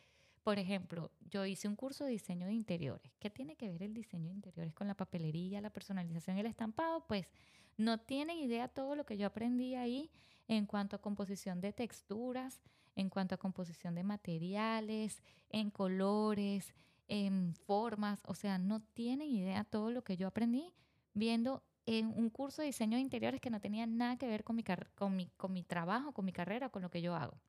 por 0.42 0.58
ejemplo, 0.58 1.10
yo 1.30 1.44
hice 1.44 1.68
un 1.68 1.76
curso 1.76 2.04
de 2.04 2.12
diseño 2.12 2.46
de 2.46 2.52
interiores. 2.52 3.12
¿Qué 3.18 3.30
tiene 3.30 3.56
que 3.56 3.68
ver 3.68 3.82
el 3.82 3.94
diseño 3.94 4.28
de 4.28 4.34
interiores 4.34 4.74
con 4.74 4.86
la 4.86 4.94
papelería, 4.94 5.60
la 5.60 5.70
personalización 5.70 6.36
y 6.36 6.40
el 6.40 6.46
estampado? 6.46 7.04
Pues 7.06 7.32
no 7.76 7.98
tienen 7.98 8.38
idea 8.38 8.68
todo 8.68 8.94
lo 8.94 9.04
que 9.04 9.16
yo 9.16 9.26
aprendí 9.26 9.74
ahí 9.74 10.10
en 10.48 10.66
cuanto 10.66 10.96
a 10.96 11.00
composición 11.00 11.60
de 11.60 11.72
texturas, 11.72 12.60
en 12.94 13.10
cuanto 13.10 13.34
a 13.34 13.38
composición 13.38 13.94
de 13.94 14.04
materiales, 14.04 15.22
en 15.50 15.70
colores, 15.70 16.74
en 17.08 17.54
formas. 17.54 18.22
O 18.26 18.34
sea, 18.34 18.58
no 18.58 18.80
tienen 18.80 19.28
idea 19.28 19.64
todo 19.64 19.90
lo 19.90 20.04
que 20.04 20.16
yo 20.16 20.28
aprendí 20.28 20.72
viendo 21.12 21.62
en 21.86 22.08
un 22.08 22.30
curso 22.30 22.62
de 22.62 22.66
diseño 22.66 22.96
de 22.96 23.02
interiores 23.02 23.40
que 23.40 23.50
no 23.50 23.60
tenía 23.60 23.86
nada 23.86 24.16
que 24.16 24.26
ver 24.26 24.42
con 24.42 24.56
mi, 24.56 24.64
con 24.94 25.16
mi, 25.16 25.30
con 25.36 25.52
mi 25.52 25.62
trabajo, 25.62 26.12
con 26.12 26.24
mi 26.24 26.32
carrera, 26.32 26.68
con 26.68 26.82
lo 26.82 26.90
que 26.90 27.00
yo 27.00 27.14
hago. 27.14 27.40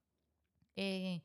Eh, 0.76 1.24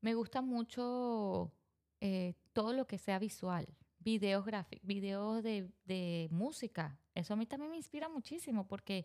me 0.00 0.14
gusta 0.14 0.40
mucho 0.40 1.52
eh, 2.00 2.34
todo 2.54 2.72
lo 2.72 2.86
que 2.86 2.96
sea 2.96 3.18
visual, 3.18 3.68
videos 3.98 4.46
gráficos, 4.46 4.86
videos 4.86 5.42
de, 5.42 5.70
de, 5.84 6.28
música. 6.30 6.98
Eso 7.14 7.34
a 7.34 7.36
mí 7.36 7.44
también 7.44 7.70
me 7.70 7.76
inspira 7.76 8.08
muchísimo 8.08 8.66
porque 8.66 9.04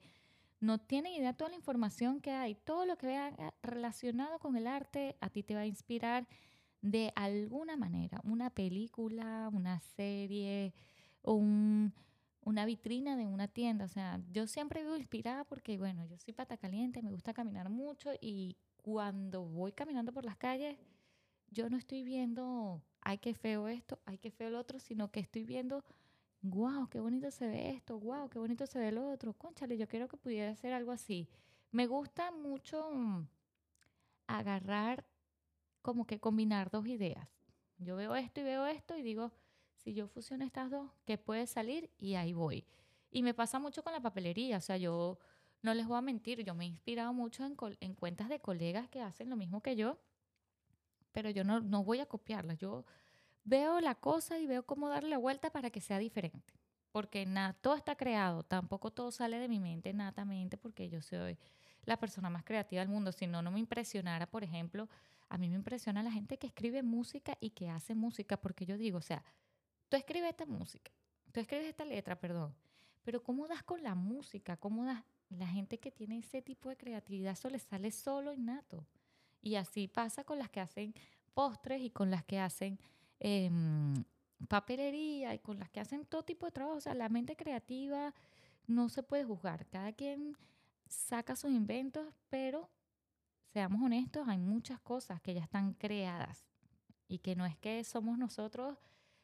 no 0.62 0.80
tienen 0.80 1.14
idea 1.14 1.34
de 1.34 1.38
toda 1.38 1.50
la 1.50 1.58
información 1.58 2.22
que 2.22 2.32
hay. 2.32 2.56
Todo 2.56 2.86
lo 2.86 2.98
que 2.98 3.08
vea 3.08 3.54
relacionado 3.62 4.40
con 4.40 4.56
el 4.56 4.68
arte 4.68 5.18
a 5.20 5.30
ti 5.30 5.44
te 5.44 5.56
va 5.56 5.62
a 5.62 5.66
inspirar 5.66 6.28
de 6.82 7.12
alguna 7.16 7.76
manera. 7.76 8.22
Una 8.24 8.50
película, 8.50 9.50
una 9.52 9.82
serie, 9.82 10.74
un 11.24 11.94
una 12.46 12.66
vitrina 12.66 13.16
de 13.16 13.28
una 13.28 13.48
tienda. 13.48 13.86
O 13.86 13.88
sea, 13.88 14.22
yo 14.32 14.48
siempre 14.48 14.84
vivo 14.84 14.96
inspirada 14.96 15.44
porque, 15.44 15.78
bueno, 15.78 16.06
yo 16.06 16.18
soy 16.18 16.34
pata 16.34 16.58
caliente, 16.58 17.02
me 17.02 17.12
gusta 17.12 17.34
caminar 17.34 17.70
mucho 17.70 18.12
y 18.22 18.58
cuando 18.78 19.44
voy 19.44 19.72
caminando 19.72 20.12
por 20.12 20.26
las 20.26 20.38
calles, 20.38 20.78
yo 21.50 21.70
no 21.70 21.78
estoy 21.78 22.04
viendo, 22.04 22.82
ay, 23.02 23.18
qué 23.20 23.34
feo 23.34 23.68
esto, 23.68 24.00
ay, 24.06 24.18
qué 24.18 24.32
feo 24.32 24.48
el 24.50 24.56
otro, 24.56 24.80
sino 24.80 25.12
que 25.12 25.20
estoy 25.20 25.46
viendo, 25.46 25.84
wow, 26.42 26.90
qué 26.90 27.00
bonito 27.00 27.32
se 27.32 27.48
ve 27.48 27.72
esto, 27.72 28.00
wow, 28.00 28.30
qué 28.30 28.40
bonito 28.40 28.66
se 28.68 28.80
ve 28.80 28.90
el 28.90 28.98
otro. 28.98 29.34
Conchale, 29.34 29.78
yo 29.78 29.88
quiero 29.88 30.08
que 30.08 30.18
pudiera 30.18 30.52
hacer 30.52 30.74
algo 30.74 30.92
así. 30.92 31.30
Me 31.72 31.88
gusta 31.88 32.32
mucho 32.32 32.92
mm, 32.92 33.28
agarrar, 34.28 35.06
como 35.82 36.06
que 36.06 36.20
combinar 36.20 36.70
dos 36.70 36.88
ideas. 36.88 37.28
Yo 37.78 37.96
veo 37.96 38.16
esto 38.16 38.42
y 38.42 38.44
veo 38.44 38.66
esto 38.66 38.98
y 38.98 39.02
digo, 39.02 39.32
si 39.84 39.94
yo 39.94 40.08
fusiono 40.08 40.46
estas 40.46 40.72
dos, 40.72 40.90
¿qué 41.06 41.18
puede 41.18 41.46
salir? 41.46 41.90
Y 42.00 42.16
ahí 42.16 42.34
voy. 42.34 42.66
Y 43.12 43.22
me 43.22 43.34
pasa 43.34 43.60
mucho 43.60 43.84
con 43.84 43.94
la 43.94 44.00
papelería, 44.00 44.58
o 44.58 44.62
sea, 44.62 44.78
yo 44.78 45.20
no 45.62 45.74
les 45.74 45.86
voy 45.88 45.98
a 45.98 46.02
mentir, 46.02 46.44
yo 46.44 46.56
me 46.56 46.66
he 46.66 46.68
inspirado 46.68 47.14
mucho 47.14 47.46
en, 47.46 47.56
en 47.80 47.94
cuentas 47.94 48.30
de 48.30 48.40
colegas 48.40 48.90
que 48.90 49.02
hacen 49.02 49.30
lo 49.30 49.36
mismo 49.36 49.62
que 49.62 49.76
yo, 49.76 50.00
pero 51.12 51.30
yo 51.30 51.44
no, 51.44 51.60
no 51.60 51.84
voy 51.84 52.00
a 52.00 52.06
copiarlas, 52.06 52.58
yo 52.58 52.86
veo 53.44 53.82
la 53.82 53.96
cosa 53.96 54.40
y 54.40 54.48
veo 54.48 54.66
cómo 54.66 54.90
darle 54.90 55.10
la 55.10 55.18
vuelta 55.18 55.52
para 55.52 55.70
que 55.70 55.82
sea 55.82 56.00
diferente, 56.00 56.54
porque 56.92 57.26
nada, 57.26 57.54
todo 57.54 57.76
está 57.76 57.96
creado, 57.96 58.44
tampoco 58.44 58.92
todo 58.92 59.12
sale 59.12 59.38
de 59.38 59.48
mi 59.48 59.60
mente 59.60 59.94
natamente, 59.94 60.58
porque 60.58 60.90
yo 60.90 61.02
soy 61.02 61.38
la 61.86 61.98
persona 61.98 62.30
más 62.30 62.44
creativa 62.44 62.82
del 62.82 62.90
mundo, 62.90 63.12
si 63.12 63.28
no, 63.28 63.42
no 63.42 63.52
me 63.52 63.60
impresionara, 63.60 64.28
por 64.28 64.44
ejemplo, 64.44 64.90
a 65.30 65.38
mí 65.38 65.50
me 65.50 65.56
impresiona 65.56 66.04
la 66.04 66.12
gente 66.12 66.38
que 66.38 66.48
escribe 66.48 66.84
música 66.84 67.38
y 67.40 67.52
que 67.52 67.70
hace 67.70 67.96
música, 67.96 68.38
porque 68.38 68.66
yo 68.66 68.78
digo, 68.78 68.98
o 68.98 69.02
sea, 69.02 69.24
Tú 69.94 69.98
escribes 69.98 70.32
esta 70.32 70.48
música, 70.48 70.92
tú 71.32 71.40
escribes 71.40 71.68
esta 71.68 71.86
letra, 71.86 72.20
perdón, 72.20 72.52
pero 73.04 73.22
¿cómo 73.22 73.48
das 73.48 73.62
con 73.62 73.84
la 73.84 73.94
música? 73.94 74.58
¿Cómo 74.58 74.86
das? 74.86 75.04
La 75.30 75.46
gente 75.46 75.78
que 75.78 75.92
tiene 75.92 76.18
ese 76.18 76.42
tipo 76.42 76.70
de 76.70 76.78
creatividad, 76.78 77.34
eso 77.34 77.48
le 77.48 77.60
sale 77.60 77.92
solo 77.92 78.34
innato. 78.34 78.88
Y 79.40 79.54
así 79.54 79.88
pasa 79.88 80.24
con 80.24 80.40
las 80.40 80.50
que 80.50 80.62
hacen 80.62 80.96
postres 81.36 81.80
y 81.84 81.92
con 81.92 82.10
las 82.10 82.24
que 82.24 82.40
hacen 82.40 82.80
em, 83.20 83.94
papelería 84.48 85.36
y 85.36 85.38
con 85.38 85.60
las 85.60 85.70
que 85.70 85.80
hacen 85.80 86.08
todo 86.08 86.24
tipo 86.24 86.48
de 86.48 86.54
trabajo. 86.54 86.78
O 86.78 86.82
sea, 86.82 86.96
la 86.96 87.08
mente 87.08 87.36
creativa 87.36 88.16
no 88.66 88.90
se 88.90 89.04
puede 89.04 89.26
juzgar. 89.26 89.68
Cada 89.68 89.94
quien 89.94 90.36
saca 90.88 91.36
sus 91.36 91.52
inventos, 91.52 92.12
pero 92.32 92.68
seamos 93.46 93.80
honestos, 93.80 94.28
hay 94.28 94.40
muchas 94.40 94.80
cosas 94.80 95.22
que 95.22 95.36
ya 95.36 95.44
están 95.44 95.76
creadas 95.76 96.48
y 97.08 97.20
que 97.20 97.36
no 97.36 97.46
es 97.46 97.56
que 97.58 97.84
somos 97.84 98.18
nosotros 98.18 98.76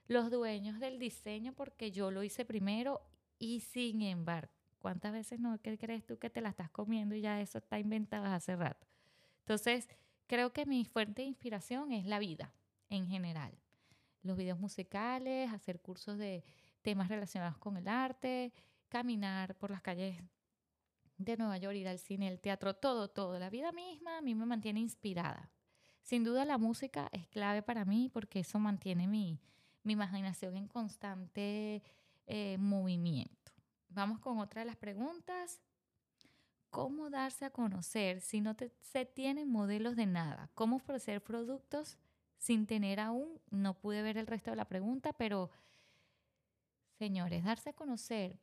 los 0.10 0.32
dueños 0.32 0.80
del 0.80 0.97
diseño 0.97 1.53
porque 1.53 1.91
yo 1.91 2.10
lo 2.10 2.24
hice 2.24 2.43
primero 2.43 2.99
y 3.38 3.60
sin 3.60 4.01
embargo, 4.01 4.51
¿cuántas 4.80 5.14
veces 5.14 5.39
no 5.39 5.62
¿qué 5.62 5.78
crees 5.78 6.03
tú 6.03 6.18
que 6.18 6.32
te 6.32 6.41
la 6.41 6.49
estás 6.49 6.72
comiendo 6.72 7.14
y 7.14 7.22
ya 7.22 7.39
eso 7.39 7.60
está 7.60 7.80
inventado 7.80 8.26
hace 8.26 8.55
rato? 8.55 8.88
Entonces, 9.41 9.88
creo 10.26 10.51
que 10.51 10.66
mi 10.66 10.84
fuente 10.84 11.22
de 11.22 11.28
inspiración 11.28 11.91
es 11.91 12.05
la 12.05 12.18
vida 12.18 12.51
en 12.89 13.07
general. 13.07 13.55
Los 14.24 14.36
videos 14.36 14.60
musicales, 14.60 15.53
hacer 15.53 15.80
cursos 15.80 16.18
de 16.18 16.43
temas 16.82 17.07
relacionados 17.07 17.60
con 17.60 17.78
el 17.78 17.88
arte, 17.88 18.51
caminar 18.89 19.55
por 19.55 19.70
las 19.70 19.84
calles 19.84 20.18
de 21.20 21.38
Nueva 21.38 21.60
York, 21.60 21.76
ir 21.76 21.88
al 21.88 21.99
cine, 21.99 22.28
el 22.30 22.39
teatro, 22.39 22.76
todo, 22.76 23.10
todo. 23.10 23.38
La 23.38 23.51
vida 23.51 23.72
misma 23.72 24.18
a 24.18 24.22
mí 24.22 24.34
me 24.34 24.47
mantiene 24.47 24.80
inspirada. 24.80 25.51
Sin 26.01 26.24
duda 26.24 26.45
la 26.45 26.57
música 26.57 27.10
es 27.12 27.28
clave 27.28 27.62
para 27.62 27.86
mí 27.86 28.10
porque 28.12 28.39
eso 28.39 28.57
mantiene 28.57 29.07
mi, 29.07 29.39
mi 29.84 29.93
imaginación 29.93 30.57
en 30.57 30.67
constante 30.67 31.84
eh, 32.27 32.57
movimiento. 32.59 33.51
Vamos 33.89 34.19
con 34.19 34.39
otra 34.39 34.61
de 34.61 34.65
las 34.65 34.75
preguntas. 34.75 35.61
¿Cómo 36.69 37.09
darse 37.09 37.45
a 37.45 37.49
conocer 37.49 38.21
si 38.21 38.41
no 38.41 38.55
se 38.82 39.05
tienen 39.05 39.49
modelos 39.49 39.95
de 39.95 40.05
nada? 40.05 40.51
¿Cómo 40.53 40.75
ofrecer 40.75 41.23
productos 41.23 41.97
sin 42.38 42.67
tener 42.67 42.99
aún? 42.99 43.41
No 43.49 43.73
pude 43.80 44.03
ver 44.03 44.17
el 44.17 44.27
resto 44.27 44.51
de 44.51 44.55
la 44.55 44.65
pregunta, 44.65 45.13
pero 45.13 45.49
señores, 46.99 47.43
darse 47.43 47.71
a 47.71 47.73
conocer 47.73 48.39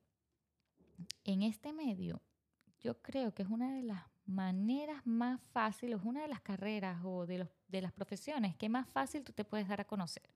en 1.22 1.43
este 1.43 1.72
medio, 1.72 2.20
yo 2.80 3.01
creo 3.03 3.32
que 3.32 3.43
es 3.43 3.49
una 3.49 3.72
de 3.74 3.82
las 3.82 4.03
maneras 4.24 5.07
más 5.07 5.41
fáciles, 5.41 6.01
una 6.03 6.22
de 6.22 6.28
las 6.28 6.41
carreras 6.41 7.01
o 7.05 7.26
de, 7.26 7.49
de 7.68 7.82
las 7.82 7.93
profesiones 7.93 8.57
que 8.57 8.68
más 8.68 8.89
fácil 8.89 9.22
tú 9.22 9.32
te 9.32 9.45
puedes 9.45 9.68
dar 9.68 9.80
a 9.80 9.87
conocer. 9.87 10.36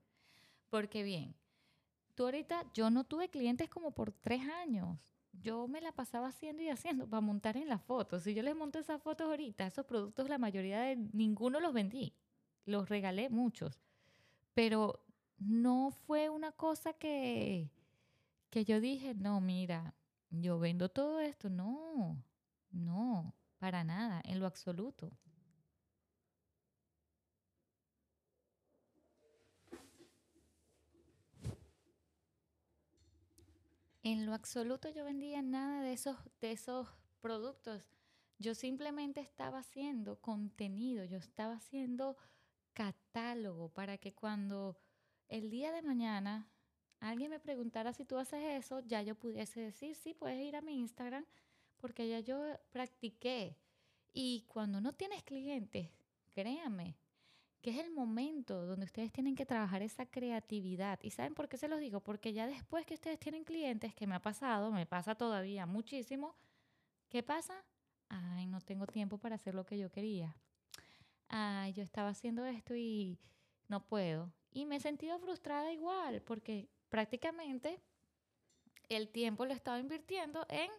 Porque 0.71 1.03
bien, 1.03 1.35
tú 2.15 2.23
ahorita, 2.23 2.65
yo 2.73 2.89
no 2.89 3.03
tuve 3.03 3.29
clientes 3.29 3.69
como 3.69 3.91
por 3.91 4.13
tres 4.13 4.41
años. 4.63 4.97
Yo 5.33 5.67
me 5.67 5.81
la 5.81 5.91
pasaba 5.91 6.29
haciendo 6.29 6.63
y 6.63 6.69
haciendo 6.69 7.07
para 7.09 7.19
montar 7.19 7.57
en 7.57 7.67
las 7.67 7.81
fotos. 7.83 8.23
Si 8.23 8.33
yo 8.33 8.41
les 8.41 8.55
monto 8.55 8.79
esas 8.79 9.01
fotos 9.01 9.27
ahorita, 9.27 9.67
esos 9.67 9.85
productos, 9.85 10.29
la 10.29 10.37
mayoría 10.37 10.79
de 10.79 10.95
ninguno 10.95 11.59
los 11.59 11.73
vendí. 11.73 12.15
Los 12.65 12.87
regalé 12.87 13.29
muchos. 13.29 13.81
Pero 14.53 15.03
no 15.37 15.91
fue 15.91 16.29
una 16.29 16.53
cosa 16.53 16.93
que, 16.93 17.69
que 18.49 18.63
yo 18.63 18.79
dije, 18.79 19.13
no, 19.13 19.41
mira, 19.41 19.93
yo 20.29 20.57
vendo 20.57 20.87
todo 20.87 21.19
esto. 21.19 21.49
No, 21.49 22.23
no, 22.71 23.35
para 23.57 23.83
nada, 23.83 24.21
en 24.23 24.39
lo 24.39 24.45
absoluto. 24.45 25.11
En 34.03 34.25
lo 34.25 34.33
absoluto 34.33 34.89
yo 34.89 35.05
vendía 35.05 35.41
nada 35.41 35.83
de 35.83 35.93
esos, 35.93 36.17
de 36.39 36.51
esos 36.51 36.87
productos. 37.21 37.83
Yo 38.39 38.55
simplemente 38.55 39.19
estaba 39.19 39.59
haciendo 39.59 40.19
contenido, 40.19 41.05
yo 41.05 41.19
estaba 41.19 41.53
haciendo 41.53 42.17
catálogo 42.73 43.69
para 43.69 43.97
que 43.99 44.13
cuando 44.13 44.75
el 45.27 45.51
día 45.51 45.71
de 45.71 45.83
mañana 45.83 46.49
alguien 46.99 47.29
me 47.29 47.39
preguntara 47.39 47.93
si 47.93 48.03
tú 48.05 48.17
haces 48.17 48.43
eso, 48.43 48.79
ya 48.79 49.03
yo 49.03 49.15
pudiese 49.15 49.59
decir, 49.61 49.95
sí, 49.95 50.15
puedes 50.15 50.41
ir 50.41 50.55
a 50.55 50.61
mi 50.61 50.79
Instagram 50.79 51.25
porque 51.77 52.07
ya 52.09 52.19
yo 52.19 52.41
practiqué. 52.71 53.57
Y 54.13 54.45
cuando 54.47 54.81
no 54.81 54.93
tienes 54.93 55.23
clientes, 55.23 55.89
créanme, 56.31 56.97
que 57.61 57.69
es 57.69 57.77
el 57.77 57.91
momento 57.91 58.65
donde 58.65 58.85
ustedes 58.85 59.11
tienen 59.11 59.35
que 59.35 59.45
trabajar 59.45 59.81
esa 59.83 60.05
creatividad. 60.05 60.99
¿Y 61.03 61.11
saben 61.11 61.35
por 61.35 61.47
qué 61.47 61.57
se 61.57 61.67
los 61.67 61.79
digo? 61.79 62.01
Porque 62.01 62.33
ya 62.33 62.47
después 62.47 62.85
que 62.85 62.95
ustedes 62.95 63.19
tienen 63.19 63.43
clientes, 63.43 63.93
que 63.93 64.07
me 64.07 64.15
ha 64.15 64.21
pasado, 64.21 64.71
me 64.71 64.85
pasa 64.85 65.15
todavía 65.15 65.65
muchísimo, 65.65 66.35
¿qué 67.09 67.21
pasa? 67.21 67.53
Ay, 68.09 68.47
no 68.47 68.59
tengo 68.61 68.87
tiempo 68.87 69.17
para 69.17 69.35
hacer 69.35 69.53
lo 69.53 69.65
que 69.65 69.77
yo 69.77 69.91
quería. 69.91 70.35
Ay, 71.29 71.73
yo 71.73 71.83
estaba 71.83 72.09
haciendo 72.09 72.45
esto 72.45 72.75
y 72.75 73.19
no 73.67 73.85
puedo. 73.85 74.33
Y 74.51 74.65
me 74.65 74.77
he 74.77 74.79
sentido 74.79 75.19
frustrada 75.19 75.71
igual, 75.71 76.21
porque 76.23 76.67
prácticamente 76.89 77.79
el 78.89 79.07
tiempo 79.07 79.45
lo 79.45 79.53
estaba 79.53 79.79
invirtiendo 79.79 80.45
en 80.49 80.69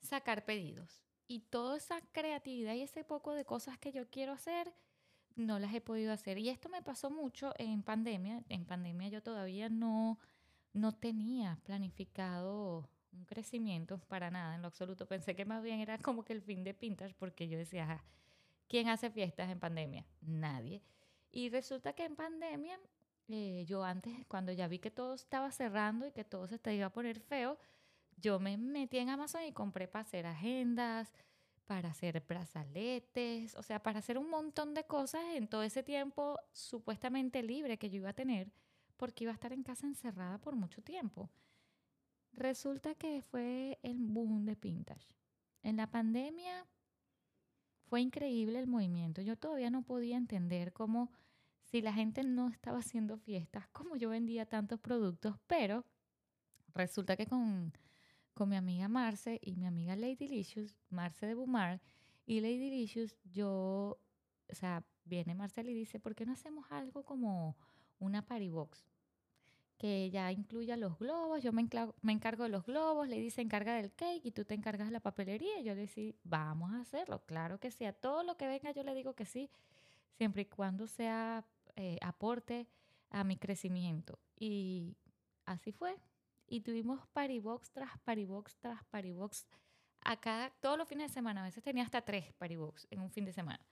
sacar 0.00 0.44
pedidos. 0.44 1.04
Y 1.28 1.40
toda 1.40 1.76
esa 1.76 2.00
creatividad 2.12 2.74
y 2.74 2.82
ese 2.82 3.04
poco 3.04 3.32
de 3.32 3.44
cosas 3.44 3.78
que 3.78 3.92
yo 3.92 4.08
quiero 4.10 4.32
hacer, 4.32 4.74
no 5.36 5.58
las 5.58 5.74
he 5.74 5.80
podido 5.80 6.12
hacer. 6.12 6.38
Y 6.38 6.48
esto 6.48 6.68
me 6.68 6.82
pasó 6.82 7.10
mucho 7.10 7.52
en 7.58 7.82
pandemia. 7.82 8.42
En 8.48 8.64
pandemia 8.64 9.08
yo 9.08 9.22
todavía 9.22 9.68
no, 9.68 10.18
no 10.72 10.92
tenía 10.92 11.58
planificado 11.64 12.88
un 13.12 13.24
crecimiento 13.24 13.98
para 14.08 14.30
nada, 14.30 14.54
en 14.54 14.62
lo 14.62 14.68
absoluto. 14.68 15.06
Pensé 15.06 15.34
que 15.34 15.44
más 15.44 15.62
bien 15.62 15.80
era 15.80 15.98
como 15.98 16.24
que 16.24 16.32
el 16.32 16.42
fin 16.42 16.64
de 16.64 16.74
Pinterest, 16.74 17.16
porque 17.16 17.48
yo 17.48 17.58
decía, 17.58 18.02
¿quién 18.68 18.88
hace 18.88 19.10
fiestas 19.10 19.50
en 19.50 19.60
pandemia? 19.60 20.04
Nadie. 20.20 20.82
Y 21.30 21.48
resulta 21.48 21.92
que 21.92 22.04
en 22.04 22.16
pandemia, 22.16 22.78
eh, 23.28 23.64
yo 23.66 23.84
antes, 23.84 24.12
cuando 24.26 24.52
ya 24.52 24.68
vi 24.68 24.78
que 24.78 24.90
todo 24.90 25.14
estaba 25.14 25.50
cerrando 25.50 26.06
y 26.06 26.12
que 26.12 26.24
todo 26.24 26.46
se 26.46 26.74
iba 26.74 26.86
a 26.86 26.92
poner 26.92 27.20
feo, 27.20 27.58
yo 28.16 28.38
me 28.38 28.56
metí 28.56 28.98
en 28.98 29.10
Amazon 29.10 29.42
y 29.44 29.52
compré 29.52 29.88
para 29.88 30.02
hacer 30.02 30.26
agendas, 30.26 31.12
para 31.66 31.90
hacer 31.90 32.22
brazaletes, 32.26 33.54
o 33.54 33.62
sea, 33.62 33.82
para 33.82 33.98
hacer 33.98 34.18
un 34.18 34.30
montón 34.30 34.74
de 34.74 34.84
cosas 34.84 35.22
en 35.34 35.48
todo 35.48 35.62
ese 35.62 35.82
tiempo 35.82 36.38
supuestamente 36.52 37.42
libre 37.42 37.78
que 37.78 37.90
yo 37.90 37.96
iba 37.96 38.10
a 38.10 38.14
tener, 38.14 38.52
porque 38.96 39.24
iba 39.24 39.32
a 39.32 39.34
estar 39.34 39.52
en 39.52 39.62
casa 39.62 39.86
encerrada 39.86 40.38
por 40.38 40.56
mucho 40.56 40.82
tiempo. 40.82 41.30
Resulta 42.32 42.94
que 42.94 43.22
fue 43.22 43.78
el 43.82 43.98
boom 43.98 44.44
de 44.44 44.56
Pintage. 44.56 45.14
En 45.62 45.76
la 45.76 45.90
pandemia 45.90 46.66
fue 47.86 48.00
increíble 48.00 48.58
el 48.58 48.66
movimiento. 48.66 49.22
Yo 49.22 49.36
todavía 49.36 49.70
no 49.70 49.82
podía 49.82 50.16
entender 50.16 50.72
cómo 50.72 51.12
si 51.62 51.80
la 51.80 51.92
gente 51.92 52.22
no 52.24 52.48
estaba 52.48 52.78
haciendo 52.78 53.16
fiestas, 53.16 53.66
cómo 53.72 53.96
yo 53.96 54.10
vendía 54.10 54.46
tantos 54.46 54.80
productos, 54.80 55.36
pero 55.46 55.84
resulta 56.74 57.16
que 57.16 57.26
con 57.26 57.72
con 58.34 58.48
mi 58.48 58.56
amiga 58.56 58.88
Marce 58.88 59.40
y 59.42 59.56
mi 59.56 59.66
amiga 59.66 59.96
Lady 59.96 60.16
Delicious, 60.16 60.76
Marce 60.90 61.26
de 61.26 61.34
Bumar 61.34 61.80
y 62.26 62.40
Lady 62.40 62.58
Delicious, 62.58 63.16
yo, 63.24 63.98
o 64.50 64.54
sea, 64.54 64.84
viene 65.04 65.34
Marcel 65.34 65.68
y 65.68 65.74
dice, 65.74 66.00
¿por 66.00 66.14
qué 66.14 66.26
no 66.26 66.32
hacemos 66.32 66.66
algo 66.70 67.04
como 67.04 67.56
una 67.98 68.26
party 68.26 68.48
box? 68.48 68.86
Que 69.76 70.10
ya 70.10 70.32
incluya 70.32 70.76
los 70.76 70.98
globos, 70.98 71.42
yo 71.42 71.52
me, 71.52 71.62
encargo 71.62 72.44
de 72.44 72.48
los 72.48 72.64
globos, 72.64 73.08
Lady 73.08 73.30
se 73.30 73.42
encarga 73.42 73.74
del 73.74 73.92
cake 73.92 74.24
y 74.24 74.30
tú 74.30 74.44
te 74.44 74.54
encargas 74.54 74.88
de 74.88 74.92
la 74.92 75.00
papelería. 75.00 75.60
Y 75.60 75.64
yo 75.64 75.74
le 75.74 75.82
decía, 75.82 76.14
vamos 76.22 76.72
a 76.72 76.80
hacerlo, 76.80 77.24
claro 77.26 77.58
que 77.60 77.70
sí, 77.70 77.84
a 77.84 77.92
todo 77.92 78.22
lo 78.22 78.36
que 78.36 78.46
venga 78.46 78.72
yo 78.72 78.82
le 78.82 78.94
digo 78.94 79.14
que 79.14 79.26
sí, 79.26 79.50
siempre 80.16 80.42
y 80.42 80.46
cuando 80.46 80.86
sea 80.86 81.44
eh, 81.76 81.98
aporte 82.02 82.68
a 83.10 83.24
mi 83.24 83.36
crecimiento. 83.36 84.18
Y 84.38 84.96
así 85.44 85.72
fue, 85.72 85.96
y 86.46 86.60
tuvimos 86.60 87.06
paribox 87.12 87.70
tras 87.70 87.98
paribox 88.04 88.56
tras 88.58 88.84
paribox 88.84 89.46
acá 90.00 90.52
todos 90.60 90.78
los 90.78 90.88
fines 90.88 91.10
de 91.10 91.14
semana. 91.14 91.42
A 91.42 91.44
veces 91.44 91.62
tenía 91.62 91.84
hasta 91.84 92.02
tres 92.02 92.32
paribox 92.34 92.86
en 92.90 93.00
un 93.00 93.10
fin 93.10 93.24
de 93.24 93.32
semana. 93.32 93.64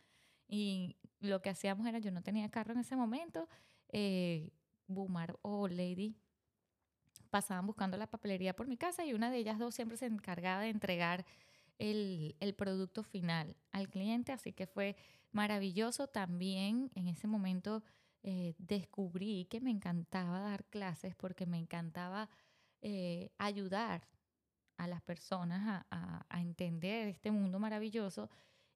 Y 0.49 0.97
lo 1.21 1.41
que 1.41 1.51
hacíamos 1.51 1.87
era, 1.87 1.99
yo 1.99 2.11
no 2.11 2.23
tenía 2.23 2.51
carro 2.51 2.73
en 2.73 2.81
ese 2.81 2.97
momento, 2.97 3.49
eh, 3.89 4.51
Bumar 4.87 5.39
o 5.43 5.69
Lady 5.69 6.17
pasaban 7.31 7.67
buscando 7.67 7.97
la 7.97 8.07
papelería 8.11 8.55
por 8.55 8.69
mi 8.69 8.77
casa 8.77 9.07
y 9.07 9.15
una 9.15 9.31
de 9.31 9.39
ellas 9.39 9.59
dos 9.59 9.75
siempre 9.75 9.97
se 9.97 10.05
encargaba 10.05 10.61
de 10.61 10.69
entregar 10.69 11.25
el, 11.79 12.37
el, 12.41 12.55
producto 12.55 13.03
final 13.03 13.57
al 13.71 13.89
cliente, 13.89 14.33
así 14.33 14.53
que 14.53 14.67
fue 14.67 14.97
maravilloso. 15.31 16.09
También 16.09 16.91
en 16.95 17.09
ese 17.09 17.27
momento 17.27 17.83
eh, 18.23 18.55
descubrí 18.59 19.47
que 19.47 19.61
me 19.61 19.71
encantaba 19.71 20.41
dar 20.41 20.65
clases 20.67 21.15
porque 21.17 21.47
me 21.47 21.57
encantaba 21.57 22.29
eh, 22.83 23.31
ayudar 23.39 24.09
a 24.77 24.89
las 24.89 25.03
personas 25.03 25.85
a, 25.91 26.27
entender 26.41 27.09
este 27.09 27.31
mundo 27.31 27.61
maravilloso. 27.61 28.29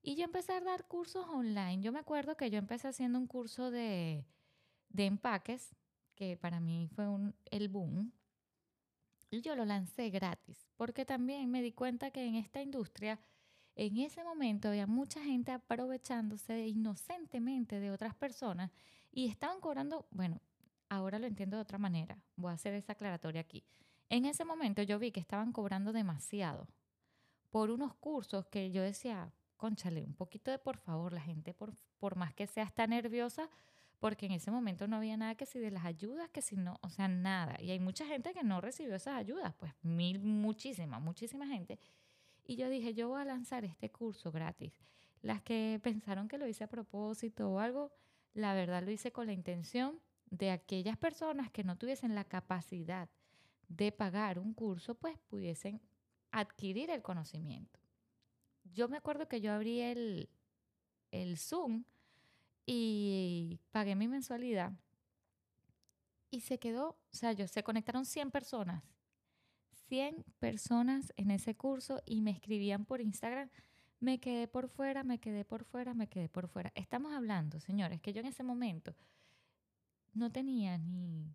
Y 0.03 0.15
yo 0.15 0.25
empecé 0.25 0.53
a 0.53 0.61
dar 0.61 0.87
cursos 0.87 1.27
online. 1.29 1.83
Yo 1.83 1.91
me 1.91 1.99
acuerdo 1.99 2.37
que 2.37 2.49
yo 2.49 2.59
empecé 2.59 2.87
haciendo 2.87 3.19
un 3.19 3.27
curso 3.27 3.73
de, 3.73 4.25
de 4.89 5.07
empaques, 5.07 5.75
que 6.15 6.37
para 6.37 6.61
mí 6.61 6.89
fue 6.95 7.09
un, 7.09 7.35
el 7.51 7.69
boom. 7.69 8.13
Y 9.31 9.41
yo 9.41 9.57
lo 9.57 9.65
lancé 9.65 10.11
gratis, 10.11 10.69
porque 10.77 11.05
también 11.05 11.51
me 11.51 11.61
di 11.61 11.73
cuenta 11.73 12.13
que 12.13 12.25
en 12.25 12.37
esta 12.37 12.63
industria, 12.63 13.19
en 13.75 13.97
ese 13.99 14.23
momento 14.23 14.69
había 14.69 14.87
mucha 14.87 15.23
gente 15.23 15.51
aprovechándose 15.51 16.69
inocentemente 16.69 17.81
de 17.81 17.91
otras 17.91 18.15
personas 18.15 18.71
y 19.11 19.27
estaban 19.27 19.61
cobrando, 19.61 20.07
bueno, 20.13 20.41
ahora 20.89 21.19
lo 21.19 21.27
entiendo 21.27 21.57
de 21.57 21.63
otra 21.63 21.79
manera, 21.79 22.23
voy 22.37 22.53
a 22.53 22.55
hacer 22.55 22.75
esa 22.75 22.93
aclaratoria 22.93 23.41
aquí. 23.41 23.65
En 24.09 24.25
ese 24.25 24.45
momento 24.45 24.83
yo 24.83 24.99
vi 24.99 25.11
que 25.11 25.21
estaban 25.21 25.53
cobrando 25.53 25.93
demasiado 25.93 26.69
por 27.51 27.71
unos 27.71 27.95
cursos 27.95 28.47
que 28.47 28.71
yo 28.71 28.83
decía, 28.83 29.33
conchale, 29.57 30.05
un 30.05 30.15
poquito 30.15 30.51
de 30.51 30.59
por 30.59 30.77
favor, 30.79 31.13
la 31.13 31.21
gente 31.21 31.55
por, 31.55 31.75
por 31.99 32.17
más 32.17 32.35
que 32.35 32.47
sea 32.47 32.65
está 32.65 32.87
nerviosa, 32.87 33.51
porque 33.99 34.27
en 34.27 34.33
ese 34.33 34.51
momento 34.51 34.87
no 34.87 34.97
había 34.97 35.17
nada 35.17 35.35
que 35.35 35.47
si 35.47 35.59
de 35.59 35.71
las 35.71 35.85
ayudas, 35.85 36.29
que 36.31 36.43
si 36.43 36.57
no, 36.57 36.79
o 36.83 36.91
sea, 36.91 37.09
nada. 37.09 37.61
Y 37.61 37.71
hay 37.71 37.81
mucha 37.81 38.07
gente 38.07 38.33
que 38.33 38.45
no 38.45 38.61
recibió 38.61 38.95
esas 38.95 39.15
ayudas, 39.15 39.55
pues 39.55 39.73
mil, 39.83 40.21
muchísima, 40.21 41.01
muchísima 41.01 41.47
gente. 41.47 41.81
Y 42.45 42.57
yo 42.57 42.69
dije, 42.69 42.95
yo 42.95 43.09
voy 43.09 43.23
a 43.23 43.25
lanzar 43.25 43.65
este 43.65 43.91
curso 43.91 44.31
gratis. 44.31 44.79
Las 45.23 45.43
que 45.43 45.81
pensaron 45.83 46.29
que 46.29 46.39
lo 46.39 46.47
hice 46.47 46.65
a 46.65 46.69
propósito 46.69 47.51
o 47.51 47.59
algo, 47.59 47.91
la 48.35 48.55
verdad 48.55 48.85
lo 48.85 48.91
hice 48.91 49.11
con 49.11 49.27
la 49.27 49.33
intención 49.33 49.99
de 50.31 50.51
aquellas 50.51 50.97
personas 50.97 51.51
que 51.51 51.65
no 51.65 51.77
tuviesen 51.77 52.15
la 52.15 52.25
capacidad 52.25 53.09
de 53.69 53.93
pagar 53.93 54.39
un 54.39 54.55
curso, 54.55 54.95
pues 54.95 55.19
pudiesen 55.29 55.81
adquirir 56.31 56.91
el 56.91 57.03
conocimiento. 57.03 57.81
Yo 58.65 58.89
me 58.89 58.97
acuerdo 58.97 59.29
que 59.29 59.41
yo 59.41 59.53
abrí 59.53 59.81
el, 59.81 60.29
el 61.11 61.39
Zoom 61.39 61.85
y 62.65 63.61
pagué 63.71 63.95
mi 63.95 64.09
mensualidad 64.09 64.73
y 66.31 66.41
se 66.41 66.59
quedó, 66.59 66.89
o 66.91 67.17
sea, 67.17 67.33
yo 67.33 67.47
se 67.47 67.63
conectaron 67.63 68.05
100 68.05 68.31
personas, 68.31 68.83
100 69.89 70.25
personas 70.39 71.13
en 71.17 71.31
ese 71.31 71.55
curso 71.55 72.03
y 72.05 72.21
me 72.21 72.33
escribían 72.33 72.85
por 72.85 73.01
Instagram, 73.01 73.51
me 74.01 74.19
quedé 74.21 74.49
por 74.49 74.69
fuera, 74.69 75.05
me 75.05 75.19
quedé 75.19 75.45
por 75.45 75.65
fuera, 75.65 75.95
me 75.95 76.09
quedé 76.09 76.29
por 76.29 76.49
fuera. 76.49 76.73
Estamos 76.75 77.13
hablando, 77.13 77.61
señores, 77.61 78.01
que 78.01 78.13
yo 78.13 78.21
en 78.21 78.27
ese 78.27 78.43
momento 78.43 78.95
no 80.13 80.31
tenía 80.31 80.77
ni 80.77 81.35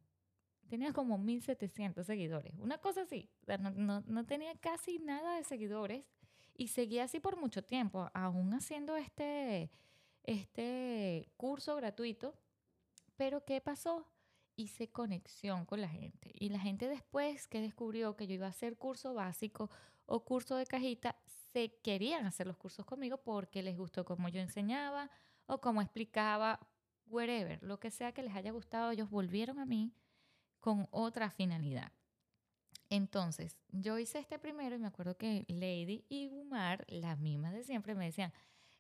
tenía 0.71 0.93
como 0.93 1.17
1700 1.17 2.05
seguidores, 2.05 2.53
una 2.57 2.77
cosa 2.77 3.01
así, 3.01 3.29
no, 3.75 4.25
tenía 4.25 4.55
casi 4.55 4.99
nada 4.99 5.35
de 5.35 5.43
seguidores 5.43 6.05
y 6.55 6.69
seguía 6.69 7.03
así 7.03 7.19
por 7.19 7.35
mucho 7.35 7.61
tiempo, 7.61 8.09
aún 8.13 8.53
haciendo 8.53 8.95
este, 8.95 9.69
este 10.23 11.27
curso 11.35 11.75
gratuito. 11.75 12.33
Pero 13.17 13.43
¿qué 13.43 13.59
pasó? 13.59 14.07
Hice 14.55 14.89
conexión 14.89 15.65
con 15.65 15.81
la 15.81 15.89
gente 15.89 16.31
y 16.39 16.47
la 16.47 16.59
gente 16.59 16.87
después 16.87 17.49
que 17.49 17.59
descubrió 17.59 18.15
que 18.15 18.25
yo 18.25 18.35
iba 18.35 18.45
a 18.45 18.51
hacer 18.51 18.77
curso 18.77 19.13
básico 19.13 19.69
o 20.05 20.23
curso 20.23 20.55
de 20.55 20.65
cajita, 20.65 21.17
se 21.51 21.75
querían 21.83 22.25
hacer 22.25 22.47
los 22.47 22.55
cursos 22.55 22.85
conmigo 22.85 23.17
porque 23.17 23.61
les 23.61 23.77
gustó 23.77 24.05
cómo 24.05 24.29
yo 24.29 24.39
enseñaba 24.39 25.11
o 25.47 25.59
cómo 25.59 25.81
explicaba, 25.81 26.65
wherever, 27.07 27.61
lo 27.61 27.77
que 27.77 27.91
sea 27.91 28.13
que 28.13 28.23
les 28.23 28.33
haya 28.33 28.53
gustado, 28.53 28.91
ellos 28.91 29.09
volvieron 29.09 29.59
a 29.59 29.65
mí 29.65 29.93
con 30.61 30.87
otra 30.91 31.29
finalidad. 31.29 31.91
Entonces, 32.89 33.57
yo 33.69 33.99
hice 33.99 34.19
este 34.19 34.39
primero 34.39 34.75
y 34.75 34.79
me 34.79 34.87
acuerdo 34.87 35.17
que 35.17 35.45
Lady 35.47 36.05
y 36.07 36.27
Gumar, 36.27 36.85
las 36.87 37.19
mismas 37.19 37.53
de 37.53 37.63
siempre, 37.63 37.95
me 37.95 38.05
decían, 38.05 38.31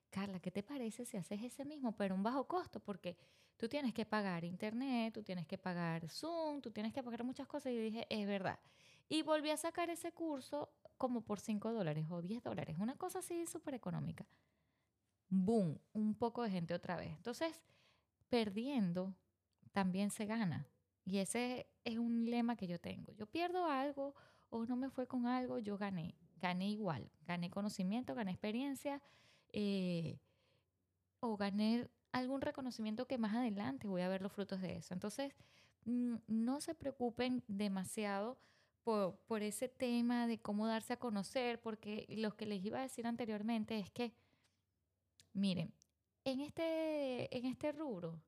Carla, 0.09 0.39
¿qué 0.39 0.51
te 0.51 0.63
parece 0.63 1.05
si 1.05 1.17
haces 1.17 1.41
ese 1.41 1.65
mismo, 1.65 1.95
pero 1.95 2.15
un 2.15 2.23
bajo 2.23 2.45
costo? 2.45 2.81
Porque 2.81 3.17
tú 3.55 3.69
tienes 3.69 3.93
que 3.93 4.05
pagar 4.05 4.43
internet, 4.43 5.13
tú 5.13 5.23
tienes 5.23 5.47
que 5.47 5.57
pagar 5.57 6.09
Zoom, 6.09 6.61
tú 6.61 6.71
tienes 6.71 6.93
que 6.93 7.01
pagar 7.01 7.23
muchas 7.23 7.47
cosas. 7.47 7.71
Y 7.71 7.77
dije, 7.77 8.05
es 8.09 8.27
verdad. 8.27 8.59
Y 9.07 9.23
volví 9.23 9.49
a 9.49 9.57
sacar 9.57 9.89
ese 9.89 10.11
curso 10.11 10.69
como 10.97 11.21
por 11.21 11.39
5 11.39 11.71
dólares 11.71 12.05
o 12.09 12.21
10 12.21 12.43
dólares, 12.43 12.77
una 12.79 12.95
cosa 12.95 13.19
así 13.19 13.45
súper 13.45 13.73
económica. 13.73 14.25
Boom, 15.29 15.79
un 15.93 16.15
poco 16.15 16.43
de 16.43 16.49
gente 16.49 16.73
otra 16.73 16.97
vez. 16.97 17.11
Entonces, 17.15 17.63
perdiendo 18.29 19.15
también 19.71 20.11
se 20.11 20.25
gana. 20.25 20.67
Y 21.05 21.17
ese 21.17 21.67
es 21.83 21.97
un 21.97 22.29
lema 22.29 22.55
que 22.55 22.67
yo 22.67 22.79
tengo. 22.79 23.11
Yo 23.13 23.25
pierdo 23.25 23.65
algo 23.65 24.15
o 24.49 24.65
no 24.65 24.75
me 24.75 24.89
fue 24.89 25.07
con 25.07 25.27
algo, 25.27 25.59
yo 25.59 25.77
gané. 25.77 26.15
Gané 26.37 26.69
igual. 26.69 27.09
Gané 27.25 27.49
conocimiento, 27.49 28.15
gané 28.15 28.31
experiencia 28.31 29.01
eh, 29.53 30.19
o 31.19 31.37
gané 31.37 31.87
algún 32.11 32.41
reconocimiento 32.41 33.07
que 33.07 33.17
más 33.17 33.35
adelante 33.35 33.87
voy 33.87 34.01
a 34.01 34.09
ver 34.09 34.21
los 34.21 34.31
frutos 34.31 34.61
de 34.61 34.77
eso. 34.77 34.93
Entonces, 34.93 35.33
mm, 35.85 36.15
no 36.27 36.61
se 36.61 36.75
preocupen 36.75 37.43
demasiado 37.47 38.37
por, 38.83 39.15
por, 39.27 39.43
ese 39.43 39.69
tema 39.69 40.27
de 40.27 40.39
cómo 40.39 40.67
darse 40.67 40.93
a 40.93 40.99
conocer, 40.99 41.61
porque 41.61 42.05
lo 42.09 42.35
que 42.35 42.47
les 42.47 42.63
iba 42.65 42.79
a 42.79 42.83
decir 42.83 43.05
anteriormente 43.05 43.77
es 43.77 43.91
que, 43.91 44.13
miren, 45.33 45.71
en 46.25 46.41
este, 46.41 47.35
en 47.35 47.45
este 47.45 47.71
rubro, 47.71 48.19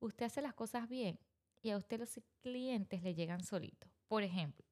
usted 0.00 0.26
hace 0.26 0.42
las 0.42 0.54
cosas 0.54 0.88
bien 0.88 1.18
y 1.62 1.70
a 1.70 1.76
usted 1.76 2.00
los 2.00 2.20
clientes 2.40 3.02
le 3.02 3.14
llegan 3.14 3.44
solitos. 3.44 3.90
Por 4.08 4.22
ejemplo, 4.22 4.66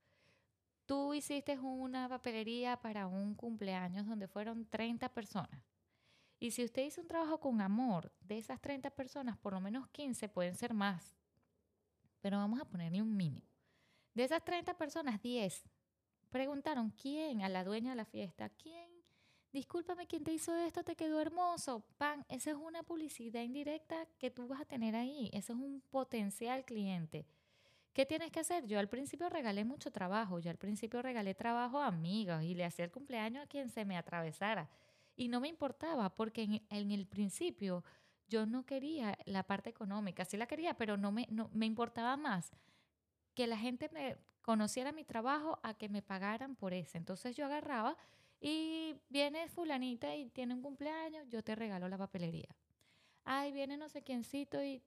tú 0.87 1.15
hiciste 1.15 1.59
una 1.59 2.09
papelería 2.09 2.81
para 2.81 3.07
un 3.07 3.35
cumpleaños 3.35 4.07
donde 4.07 4.29
fueron 4.29 4.67
30 4.67 5.09
personas. 5.15 5.63
Y 6.41 6.53
si 6.53 6.65
usted 6.65 6.87
hizo 6.87 7.01
un 7.01 7.09
trabajo 7.09 7.41
con 7.41 7.61
amor, 7.61 8.13
de 8.21 8.39
esas 8.39 8.61
30 8.61 8.91
personas, 8.91 9.37
por 9.39 9.53
lo 9.53 9.61
menos 9.61 9.89
15 9.89 10.29
pueden 10.29 10.55
ser 10.55 10.73
más. 10.73 11.17
Pero 12.21 12.39
vamos 12.39 12.61
a 12.61 12.65
ponerle 12.65 13.03
un 13.03 13.17
mínimo. 13.17 13.47
De 14.15 14.25
esas 14.25 14.45
30 14.45 14.75
personas, 14.79 15.21
10 15.21 15.69
preguntaron 16.31 16.91
quién, 16.91 17.43
a 17.43 17.49
la 17.49 17.65
dueña 17.65 17.91
de 17.91 17.97
la 17.97 18.05
fiesta, 18.05 18.51
quién, 18.51 18.91
discúlpame, 19.53 20.07
quién 20.07 20.25
te 20.25 20.33
hizo 20.33 20.55
esto, 20.57 20.83
te 20.83 20.97
quedó 20.97 21.21
hermoso. 21.21 21.85
Pan, 21.97 22.25
esa 22.29 22.51
es 22.51 22.57
una 22.57 22.83
publicidad 22.83 23.43
indirecta 23.43 24.07
que 24.19 24.31
tú 24.31 24.47
vas 24.49 24.61
a 24.61 24.65
tener 24.65 24.95
ahí. 24.97 25.31
Ese 25.33 25.53
es 25.53 25.59
un 25.59 25.83
potencial 25.91 26.65
cliente. 26.65 27.27
¿Qué 27.93 28.07
tienes 28.07 28.31
que 28.31 28.41
hacer? 28.41 28.67
Yo 28.67 28.79
al 28.79 28.89
principio 28.89 29.29
regalé 29.29 29.65
mucho 29.65 29.91
trabajo. 29.91 30.39
Yo 30.39 30.51
al 30.51 30.57
principio 30.57 31.03
regalé 31.03 31.35
trabajo 31.35 31.81
a 31.81 31.87
amigas 31.87 32.45
y 32.45 32.55
le 32.55 32.65
hacía 32.65 32.85
el 32.85 32.91
cumpleaños 32.91 33.43
a 33.43 33.47
quien 33.47 33.71
se 33.71 33.85
me 33.85 33.97
atravesara. 33.97 34.69
Y 35.17 35.29
no 35.29 35.41
me 35.41 35.49
importaba 35.49 36.15
porque 36.15 36.63
en, 36.69 36.91
el 36.93 37.07
principio 37.07 37.83
yo 38.29 38.47
no 38.47 38.65
quería 38.65 39.19
la 39.25 39.43
parte 39.43 39.71
económica. 39.71 40.25
Sí 40.25 40.37
la 40.37 40.47
quería, 40.47 40.75
pero 40.75 40.97
no 40.97 41.11
me, 41.11 41.27
no, 41.31 41.51
me 41.53 41.67
importaba 41.67 42.17
más 42.17 42.53
que 43.35 43.47
la 43.47 43.57
gente 43.57 43.89
me 43.93 44.17
conociera 44.43 44.93
mi 44.93 45.05
trabajo 45.05 45.59
a 45.63 45.75
que 45.75 45.89
me 45.89 46.03
pagaran 46.03 46.57
por 46.57 46.75
eso. 46.75 46.99
Entonces 46.99 47.37
yo 47.37 47.47
agarraba 47.47 47.97
y 48.41 48.97
viene 49.09 49.49
fulanita 49.49 50.15
y 50.15 50.31
tiene 50.31 50.55
un 50.55 50.63
cumpleaños, 50.63 51.29
yo 51.29 51.43
te 51.43 51.55
regalo 51.55 51.89
la 51.89 51.99
papelería. 51.99 52.55
Ay, 53.25 53.53
viene 53.53 53.77
no 53.77 53.89
sé 53.89 54.03
quiéncito 54.03 54.63
y 54.63 54.83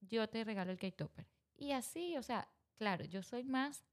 yo 0.00 0.28
te 0.28 0.44
regalo 0.44 0.72
el 0.72 0.78
cake 0.78 0.96
topper. 0.96 1.26
Y 1.56 1.72
así, 1.72 2.16
o 2.16 2.22
sea, 2.22 2.48
claro, 2.76 3.04
yo 3.04 3.22
soy 3.22 3.44
más 3.44 3.84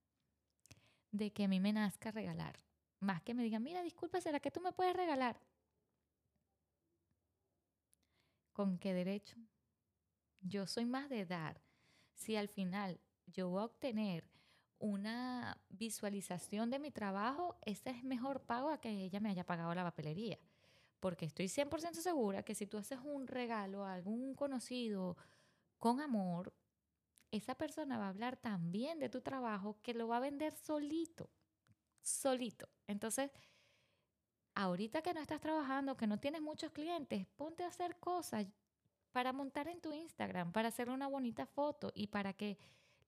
de 1.12 1.32
que 1.32 1.46
a 1.46 1.48
mí 1.48 1.60
me 1.60 1.74
nazca 1.74 2.12
regalar. 2.12 2.60
Más 3.00 3.22
que 3.22 3.34
me 3.34 3.44
digan, 3.44 3.64
mira, 3.64 3.84
disculpa, 3.84 4.20
¿será 4.20 4.40
que 4.40 4.52
tú 4.52 4.62
me 4.62 4.72
puedes 4.72 4.96
regalar? 4.96 5.40
¿Con 8.52 8.78
qué 8.78 8.94
derecho? 8.94 9.38
Yo 10.42 10.68
soy 10.68 10.86
más 10.86 11.10
de 11.10 11.26
dar. 11.26 11.62
Si 12.14 12.36
al 12.36 12.48
final 12.48 13.00
yo 13.28 13.50
voy 13.50 13.62
a 13.62 13.66
obtener 13.66 14.33
una 14.84 15.58
visualización 15.70 16.70
de 16.70 16.78
mi 16.78 16.92
trabajo, 16.92 17.56
ese 17.62 17.92
es 17.92 18.04
mejor 18.04 18.42
pago 18.42 18.70
a 18.70 18.82
que 18.82 18.90
ella 18.90 19.22
me 19.22 19.30
haya 19.30 19.46
pagado 19.46 19.74
la 19.74 19.84
papelería. 19.84 20.38
Porque 21.00 21.26
estoy 21.26 21.46
100% 21.46 21.94
segura 22.02 22.44
que 22.44 22.54
si 22.54 22.68
tú 22.68 22.78
haces 22.78 23.00
un 23.02 23.28
regalo 23.28 23.86
a 23.86 23.94
algún 23.94 24.36
conocido 24.36 25.16
con 25.80 26.02
amor, 26.02 26.54
esa 27.32 27.56
persona 27.56 27.98
va 27.98 28.08
a 28.08 28.10
hablar 28.10 28.36
también 28.36 29.00
de 29.00 29.08
tu 29.08 29.22
trabajo 29.22 29.78
que 29.82 29.94
lo 29.94 30.10
va 30.10 30.18
a 30.18 30.20
vender 30.20 30.54
solito, 30.54 31.30
solito. 32.02 32.68
Entonces, 32.86 33.32
ahorita 34.54 35.02
que 35.02 35.14
no 35.14 35.22
estás 35.22 35.40
trabajando, 35.40 35.96
que 35.96 36.08
no 36.08 36.20
tienes 36.20 36.42
muchos 36.42 36.74
clientes, 36.74 37.26
ponte 37.38 37.64
a 37.64 37.68
hacer 37.68 37.96
cosas 38.02 38.48
para 39.14 39.32
montar 39.32 39.70
en 39.70 39.80
tu 39.80 39.94
Instagram, 39.94 40.52
para 40.52 40.68
hacer 40.68 40.90
una 40.90 41.08
bonita 41.08 41.46
foto 41.46 41.94
y 41.96 42.08
para 42.08 42.34
que 42.34 42.58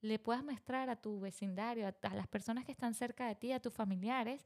le 0.02 0.20
puedas 0.20 0.44
mostrar 0.44 0.90
a 0.90 0.96
tu 0.96 1.20
vecindario, 1.20 1.88
a, 1.88 2.16
las 2.16 2.28
personas 2.28 2.66
que 2.66 2.72
están 2.72 2.94
cerca 2.94 3.28
de 3.28 3.36
ti, 3.36 3.52
a 3.52 3.60
tus 3.60 3.74
familiares, 3.74 4.44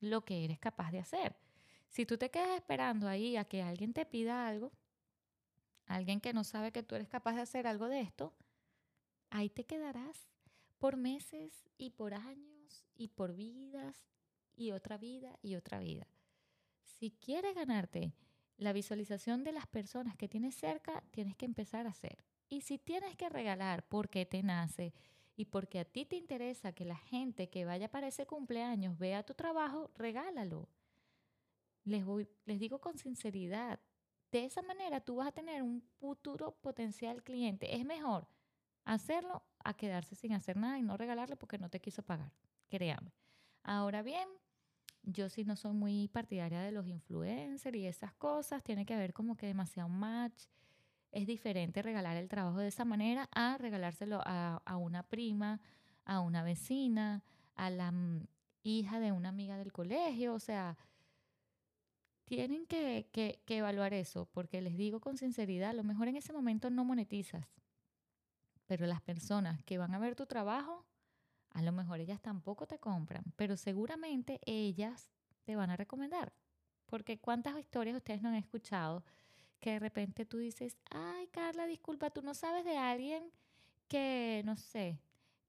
lo 0.00 0.24
que 0.24 0.44
eres 0.44 0.58
capaz 0.58 0.90
de 0.90 1.00
hacer. 1.00 1.36
Si 1.88 2.06
tú 2.06 2.16
te 2.16 2.30
quedas 2.30 2.56
esperando 2.56 3.06
ahí 3.08 3.36
a 3.36 3.44
que 3.44 3.62
alguien 3.62 3.92
te 3.92 4.06
pida 4.06 4.46
algo, 4.46 4.72
alguien 5.86 6.20
que 6.20 6.32
no 6.32 6.44
sabe 6.44 6.72
que 6.72 6.82
tú 6.82 6.94
eres 6.94 7.08
capaz 7.08 7.34
de 7.34 7.42
hacer 7.42 7.66
algo 7.66 7.88
de 7.88 8.00
esto, 8.00 8.32
ahí 9.30 9.50
te 9.50 9.64
quedarás 9.64 10.28
por 10.78 10.96
meses 10.96 11.68
y 11.76 11.90
por 11.90 12.14
años 12.14 12.86
y 12.96 13.08
por 13.08 13.34
vidas 13.34 14.08
y 14.56 14.72
otra 14.72 14.96
vida 14.96 15.38
y 15.42 15.54
otra 15.54 15.78
vida. 15.80 16.06
Si 16.82 17.10
quieres 17.10 17.54
ganarte 17.54 18.14
la 18.56 18.72
visualización 18.72 19.44
de 19.44 19.52
las 19.52 19.66
personas 19.66 20.16
que 20.16 20.28
tienes 20.28 20.54
cerca, 20.54 21.02
tienes 21.10 21.36
que 21.36 21.44
empezar 21.44 21.86
a 21.86 21.90
hacer. 21.90 22.24
Y 22.52 22.60
si 22.60 22.76
tienes 22.76 23.16
que 23.16 23.30
regalar 23.30 23.82
porque 23.88 24.26
te 24.26 24.42
nace 24.42 24.92
y 25.36 25.46
porque 25.46 25.78
a 25.78 25.86
ti 25.86 26.04
te 26.04 26.16
interesa 26.16 26.74
que 26.74 26.84
la 26.84 26.98
gente 26.98 27.48
que 27.48 27.64
vaya 27.64 27.90
para 27.90 28.08
ese 28.08 28.26
cumpleaños 28.26 28.98
vea 28.98 29.22
tu 29.22 29.32
trabajo, 29.32 29.90
regálalo. 29.94 30.68
Les, 31.84 32.04
voy, 32.04 32.28
les 32.44 32.60
digo 32.60 32.78
con 32.78 32.98
sinceridad, 32.98 33.80
de 34.30 34.44
esa 34.44 34.60
manera 34.60 35.00
tú 35.00 35.16
vas 35.16 35.28
a 35.28 35.32
tener 35.32 35.62
un 35.62 35.80
futuro 35.98 36.54
potencial 36.60 37.22
cliente. 37.22 37.74
Es 37.74 37.86
mejor 37.86 38.28
hacerlo 38.84 39.42
a 39.64 39.72
quedarse 39.72 40.14
sin 40.14 40.34
hacer 40.34 40.58
nada 40.58 40.78
y 40.78 40.82
no 40.82 40.98
regalarle 40.98 41.36
porque 41.36 41.56
no 41.56 41.70
te 41.70 41.80
quiso 41.80 42.02
pagar. 42.02 42.34
Créame. 42.68 43.14
Ahora 43.62 44.02
bien, 44.02 44.28
yo 45.04 45.30
sí 45.30 45.46
no 45.46 45.56
soy 45.56 45.72
muy 45.72 46.08
partidaria 46.08 46.60
de 46.60 46.72
los 46.72 46.86
influencers 46.86 47.78
y 47.78 47.86
esas 47.86 48.12
cosas. 48.12 48.62
Tiene 48.62 48.84
que 48.84 48.92
haber 48.92 49.14
como 49.14 49.38
que 49.38 49.46
demasiado 49.46 49.88
match 49.88 50.44
es 51.12 51.26
diferente 51.26 51.82
regalar 51.82 52.16
el 52.16 52.28
trabajo 52.28 52.58
de 52.58 52.68
esa 52.68 52.84
manera 52.84 53.28
a 53.32 53.58
regalárselo 53.58 54.20
a, 54.24 54.76
una 54.76 55.02
prima, 55.02 55.60
a 56.04 56.20
una 56.20 56.42
vecina, 56.42 57.22
a 57.54 57.70
la 57.70 57.92
mm, 57.92 58.26
hija 58.62 58.98
de 58.98 59.12
una 59.12 59.28
amiga 59.28 59.58
del 59.58 59.72
colegio. 59.72 60.34
O 60.34 60.40
sea, 60.40 60.78
tienen 62.24 62.66
que, 62.66 63.08
que, 63.12 63.42
evaluar 63.46 63.92
eso, 63.92 64.26
porque 64.32 64.62
les 64.62 64.76
digo 64.76 65.00
con 65.00 65.18
sinceridad, 65.18 65.70
a 65.70 65.74
lo 65.74 65.84
mejor 65.84 66.08
en 66.08 66.16
ese 66.16 66.32
momento 66.32 66.70
no 66.70 66.84
monetizas, 66.84 67.46
pero 68.66 68.86
las 68.86 69.02
personas 69.02 69.62
que 69.64 69.76
van 69.76 69.94
a 69.94 69.98
ver 69.98 70.16
tu 70.16 70.24
trabajo, 70.24 70.86
a 71.50 71.60
lo 71.60 71.72
mejor 71.72 72.00
ellas 72.00 72.22
tampoco 72.22 72.66
te 72.66 72.78
compran, 72.78 73.24
pero 73.36 73.58
seguramente 73.58 74.40
ellas 74.46 75.10
te 75.44 75.56
van 75.56 75.68
a 75.68 75.76
recomendar. 75.76 76.32
Porque 76.86 77.18
cuántas 77.18 77.58
historias 77.58 77.96
ustedes 77.96 78.22
no 78.22 78.30
han 78.30 78.34
escuchado 78.36 79.04
que 79.62 79.70
de 79.70 79.78
repente 79.78 80.26
tú 80.26 80.38
dices, 80.38 80.76
ay 80.90 81.28
Carla, 81.28 81.66
disculpa, 81.66 82.10
tú 82.10 82.20
no 82.20 82.34
sabes 82.34 82.64
de 82.64 82.76
alguien 82.76 83.30
que, 83.86 84.42
no 84.44 84.56
sé, 84.56 84.98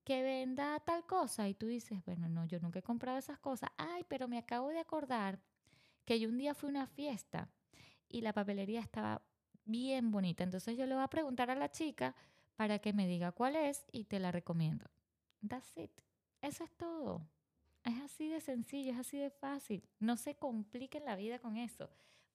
que 0.03 0.21
venda 0.21 0.79
tal 0.81 1.03
cosa. 1.07 1.49
Y 1.49 1.55
tú 1.55 1.65
dices, 1.65 1.99
bueno, 2.05 2.29
no, 2.29 2.45
yo 2.45 2.59
nunca 2.59 2.77
he 2.77 2.83
comprado 2.83 3.17
esas 3.17 3.39
cosas. 3.39 3.71
Ay, 3.75 4.05
pero 4.07 4.27
me 4.27 4.37
acabo 4.37 4.69
de 4.69 4.79
acordar 4.79 5.41
que 6.05 6.19
yo 6.19 6.29
un 6.29 6.37
día 6.37 6.53
fui 6.53 6.67
a 6.67 6.69
una 6.69 6.87
fiesta 6.87 7.49
y 8.07 8.21
la 8.21 8.33
papelería 8.33 8.81
estaba 8.81 9.23
bien 9.65 10.11
bonita. 10.11 10.43
Entonces 10.43 10.77
yo 10.77 10.85
le 10.85 10.93
voy 10.93 11.03
a 11.03 11.09
preguntar 11.09 11.49
a 11.49 11.55
la 11.55 11.71
chica 11.71 12.15
para 12.55 12.77
que 12.77 12.93
me 12.93 13.07
diga 13.07 13.31
cuál 13.31 13.55
es 13.55 13.83
y 13.91 14.03
te 14.03 14.19
la 14.19 14.31
recomiendo. 14.31 14.85
That's 15.47 15.75
it. 15.75 15.91
Eso 16.39 16.63
es 16.63 16.71
todo. 16.77 17.27
Es 17.83 17.99
así 18.03 18.29
de 18.29 18.41
sencillo, 18.41 18.91
es 18.91 18.99
así 18.99 19.17
de 19.17 19.31
fácil. 19.31 19.83
No 19.99 20.17
se 20.17 20.35
compliquen 20.35 21.03
la 21.03 21.15
vida 21.15 21.39
con 21.39 21.57
eso. 21.57 21.89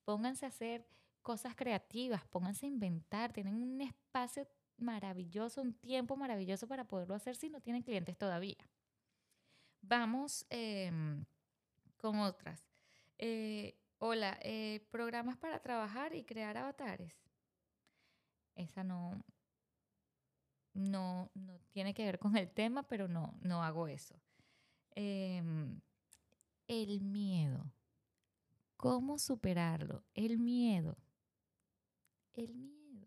Pónganse 0.04 0.44
a 0.44 0.48
hacer 0.48 0.84
cosas 1.22 1.54
creativas, 1.54 2.24
pónganse 2.26 2.66
a 2.66 2.68
inventar, 2.68 3.32
tienen 3.32 3.54
un 3.54 3.80
espacio 3.80 4.46
maravilloso, 4.78 5.60
un 5.60 5.74
tiempo 5.74 6.16
maravilloso 6.16 6.66
para 6.66 6.86
poderlo 6.86 7.14
hacer 7.14 7.36
si 7.36 7.50
no 7.50 7.60
tienen 7.60 7.82
clientes 7.82 8.16
todavía. 8.16 8.56
Vamos 9.82 10.46
em, 10.50 11.24
con 11.96 12.18
otras. 12.20 12.64
Eh, 13.18 13.76
hola, 13.98 14.38
eh, 14.42 14.86
programas 14.90 15.36
para 15.36 15.60
trabajar 15.60 16.14
y 16.14 16.24
crear 16.24 16.56
avatares. 16.56 17.14
Esa 18.54 18.82
no, 18.82 19.24
no, 20.74 21.30
no 21.34 21.60
tiene 21.70 21.94
que 21.94 22.04
ver 22.04 22.18
con 22.18 22.36
el 22.36 22.50
tema, 22.50 22.82
pero 22.84 23.08
no, 23.08 23.38
no 23.40 23.62
hago 23.62 23.88
eso. 23.88 24.20
Em, 24.94 25.80
el 26.66 27.00
miedo. 27.00 27.72
¿Cómo 28.76 29.18
superarlo? 29.18 30.04
El 30.14 30.38
miedo 30.38 30.96
el 32.34 32.54
miedo. 32.54 33.06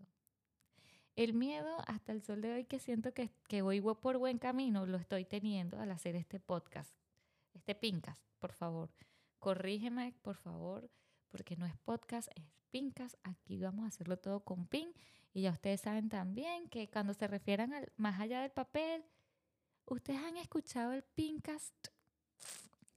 El 1.16 1.34
miedo 1.34 1.78
hasta 1.88 2.14
el 2.14 2.22
sol 2.22 2.42
de 2.42 2.54
hoy 2.54 2.66
que 2.66 2.80
siento 2.80 3.14
que, 3.14 3.32
que 3.48 3.62
voy 3.62 3.82
por 3.82 4.18
buen 4.18 4.38
camino, 4.38 4.86
lo 4.86 4.98
estoy 4.98 5.26
teniendo 5.26 5.80
al 5.80 5.92
hacer 5.92 6.16
este 6.16 6.40
podcast, 6.40 6.96
este 7.54 7.76
pincast, 7.76 8.24
por 8.40 8.54
favor. 8.54 8.90
Corrígeme, 9.40 10.14
por 10.22 10.38
favor, 10.38 10.90
porque 11.30 11.56
no 11.58 11.66
es 11.66 11.76
podcast, 11.78 12.30
es 12.36 12.46
pincast. 12.70 13.16
Aquí 13.24 13.62
vamos 13.62 13.86
a 13.86 13.88
hacerlo 13.90 14.18
todo 14.18 14.44
con 14.44 14.68
pin. 14.68 14.94
Y 15.34 15.42
ya 15.42 15.52
ustedes 15.52 15.82
saben 15.82 16.10
también 16.10 16.70
que 16.70 16.90
cuando 16.90 17.14
se 17.14 17.28
refieran 17.28 17.74
al 17.74 17.92
más 17.98 18.20
allá 18.20 18.42
del 18.42 18.52
papel, 18.52 19.04
ustedes 19.86 20.20
han 20.20 20.38
escuchado 20.38 20.94
el 20.94 21.04
pincast 21.04 21.88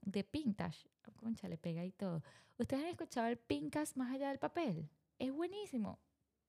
de 0.01 0.23
Pintash. 0.23 0.85
Concha, 1.15 1.47
le 1.47 1.57
pega 1.57 1.83
y 1.83 1.91
todo. 1.91 2.23
¿Ustedes 2.57 2.83
han 2.83 2.89
escuchado 2.89 3.27
el 3.27 3.37
pincast 3.37 3.95
más 3.97 4.13
allá 4.13 4.29
del 4.29 4.39
papel? 4.39 4.89
Es 5.19 5.31
buenísimo 5.31 5.99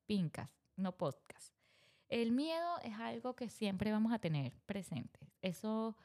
pincas, 0.07 0.51
no 0.77 0.97
podcast. 0.97 1.55
El 2.09 2.33
miedo 2.33 2.79
es 2.83 2.95
algo 2.95 3.35
que 3.35 3.49
siempre 3.49 3.91
vamos 3.91 4.13
a 4.13 4.19
tener 4.19 4.53
presente. 4.67 5.19
Eso 5.43 5.97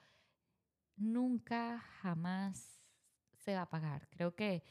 nunca, 0.97 1.79
jamás 2.01 2.81
se 3.37 3.53
va 3.53 3.61
a 3.61 3.63
apagar. 3.63 4.07
Creo 4.09 4.35
que 4.35 4.63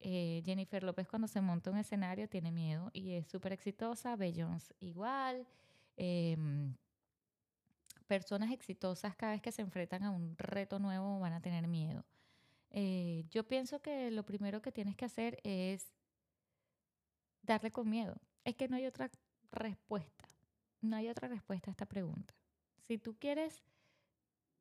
eh, 0.00 0.42
Jennifer 0.44 0.82
López 0.82 1.06
cuando 1.08 1.28
se 1.28 1.40
monta 1.40 1.70
un 1.70 1.78
escenario 1.78 2.28
tiene 2.28 2.50
miedo 2.50 2.90
y 2.92 3.12
es 3.12 3.26
súper 3.26 3.52
exitosa. 3.52 4.16
Beyoncé 4.16 4.74
igual. 4.80 5.46
Em, 5.96 6.74
personas 8.06 8.50
exitosas 8.50 9.14
cada 9.16 9.32
vez 9.32 9.42
que 9.42 9.52
se 9.52 9.62
enfrentan 9.62 10.02
a 10.04 10.10
un 10.10 10.36
reto 10.36 10.78
nuevo 10.78 11.20
van 11.20 11.32
a 11.32 11.40
tener 11.40 11.66
miedo. 11.68 12.04
Eh, 12.70 13.24
yo 13.30 13.46
pienso 13.46 13.80
que 13.80 14.10
lo 14.10 14.24
primero 14.24 14.62
que 14.62 14.72
tienes 14.72 14.96
que 14.96 15.04
hacer 15.04 15.40
es 15.44 15.92
darle 17.42 17.70
con 17.70 17.88
miedo. 17.88 18.16
Es 18.44 18.56
que 18.56 18.68
no 18.68 18.76
hay 18.76 18.86
otra 18.86 19.10
respuesta. 19.52 20.28
No 20.80 20.96
hay 20.96 21.08
otra 21.08 21.28
respuesta 21.28 21.70
a 21.70 21.72
esta 21.72 21.86
pregunta. 21.86 22.34
Si 22.86 22.98
tú 22.98 23.16
quieres 23.18 23.62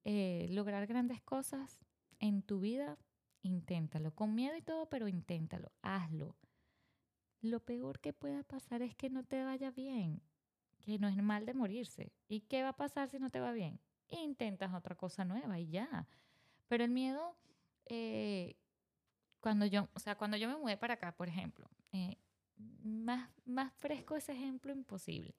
eh, 0.03 0.47
lograr 0.49 0.85
grandes 0.87 1.21
cosas 1.21 1.79
en 2.19 2.41
tu 2.41 2.59
vida, 2.59 2.97
inténtalo. 3.41 4.13
Con 4.13 4.35
miedo 4.35 4.55
y 4.55 4.61
todo, 4.61 4.89
pero 4.89 5.07
inténtalo. 5.07 5.71
Hazlo. 5.81 6.35
Lo 7.41 7.61
peor 7.61 7.99
que 7.99 8.11
pueda 8.11 8.43
pasar 8.43 8.81
es 8.81 8.95
que 8.95 9.09
no 9.09 9.23
te 9.23 9.43
vaya 9.43 9.71
bien. 9.71 10.21
Que 10.81 10.99
no 10.99 11.07
es 11.07 11.15
mal 11.17 11.45
de 11.45 11.53
morirse. 11.53 12.11
¿Y 12.27 12.41
qué 12.41 12.63
va 12.63 12.69
a 12.69 12.77
pasar 12.77 13.09
si 13.09 13.19
no 13.19 13.29
te 13.29 13.39
va 13.39 13.51
bien? 13.51 13.79
Intentas 14.09 14.73
otra 14.73 14.95
cosa 14.95 15.23
nueva 15.23 15.59
y 15.59 15.69
ya. 15.69 16.07
Pero 16.67 16.83
el 16.83 16.91
miedo, 16.91 17.37
eh, 17.85 18.55
cuando 19.39 19.65
yo, 19.65 19.87
o 19.93 19.99
sea, 19.99 20.15
cuando 20.15 20.37
yo 20.37 20.49
me 20.49 20.57
mudé 20.57 20.77
para 20.77 20.95
acá, 20.95 21.15
por 21.15 21.29
ejemplo, 21.29 21.69
eh, 21.93 22.17
más, 22.83 23.29
más 23.45 23.73
fresco 23.73 24.15
ese 24.15 24.33
ejemplo 24.33 24.71
imposible. 24.71 25.35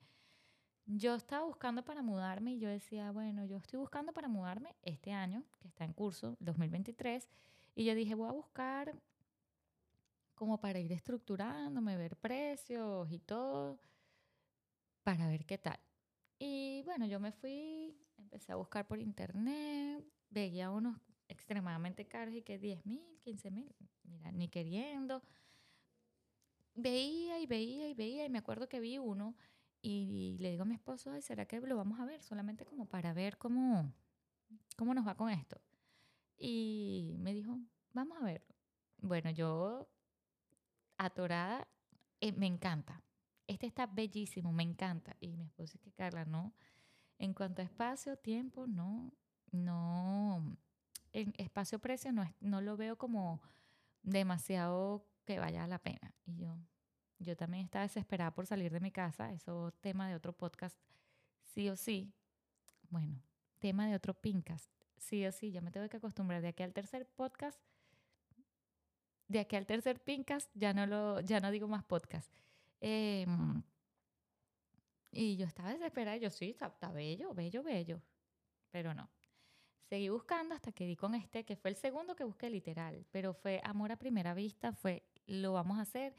Yo 0.87 1.15
estaba 1.15 1.45
buscando 1.47 1.85
para 1.85 2.03
mudarme 2.03 2.55
y 2.55 2.59
yo 2.59 2.69
decía, 2.69 3.13
bueno, 3.13 3.45
yo 3.45 3.59
estoy 3.59 3.79
buscando 3.79 4.13
para 4.13 4.29
mudarme 4.29 4.75
este 4.83 5.13
año, 5.13 5.45
que 5.61 5.69
está 5.69 5.85
en 5.85 5.93
curso, 5.93 6.37
2023, 6.41 7.29
y 7.77 7.85
yo 7.85 7.95
dije, 7.95 8.15
voy 8.15 8.29
a 8.29 8.33
buscar 8.33 8.95
como 10.35 10.59
para 10.59 10.81
ir 10.81 10.91
estructurándome, 10.93 11.97
ver 11.97 12.17
precios 12.17 13.13
y 13.13 13.19
todo, 13.19 13.79
para 15.05 15.29
ver 15.29 15.45
qué 15.45 15.59
tal. 15.59 15.79
Y 16.39 16.83
bueno, 16.87 17.07
yo 17.07 17.21
me 17.21 17.31
fui, 17.31 17.95
empecé 18.17 18.53
a 18.53 18.57
buscar 18.57 18.87
por 18.89 18.99
internet, 18.99 20.05
veía 20.31 20.71
unos 20.71 20.97
extremadamente 21.29 22.09
caros 22.09 22.35
y 22.35 22.43
que 22.43 22.59
10 22.59 22.85
mil, 22.87 23.19
15 23.21 23.51
mil, 23.51 23.75
mira, 24.03 24.33
ni 24.33 24.49
queriendo 24.49 25.23
veía 26.81 27.41
y 27.41 27.47
veía 27.47 27.89
y 27.89 27.95
veía 27.95 28.25
y 28.25 28.31
me 28.31 28.39
acuerdo 28.39 28.69
que 28.69 28.81
vi 28.81 28.99
uno 28.99 29.37
y 29.83 30.37
le 30.41 30.51
digo 30.51 30.63
a 30.63 30.67
mi 30.67 30.75
esposo, 30.75 31.11
Ay, 31.13 31.23
¿será 31.23 31.47
que 31.47 31.61
lo 31.61 31.77
vamos 31.77 32.01
a 32.01 32.05
ver? 32.05 32.23
Solamente 32.23 32.65
como 32.65 32.87
para 32.87 33.13
ver 33.13 33.39
cómo, 33.39 33.93
cómo 34.77 34.95
nos 34.95 35.07
va 35.07 35.17
con 35.17 35.31
esto. 35.31 35.61
Y 36.37 37.17
me 37.19 37.33
dijo, 37.33 37.59
vamos 37.93 38.19
a 38.21 38.25
verlo. 38.25 38.55
Bueno, 38.99 39.31
yo, 39.31 39.89
atorada, 40.99 41.67
eh, 42.21 42.33
me 42.33 42.47
encanta. 42.47 43.03
Este 43.47 43.67
está 43.67 43.87
bellísimo, 43.87 44.53
me 44.53 44.63
encanta. 44.63 45.17
Y 45.21 45.37
mi 45.37 45.45
esposo 45.45 45.77
es 45.77 45.81
que, 45.81 45.93
Carla, 45.93 46.25
no. 46.25 46.53
En 47.19 47.35
cuanto 47.35 47.63
a 47.63 47.65
espacio, 47.65 48.17
tiempo, 48.17 48.67
no, 48.67 49.13
no. 49.51 50.57
En 51.13 51.35
espacio-precio 51.37 52.13
no, 52.13 52.25
no 52.41 52.61
lo 52.61 52.77
veo 52.77 52.97
como 52.97 53.43
demasiado 54.03 55.05
que 55.31 55.39
vaya 55.39 55.63
a 55.63 55.69
la 55.69 55.79
pena. 55.79 56.13
Y 56.25 56.39
yo, 56.39 56.59
yo 57.21 57.37
también 57.37 57.67
estaba 57.67 57.85
desesperada 57.85 58.35
por 58.35 58.47
salir 58.47 58.73
de 58.73 58.81
mi 58.81 58.91
casa, 58.91 59.33
eso 59.33 59.73
tema 59.81 60.09
de 60.09 60.17
otro 60.17 60.33
podcast, 60.33 60.77
sí 61.45 61.69
o 61.69 61.77
sí. 61.77 62.13
Bueno, 62.89 63.23
tema 63.61 63.87
de 63.87 63.95
otro 63.95 64.13
pincast, 64.15 64.73
sí 64.97 65.25
o 65.27 65.31
sí, 65.31 65.53
ya 65.53 65.61
me 65.61 65.71
tengo 65.71 65.89
que 65.89 65.99
acostumbrar 65.99 66.43
de 66.43 66.49
aquí 66.49 66.65
al 66.65 66.73
tercer 66.73 67.07
podcast. 67.07 67.61
De 69.29 69.39
aquí 69.39 69.55
al 69.55 69.67
tercer 69.67 70.03
pincast 70.03 70.51
ya 70.55 70.75
no 70.75 70.87
lo 70.87 71.21
ya 71.21 71.39
no 71.39 71.53
digo 71.53 71.69
más 71.69 71.85
podcast. 71.85 72.35
Em, 72.81 73.63
y 75.13 75.37
yo 75.37 75.47
estaba 75.47 75.71
desesperada, 75.71 76.17
yo 76.17 76.31
sí, 76.31 76.51
está, 76.51 76.67
está 76.67 76.91
bello, 76.91 77.35
bello, 77.35 77.63
bello. 77.63 78.03
Pero 78.73 78.95
no. 78.95 79.09
Seguí 79.89 80.09
buscando 80.09 80.57
hasta 80.57 80.73
que 80.73 80.87
di 80.87 80.97
con 80.97 81.15
este, 81.15 81.45
que 81.45 81.55
fue 81.55 81.71
el 81.71 81.77
segundo 81.77 82.17
que 82.17 82.25
busqué 82.25 82.51
literal, 82.51 83.07
pero 83.13 83.33
fue 83.33 83.61
amor 83.63 83.93
a 83.93 83.97
primera 83.97 84.35
vista, 84.35 84.73
fue 84.73 85.05
lo 85.27 85.53
vamos 85.53 85.79
a 85.79 85.83
hacer. 85.83 86.15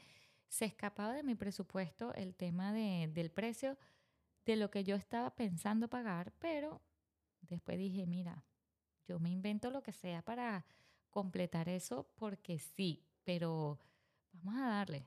Se 0.48 0.64
escapaba 0.64 1.14
de 1.14 1.22
mi 1.22 1.34
presupuesto 1.34 2.12
el 2.14 2.34
tema 2.34 2.72
de, 2.72 3.08
del 3.12 3.30
precio 3.30 3.78
de 4.44 4.56
lo 4.56 4.70
que 4.70 4.84
yo 4.84 4.96
estaba 4.96 5.34
pensando 5.34 5.88
pagar, 5.88 6.32
pero 6.38 6.82
después 7.40 7.78
dije, 7.78 8.06
mira, 8.06 8.44
yo 9.06 9.18
me 9.18 9.30
invento 9.30 9.70
lo 9.70 9.82
que 9.82 9.92
sea 9.92 10.22
para 10.22 10.64
completar 11.10 11.68
eso 11.68 12.08
porque 12.16 12.58
sí, 12.58 13.04
pero 13.24 13.78
vamos 14.32 14.60
a 14.60 14.68
darle. 14.68 15.06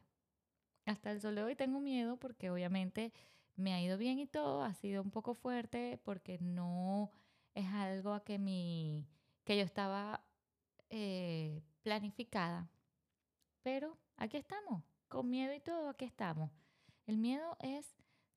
Hasta 0.85 1.11
el 1.11 1.21
sol 1.21 1.35
de 1.35 1.43
hoy 1.43 1.55
tengo 1.55 1.79
miedo 1.79 2.17
porque 2.17 2.49
obviamente 2.49 3.11
me 3.55 3.73
ha 3.73 3.81
ido 3.81 3.97
bien 3.97 4.19
y 4.19 4.27
todo, 4.27 4.63
ha 4.63 4.73
sido 4.73 5.01
un 5.01 5.11
poco 5.11 5.33
fuerte 5.33 5.99
porque 6.03 6.37
no 6.39 7.11
es 7.53 7.65
algo 7.67 8.13
a 8.13 8.23
que 8.23 8.37
mi 8.37 9.07
que 9.43 9.57
yo 9.57 9.63
estaba 9.63 10.25
eh, 10.89 11.61
planificada 11.83 12.69
pero 13.66 13.97
aquí 14.18 14.38
estamos, 14.38 14.84
con 15.07 15.28
miedo 15.28 15.51
y 15.51 15.59
todo, 15.59 15.89
aquí 15.89 16.05
estamos. 16.05 16.51
El 17.07 17.18
miedo 17.18 17.57
es 17.59 17.95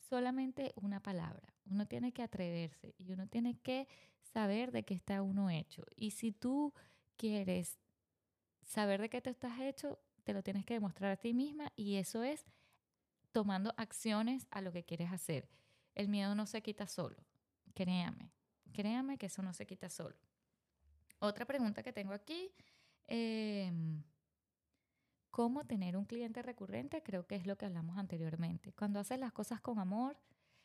solamente 0.08 0.72
una 0.76 1.00
palabra. 1.02 1.54
Uno 1.66 1.86
tiene 1.86 2.12
que 2.12 2.22
atreverse 2.22 2.94
y 2.96 3.12
uno 3.12 3.26
tiene 3.26 3.58
que 3.58 3.86
saber 4.32 4.72
de 4.72 4.86
qué 4.86 4.94
está 4.94 5.20
uno 5.20 5.50
hecho. 5.50 5.84
Y 5.96 6.12
si 6.12 6.32
tú 6.32 6.72
quieres 7.18 7.78
saber 8.62 9.02
de 9.02 9.10
qué 9.10 9.20
te 9.20 9.28
estás 9.28 9.60
hecho, 9.60 9.98
te 10.24 10.32
lo 10.32 10.42
tienes 10.42 10.64
que 10.64 10.72
demostrar 10.72 11.12
a 11.12 11.16
ti 11.18 11.34
misma 11.34 11.74
y 11.76 11.96
eso 11.96 12.22
es 12.22 12.46
tomando 13.30 13.74
acciones 13.76 14.46
a 14.50 14.62
lo 14.62 14.72
que 14.72 14.84
quieres 14.84 15.12
hacer. 15.12 15.46
El 15.94 16.08
miedo 16.08 16.34
no 16.34 16.46
se 16.46 16.62
quita 16.62 16.86
solo, 16.86 17.22
créame, 17.74 18.32
créame 18.72 19.18
que 19.18 19.26
eso 19.26 19.42
no 19.42 19.52
se 19.52 19.66
quita 19.66 19.90
solo. 19.90 20.16
Otra 21.18 21.44
pregunta 21.44 21.82
que 21.82 21.92
tengo 21.92 22.14
aquí, 22.14 22.50
eh, 23.08 23.70
cómo 25.38 25.64
tener 25.64 25.96
un 25.96 26.04
cliente 26.04 26.42
recurrente, 26.42 27.00
creo 27.04 27.28
que 27.28 27.36
es 27.36 27.46
lo 27.46 27.56
que 27.56 27.64
hablamos 27.64 27.96
anteriormente. 27.96 28.72
Cuando 28.72 28.98
haces 28.98 29.20
las 29.20 29.32
cosas 29.32 29.60
con 29.60 29.78
amor, 29.78 30.18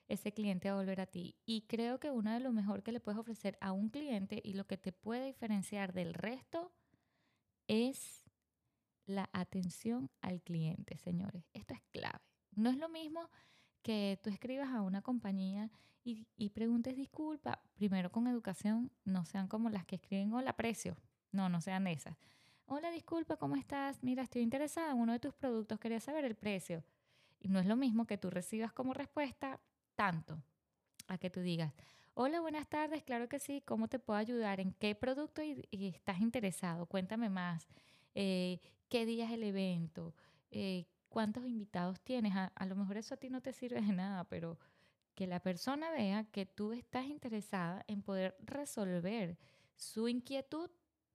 ese 0.07 0.33
cliente 0.33 0.67
va 0.67 0.73
a 0.73 0.79
volver 0.79 0.99
a 0.99 1.05
ti. 1.05 1.35
Y 1.45 1.67
creo 1.67 1.99
que 1.99 2.09
uno 2.09 2.33
de 2.33 2.39
lo 2.39 2.51
mejor 2.51 2.81
que 2.81 2.91
le 2.91 2.99
puedes 2.99 3.19
ofrecer 3.19 3.55
a 3.61 3.71
un 3.71 3.89
cliente 3.89 4.41
y 4.43 4.53
lo 4.53 4.65
que 4.65 4.77
te 4.77 4.91
puede 4.91 5.27
diferenciar 5.27 5.93
del 5.93 6.15
resto 6.15 6.71
es 7.67 8.25
la 9.05 9.29
atención 9.31 10.09
al 10.21 10.41
cliente, 10.41 10.97
señores. 10.97 11.43
Esto 11.53 11.75
es 11.75 11.81
clave. 11.91 12.23
No 12.55 12.71
es 12.71 12.77
lo 12.77 12.89
mismo 12.89 13.29
que 13.83 14.19
tú 14.23 14.31
escribas 14.31 14.69
a 14.69 14.81
una 14.81 15.03
compañía 15.03 15.69
y, 16.03 16.25
y 16.35 16.49
preguntes 16.49 16.95
disculpa, 16.95 17.61
primero 17.75 18.11
con 18.11 18.25
educación, 18.25 18.91
no 19.05 19.23
sean 19.25 19.47
como 19.47 19.69
las 19.69 19.85
que 19.85 19.97
escriben 19.97 20.33
hola 20.33 20.55
precio, 20.55 20.97
no, 21.31 21.47
no 21.47 21.61
sean 21.61 21.85
esas 21.85 22.17
hola, 22.65 22.91
disculpa, 22.91 23.37
¿cómo 23.37 23.55
estás? 23.55 24.03
Mira, 24.03 24.23
estoy 24.23 24.41
interesada 24.41 24.91
en 24.91 24.97
uno 24.97 25.13
de 25.13 25.19
tus 25.19 25.33
productos, 25.33 25.79
quería 25.79 25.99
saber 25.99 26.25
el 26.25 26.35
precio. 26.35 26.83
Y 27.39 27.49
no 27.49 27.59
es 27.59 27.65
lo 27.65 27.75
mismo 27.75 28.05
que 28.05 28.17
tú 28.17 28.29
recibas 28.29 28.71
como 28.71 28.93
respuesta 28.93 29.59
tanto 29.95 30.41
a 31.07 31.17
que 31.17 31.29
tú 31.29 31.41
digas, 31.41 31.73
hola, 32.13 32.39
buenas 32.41 32.67
tardes, 32.69 33.03
claro 33.03 33.27
que 33.27 33.39
sí, 33.39 33.61
¿cómo 33.61 33.87
te 33.87 33.99
puedo 33.99 34.17
ayudar? 34.17 34.59
¿En 34.59 34.71
qué 34.73 34.95
producto 34.95 35.41
estás 35.71 36.21
interesado? 36.21 36.85
Cuéntame 36.85 37.29
más. 37.29 37.67
Eh, 38.15 38.59
¿Qué 38.89 39.05
día 39.05 39.25
es 39.25 39.31
el 39.31 39.43
evento? 39.43 40.13
Eh, 40.51 40.85
¿Cuántos 41.09 41.45
invitados 41.45 41.99
tienes? 42.01 42.35
A, 42.35 42.45
a 42.55 42.65
lo 42.65 42.75
mejor 42.75 42.97
eso 42.97 43.13
a 43.13 43.17
ti 43.17 43.29
no 43.29 43.41
te 43.41 43.53
sirve 43.53 43.81
de 43.81 43.93
nada, 43.93 44.23
pero 44.23 44.57
que 45.15 45.27
la 45.27 45.39
persona 45.41 45.91
vea 45.91 46.25
que 46.31 46.45
tú 46.45 46.73
estás 46.73 47.05
interesada 47.05 47.83
en 47.87 48.01
poder 48.01 48.35
resolver 48.39 49.37
su 49.75 50.07
inquietud 50.07 50.69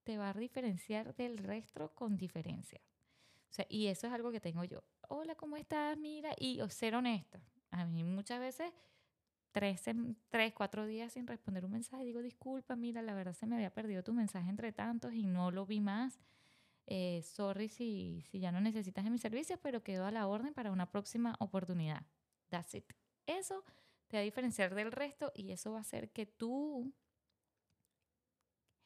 te 0.08 0.16
va 0.16 0.30
a 0.30 0.32
diferenciar 0.32 1.14
del 1.16 1.36
resto 1.36 1.94
con 1.94 2.16
diferencia. 2.16 2.80
O 2.80 3.52
sea, 3.52 3.66
y 3.68 3.88
eso 3.88 4.06
es 4.06 4.12
algo 4.14 4.32
que 4.32 4.40
tengo 4.40 4.64
yo. 4.64 4.82
Hola, 5.10 5.34
¿cómo 5.34 5.58
estás? 5.58 5.98
Mira, 5.98 6.34
y 6.38 6.62
ser 6.70 6.94
honesta. 6.94 7.42
A 7.70 7.84
mí 7.84 8.02
muchas 8.04 8.40
veces, 8.40 8.72
tres, 9.52 9.84
tres, 10.30 10.54
cuatro 10.54 10.86
días 10.86 11.12
sin 11.12 11.26
responder 11.26 11.62
un 11.66 11.72
mensaje, 11.72 12.06
digo, 12.06 12.22
disculpa, 12.22 12.74
mira, 12.74 13.02
la 13.02 13.12
verdad 13.12 13.34
se 13.34 13.46
me 13.46 13.56
había 13.56 13.68
perdido 13.68 14.02
tu 14.02 14.14
mensaje 14.14 14.48
entre 14.48 14.72
tantos 14.72 15.12
y 15.12 15.26
no 15.26 15.50
lo 15.50 15.66
vi 15.66 15.80
más. 15.80 16.18
Eh, 16.86 17.20
sorry 17.22 17.68
si, 17.68 18.24
si 18.30 18.40
ya 18.40 18.50
no 18.50 18.62
necesitas 18.62 19.04
de 19.04 19.10
mis 19.10 19.20
servicios, 19.20 19.60
pero 19.62 19.82
quedo 19.82 20.06
a 20.06 20.10
la 20.10 20.26
orden 20.26 20.54
para 20.54 20.72
una 20.72 20.90
próxima 20.90 21.36
oportunidad. 21.38 22.06
That's 22.48 22.74
it. 22.74 22.94
Eso 23.26 23.62
te 24.06 24.16
va 24.16 24.22
a 24.22 24.24
diferenciar 24.24 24.74
del 24.74 24.90
resto 24.90 25.32
y 25.34 25.52
eso 25.52 25.72
va 25.72 25.78
a 25.78 25.82
hacer 25.82 26.12
que 26.12 26.24
tú 26.24 26.94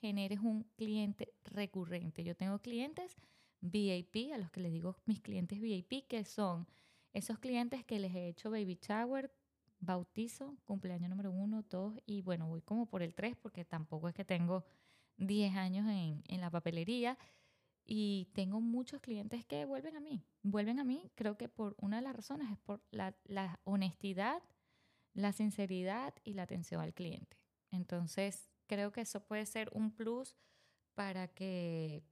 generes 0.03 0.41
un 0.41 0.65
cliente 0.77 1.33
recurrente. 1.45 2.25
Yo 2.25 2.35
tengo 2.35 2.59
clientes 2.59 3.17
VIP, 3.61 4.33
a 4.35 4.39
los 4.39 4.51
que 4.51 4.61
les 4.61 4.73
digo 4.73 4.97
mis 5.07 5.21
clientes 5.21 5.61
VIP, 5.61 6.07
que 6.09 6.25
son 6.25 6.67
Esos 7.15 7.39
clientes 7.39 7.85
que 7.85 7.99
les 7.99 8.15
he 8.15 8.29
hecho 8.29 8.51
baby 8.51 8.79
shower, 8.83 9.31
bautizo, 9.79 10.57
cumpleaños 10.65 11.11
número 11.11 11.31
uno, 11.31 11.63
dos, 11.71 11.95
y 12.07 12.23
bueno, 12.23 12.49
voy 12.49 12.63
como 12.63 12.87
por 12.87 13.03
el 13.03 13.15
tres 13.15 13.37
porque 13.37 13.65
tampoco 13.65 14.09
es 14.09 14.15
que 14.15 14.25
tengo 14.25 14.65
10 15.19 15.55
años 15.57 15.87
en, 15.89 16.23
en 16.27 16.41
la 16.41 16.51
papelería 16.51 17.19
y 17.85 18.31
tengo 18.35 18.61
muchos 18.61 19.01
clientes 19.01 19.45
que 19.45 19.65
vuelven 19.67 19.97
a 19.97 20.01
mí. 20.01 20.25
Vuelven 20.43 20.81
a 20.81 20.85
mí, 20.85 21.11
creo 21.15 21.37
que 21.37 21.49
por 21.49 21.77
una 21.79 21.97
de 21.97 22.03
las 22.03 22.17
razones 22.17 22.51
es 22.51 22.59
por 22.59 22.83
la, 22.91 23.15
la 23.25 23.61
honestidad, 23.65 24.43
la 25.15 25.33
sinceridad 25.33 26.15
y 26.25 26.35
la 26.35 26.45
atención 26.45 26.81
al 26.81 26.95
cliente. 26.95 27.37
Entonces, 27.71 28.52
creo 28.73 28.91
que 28.91 29.03
eso 29.03 29.21
puede 29.21 29.45
ser 29.45 29.69
un 29.75 29.91
plus 29.91 30.35
para 30.95 31.29
que, 31.29 32.03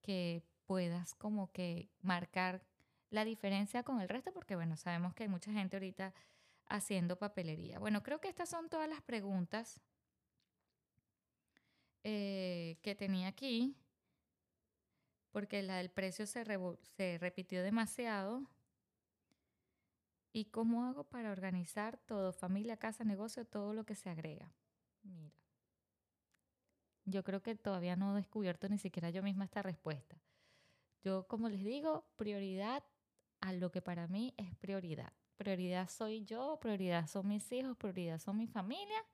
que 0.00 0.42
puedas 0.64 1.14
como 1.14 1.52
que 1.52 1.90
marcar 2.00 2.64
la 3.10 3.22
diferencia 3.26 3.82
con 3.82 4.00
el 4.00 4.08
resto, 4.08 4.32
porque 4.32 4.56
bueno, 4.56 4.78
sabemos 4.78 5.12
que 5.12 5.24
hay 5.24 5.28
mucha 5.28 5.52
gente 5.52 5.76
ahorita 5.76 6.14
haciendo 6.68 7.18
papelería. 7.18 7.78
Bueno, 7.78 8.02
creo 8.02 8.18
que 8.18 8.30
estas 8.30 8.48
son 8.48 8.70
todas 8.70 8.88
las 8.88 9.02
preguntas 9.02 9.78
eh, 12.02 12.78
que 12.80 12.94
tenía 12.94 13.28
aquí, 13.28 13.76
porque 15.32 15.62
la 15.62 15.76
del 15.76 15.90
precio 15.90 16.26
se, 16.26 16.46
se 16.96 17.18
repitió 17.18 17.62
demasiado. 17.62 18.48
¿Y 20.32 20.46
cómo 20.46 20.86
hago 20.86 21.04
para 21.04 21.30
organizar 21.30 21.98
todo, 22.06 22.32
familia, 22.32 22.78
casa, 22.78 23.04
negocio, 23.04 23.44
todo 23.44 23.74
lo 23.74 23.84
que 23.84 23.94
se 23.94 24.08
agrega? 24.08 24.50
Mira, 25.06 25.34
yo 27.04 27.22
creo 27.24 27.42
que 27.42 27.54
todavía 27.54 27.96
no 27.96 28.12
he 28.12 28.16
descubierto 28.16 28.68
ni 28.68 28.78
siquiera 28.78 29.10
yo 29.10 29.22
misma 29.22 29.44
esta 29.44 29.62
respuesta. 29.62 30.20
Yo, 31.02 31.26
como 31.28 31.48
les 31.48 31.62
digo, 31.62 32.04
prioridad 32.16 32.82
a 33.40 33.52
lo 33.52 33.70
que 33.70 33.80
para 33.80 34.08
mí 34.08 34.34
es 34.36 34.54
prioridad. 34.56 35.12
Prioridad 35.36 35.88
soy 35.88 36.24
yo, 36.24 36.58
prioridad 36.60 37.06
son 37.06 37.28
mis 37.28 37.50
hijos, 37.52 37.76
prioridad 37.76 38.18
son 38.18 38.38
mi 38.38 38.46
familia 38.46 39.04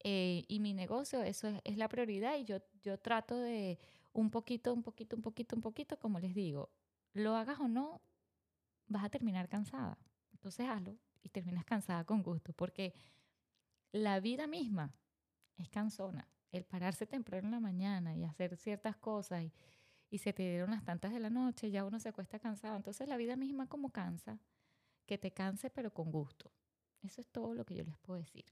eh, 0.00 0.44
y 0.48 0.60
mi 0.60 0.74
negocio, 0.74 1.22
eso 1.22 1.48
es, 1.64 1.76
la 1.76 1.88
prioridad 1.88 2.36
y 2.38 2.44
yo, 2.44 2.58
yo 2.82 2.98
trato 2.98 3.36
de 3.36 3.78
un 4.12 4.30
poquito, 4.30 4.72
un 4.72 4.82
poquito, 4.82 5.16
un 5.16 5.22
poquito, 5.22 5.56
un 5.56 5.62
poquito, 5.62 5.98
como 5.98 6.20
les 6.20 6.34
digo, 6.34 6.70
lo 7.14 7.34
hagas 7.34 7.58
o 7.58 7.68
no, 7.68 8.00
vas 8.86 9.04
a 9.04 9.08
terminar 9.08 9.48
cansada. 9.48 9.98
Entonces 10.32 10.68
hazlo 10.68 10.96
y 11.22 11.28
terminas 11.30 11.64
cansada 11.64 12.04
con 12.04 12.22
gusto, 12.22 12.52
porque 12.52 12.94
la 13.92 14.20
vida 14.20 14.46
misma 14.46 14.94
es 15.56 15.68
cansona. 15.68 16.28
El 16.50 16.64
pararse 16.64 17.06
temprano 17.06 17.48
en 17.48 17.52
la 17.52 17.60
mañana 17.60 18.16
y 18.16 18.24
hacer 18.24 18.56
ciertas 18.56 18.96
cosas 18.96 19.44
y, 19.44 19.52
y 20.10 20.18
se 20.18 20.32
te 20.32 20.42
dieron 20.42 20.70
las 20.70 20.84
tantas 20.84 21.12
de 21.12 21.20
la 21.20 21.30
noche, 21.30 21.70
ya 21.70 21.84
uno 21.84 22.00
se 22.00 22.08
acuesta 22.08 22.38
cansado. 22.38 22.76
Entonces 22.76 23.08
la 23.08 23.16
vida 23.16 23.36
misma 23.36 23.68
como 23.68 23.90
cansa, 23.90 24.40
que 25.06 25.18
te 25.18 25.32
canse 25.32 25.70
pero 25.70 25.92
con 25.92 26.10
gusto. 26.10 26.50
Eso 27.02 27.20
es 27.20 27.26
todo 27.28 27.54
lo 27.54 27.64
que 27.64 27.74
yo 27.74 27.84
les 27.84 27.96
puedo 27.98 28.18
decir. 28.18 28.44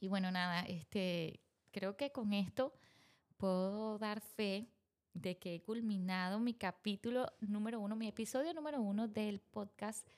Y 0.00 0.08
bueno, 0.08 0.30
nada, 0.30 0.62
este, 0.62 1.40
creo 1.70 1.96
que 1.96 2.12
con 2.12 2.32
esto 2.32 2.72
puedo 3.36 3.98
dar 3.98 4.20
fe 4.20 4.68
de 5.14 5.38
que 5.38 5.56
he 5.56 5.62
culminado 5.62 6.40
mi 6.40 6.54
capítulo 6.54 7.32
número 7.40 7.80
uno, 7.80 7.96
mi 7.96 8.08
episodio 8.08 8.54
número 8.54 8.80
uno 8.80 9.08
del 9.08 9.40
podcast 9.40 10.08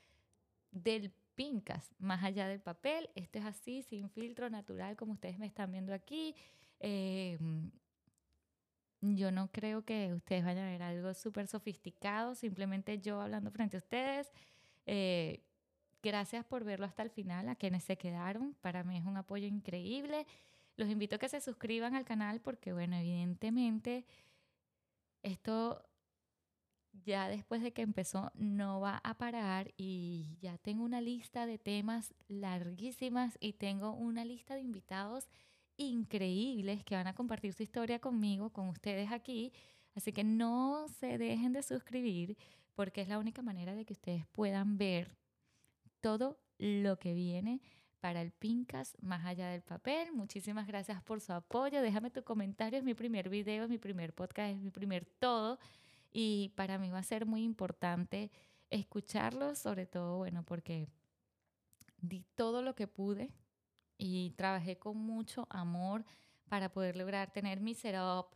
del 0.71 1.13
Pincas, 1.35 1.95
más 1.99 2.23
allá 2.23 2.49
del 2.49 2.61
papel. 2.61 3.11
Esto 3.15 3.39
es 3.39 3.45
así, 3.45 3.83
sin 3.83 4.11
filtro, 4.11 4.51
natural, 4.51 4.97
como 4.97 5.13
ustedes 5.13 5.39
me 5.39 5.47
están 5.47 5.73
viendo 5.73 5.93
aquí. 5.93 6.35
Eh, 6.81 7.39
yo 9.01 9.31
no 9.31 9.51
creo 9.53 9.85
que 9.85 10.15
ustedes 10.15 10.45
vayan 10.45 10.67
a 10.67 10.71
ver 10.71 10.83
algo 10.83 11.13
súper 11.15 11.47
sofisticado, 11.47 12.35
simplemente 12.35 13.01
yo 13.01 13.21
hablando 13.21 13.51
frente 13.51 13.77
a 13.77 13.79
ustedes. 13.79 14.33
Eh, 14.87 15.43
gracias 16.03 16.45
por 16.45 16.65
verlo 16.65 16.87
hasta 16.87 17.03
el 17.03 17.11
final, 17.11 17.49
a 17.49 17.57
quienes 17.57 17.85
se 17.85 17.97
quedaron. 17.99 18.55
Para 18.61 18.83
mí 18.85 18.97
es 18.97 19.05
un 19.05 19.17
apoyo 19.17 19.47
increíble. 19.47 20.27
Los 20.77 20.89
invito 20.89 21.17
a 21.17 21.19
que 21.19 21.29
se 21.29 21.41
suscriban 21.41 21.95
al 21.95 22.05
canal 22.05 22.41
porque, 22.41 22.73
bueno, 22.73 22.97
evidentemente 22.97 24.07
esto 25.23 25.85
ya 27.05 27.29
después 27.29 27.63
de 27.63 27.73
que 27.73 27.83
empezó 27.83 28.31
no 28.35 28.81
va 28.81 29.01
a 29.03 29.15
parar 29.19 29.73
y 29.77 30.37
ya 30.41 30.59
tengo 30.59 30.85
una 30.85 31.01
lista 31.01 31.47
de 31.47 31.59
temas 31.59 32.15
larguísimas 32.29 33.37
y 33.41 33.55
tengo 33.55 33.93
una 33.93 34.25
lista 34.25 34.55
de 34.55 34.61
invitados 34.61 35.29
increíbles 35.77 36.85
que 36.85 36.95
van 36.95 37.07
a 37.07 37.15
compartir 37.15 37.53
su 37.53 37.63
historia 37.63 37.99
conmigo, 37.99 38.51
con 38.51 38.69
ustedes 38.69 39.11
aquí. 39.11 39.53
Así 39.95 40.13
que 40.13 40.25
no 40.25 40.87
se 40.89 41.19
dejen 41.19 41.53
de 41.53 41.63
suscribir 41.63 42.37
porque 42.75 43.01
es 43.01 43.09
la 43.09 43.19
única 43.19 43.43
manera 43.43 43.75
de 43.75 43.85
que 43.85 43.93
ustedes 43.93 44.27
puedan 44.27 44.79
ver 44.79 45.17
todo 46.01 46.39
lo 46.59 46.99
que 46.99 47.15
viene 47.15 47.61
para 48.01 48.21
el 48.21 48.33
Pincas 48.33 48.97
más 49.01 49.25
allá 49.25 49.49
del 49.49 49.63
papel. 49.63 50.13
Muchísimas 50.13 50.67
gracias 50.67 51.03
por 51.03 51.21
su 51.21 51.33
apoyo. 51.33 51.81
Déjame 51.81 52.11
tu 52.11 52.23
comentario. 52.23 52.79
Es 52.79 52.85
mi 52.85 52.95
primer 52.95 53.29
video, 53.29 53.65
es 53.65 53.71
mi 53.71 53.79
primer 53.79 54.13
podcast, 54.13 54.51
es 54.51 54.61
mi 54.61 54.71
primer 54.71 55.07
todo. 55.07 55.59
Y 56.17 56.53
para 56.55 56.79
mí 56.79 56.91
va 56.91 57.01
a 57.01 57.03
ser 57.03 57.27
muy 57.27 57.43
importante 57.43 58.31
escucharlo, 58.71 59.57
sobre 59.57 59.85
todo, 59.85 60.19
bueno, 60.19 60.45
porque 60.45 60.89
di 61.99 62.25
todo 62.37 62.63
lo 62.63 62.77
que 62.77 62.87
pude 62.87 63.33
y 63.99 64.31
trabajé 64.37 64.79
con 64.79 64.97
mucho 64.97 65.49
amor 65.51 66.05
para 66.49 66.73
poder 66.73 66.97
lograr 66.97 67.33
tener 67.33 67.61
mi 67.61 67.75
setup, 67.75 68.29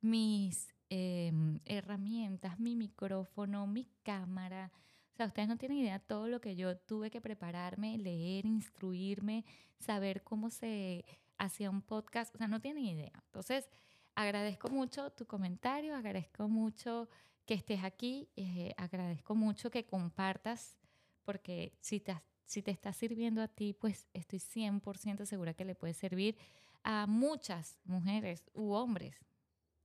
mis 0.00 0.72
em, 0.88 1.58
herramientas, 1.64 2.60
mi 2.60 2.76
micrófono, 2.76 3.66
mi 3.66 3.88
cámara. 4.04 4.70
O 5.12 5.16
sea, 5.16 5.26
ustedes 5.26 5.48
no 5.48 5.56
tienen 5.56 5.78
idea 5.78 5.98
de 5.98 6.04
todo 6.04 6.28
lo 6.28 6.40
que 6.40 6.54
yo 6.54 6.76
tuve 6.76 7.10
que 7.10 7.20
prepararme, 7.20 7.98
leer, 7.98 8.46
instruirme, 8.46 9.44
saber 9.80 10.22
cómo 10.22 10.48
se 10.50 11.04
hacía 11.38 11.70
un 11.70 11.82
podcast. 11.82 12.32
O 12.36 12.38
sea, 12.38 12.46
no 12.46 12.60
tienen 12.60 12.84
idea. 12.84 13.20
Entonces, 13.26 13.68
agradezco 14.16 14.68
mucho 14.68 15.10
tu 15.10 15.26
comentario, 15.26 15.94
agradezco 15.94 16.48
mucho 16.48 17.08
que 17.44 17.54
estés 17.54 17.84
aquí, 17.84 18.28
eh, 18.34 18.74
agradezco 18.76 19.34
mucho 19.36 19.70
que 19.70 19.84
compartas, 19.84 20.76
porque 21.22 21.76
si 21.80 22.00
te, 22.00 22.20
si 22.44 22.62
te 22.62 22.72
está 22.72 22.92
sirviendo 22.92 23.42
a 23.42 23.48
ti, 23.48 23.74
pues 23.74 24.08
estoy 24.14 24.40
100% 24.40 25.26
segura 25.26 25.54
que 25.54 25.64
le 25.64 25.74
puede 25.74 25.94
servir 25.94 26.36
a 26.82 27.06
muchas 27.06 27.78
mujeres 27.84 28.50
u 28.54 28.72
hombres 28.72 29.16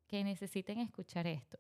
que 0.08 0.24
necesiten 0.24 0.80
escuchar 0.80 1.28
esto. 1.28 1.60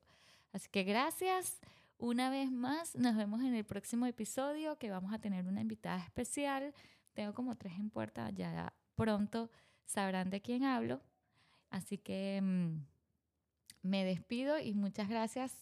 Así 0.53 0.69
que 0.69 0.83
gracias 0.83 1.59
una 1.97 2.29
vez 2.29 2.51
más. 2.51 2.95
Nos 2.95 3.15
vemos 3.15 3.41
en 3.41 3.53
el 3.53 3.65
próximo 3.65 4.05
episodio 4.05 4.77
que 4.77 4.89
vamos 4.89 5.13
a 5.13 5.19
tener 5.19 5.45
una 5.45 5.61
invitada 5.61 6.03
especial. 6.03 6.73
Tengo 7.13 7.33
como 7.33 7.55
tres 7.55 7.73
en 7.73 7.89
puerta, 7.89 8.29
ya 8.31 8.73
pronto 8.95 9.51
sabrán 9.85 10.29
de 10.29 10.41
quién 10.41 10.63
hablo. 10.63 11.01
Así 11.71 11.97
que 11.97 12.39
mm, 12.41 12.85
me 13.83 14.05
despido 14.05 14.59
y 14.59 14.73
muchas 14.75 15.09
gracias 15.09 15.53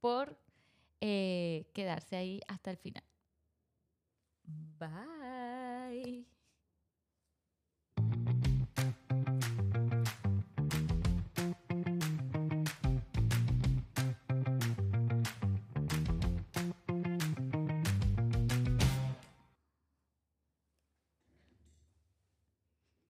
por 0.00 0.38
eh, 1.00 1.70
quedarse 1.74 2.16
ahí 2.16 2.40
hasta 2.48 2.70
el 2.70 2.76
final. 2.78 3.04
Bye. 4.78 6.37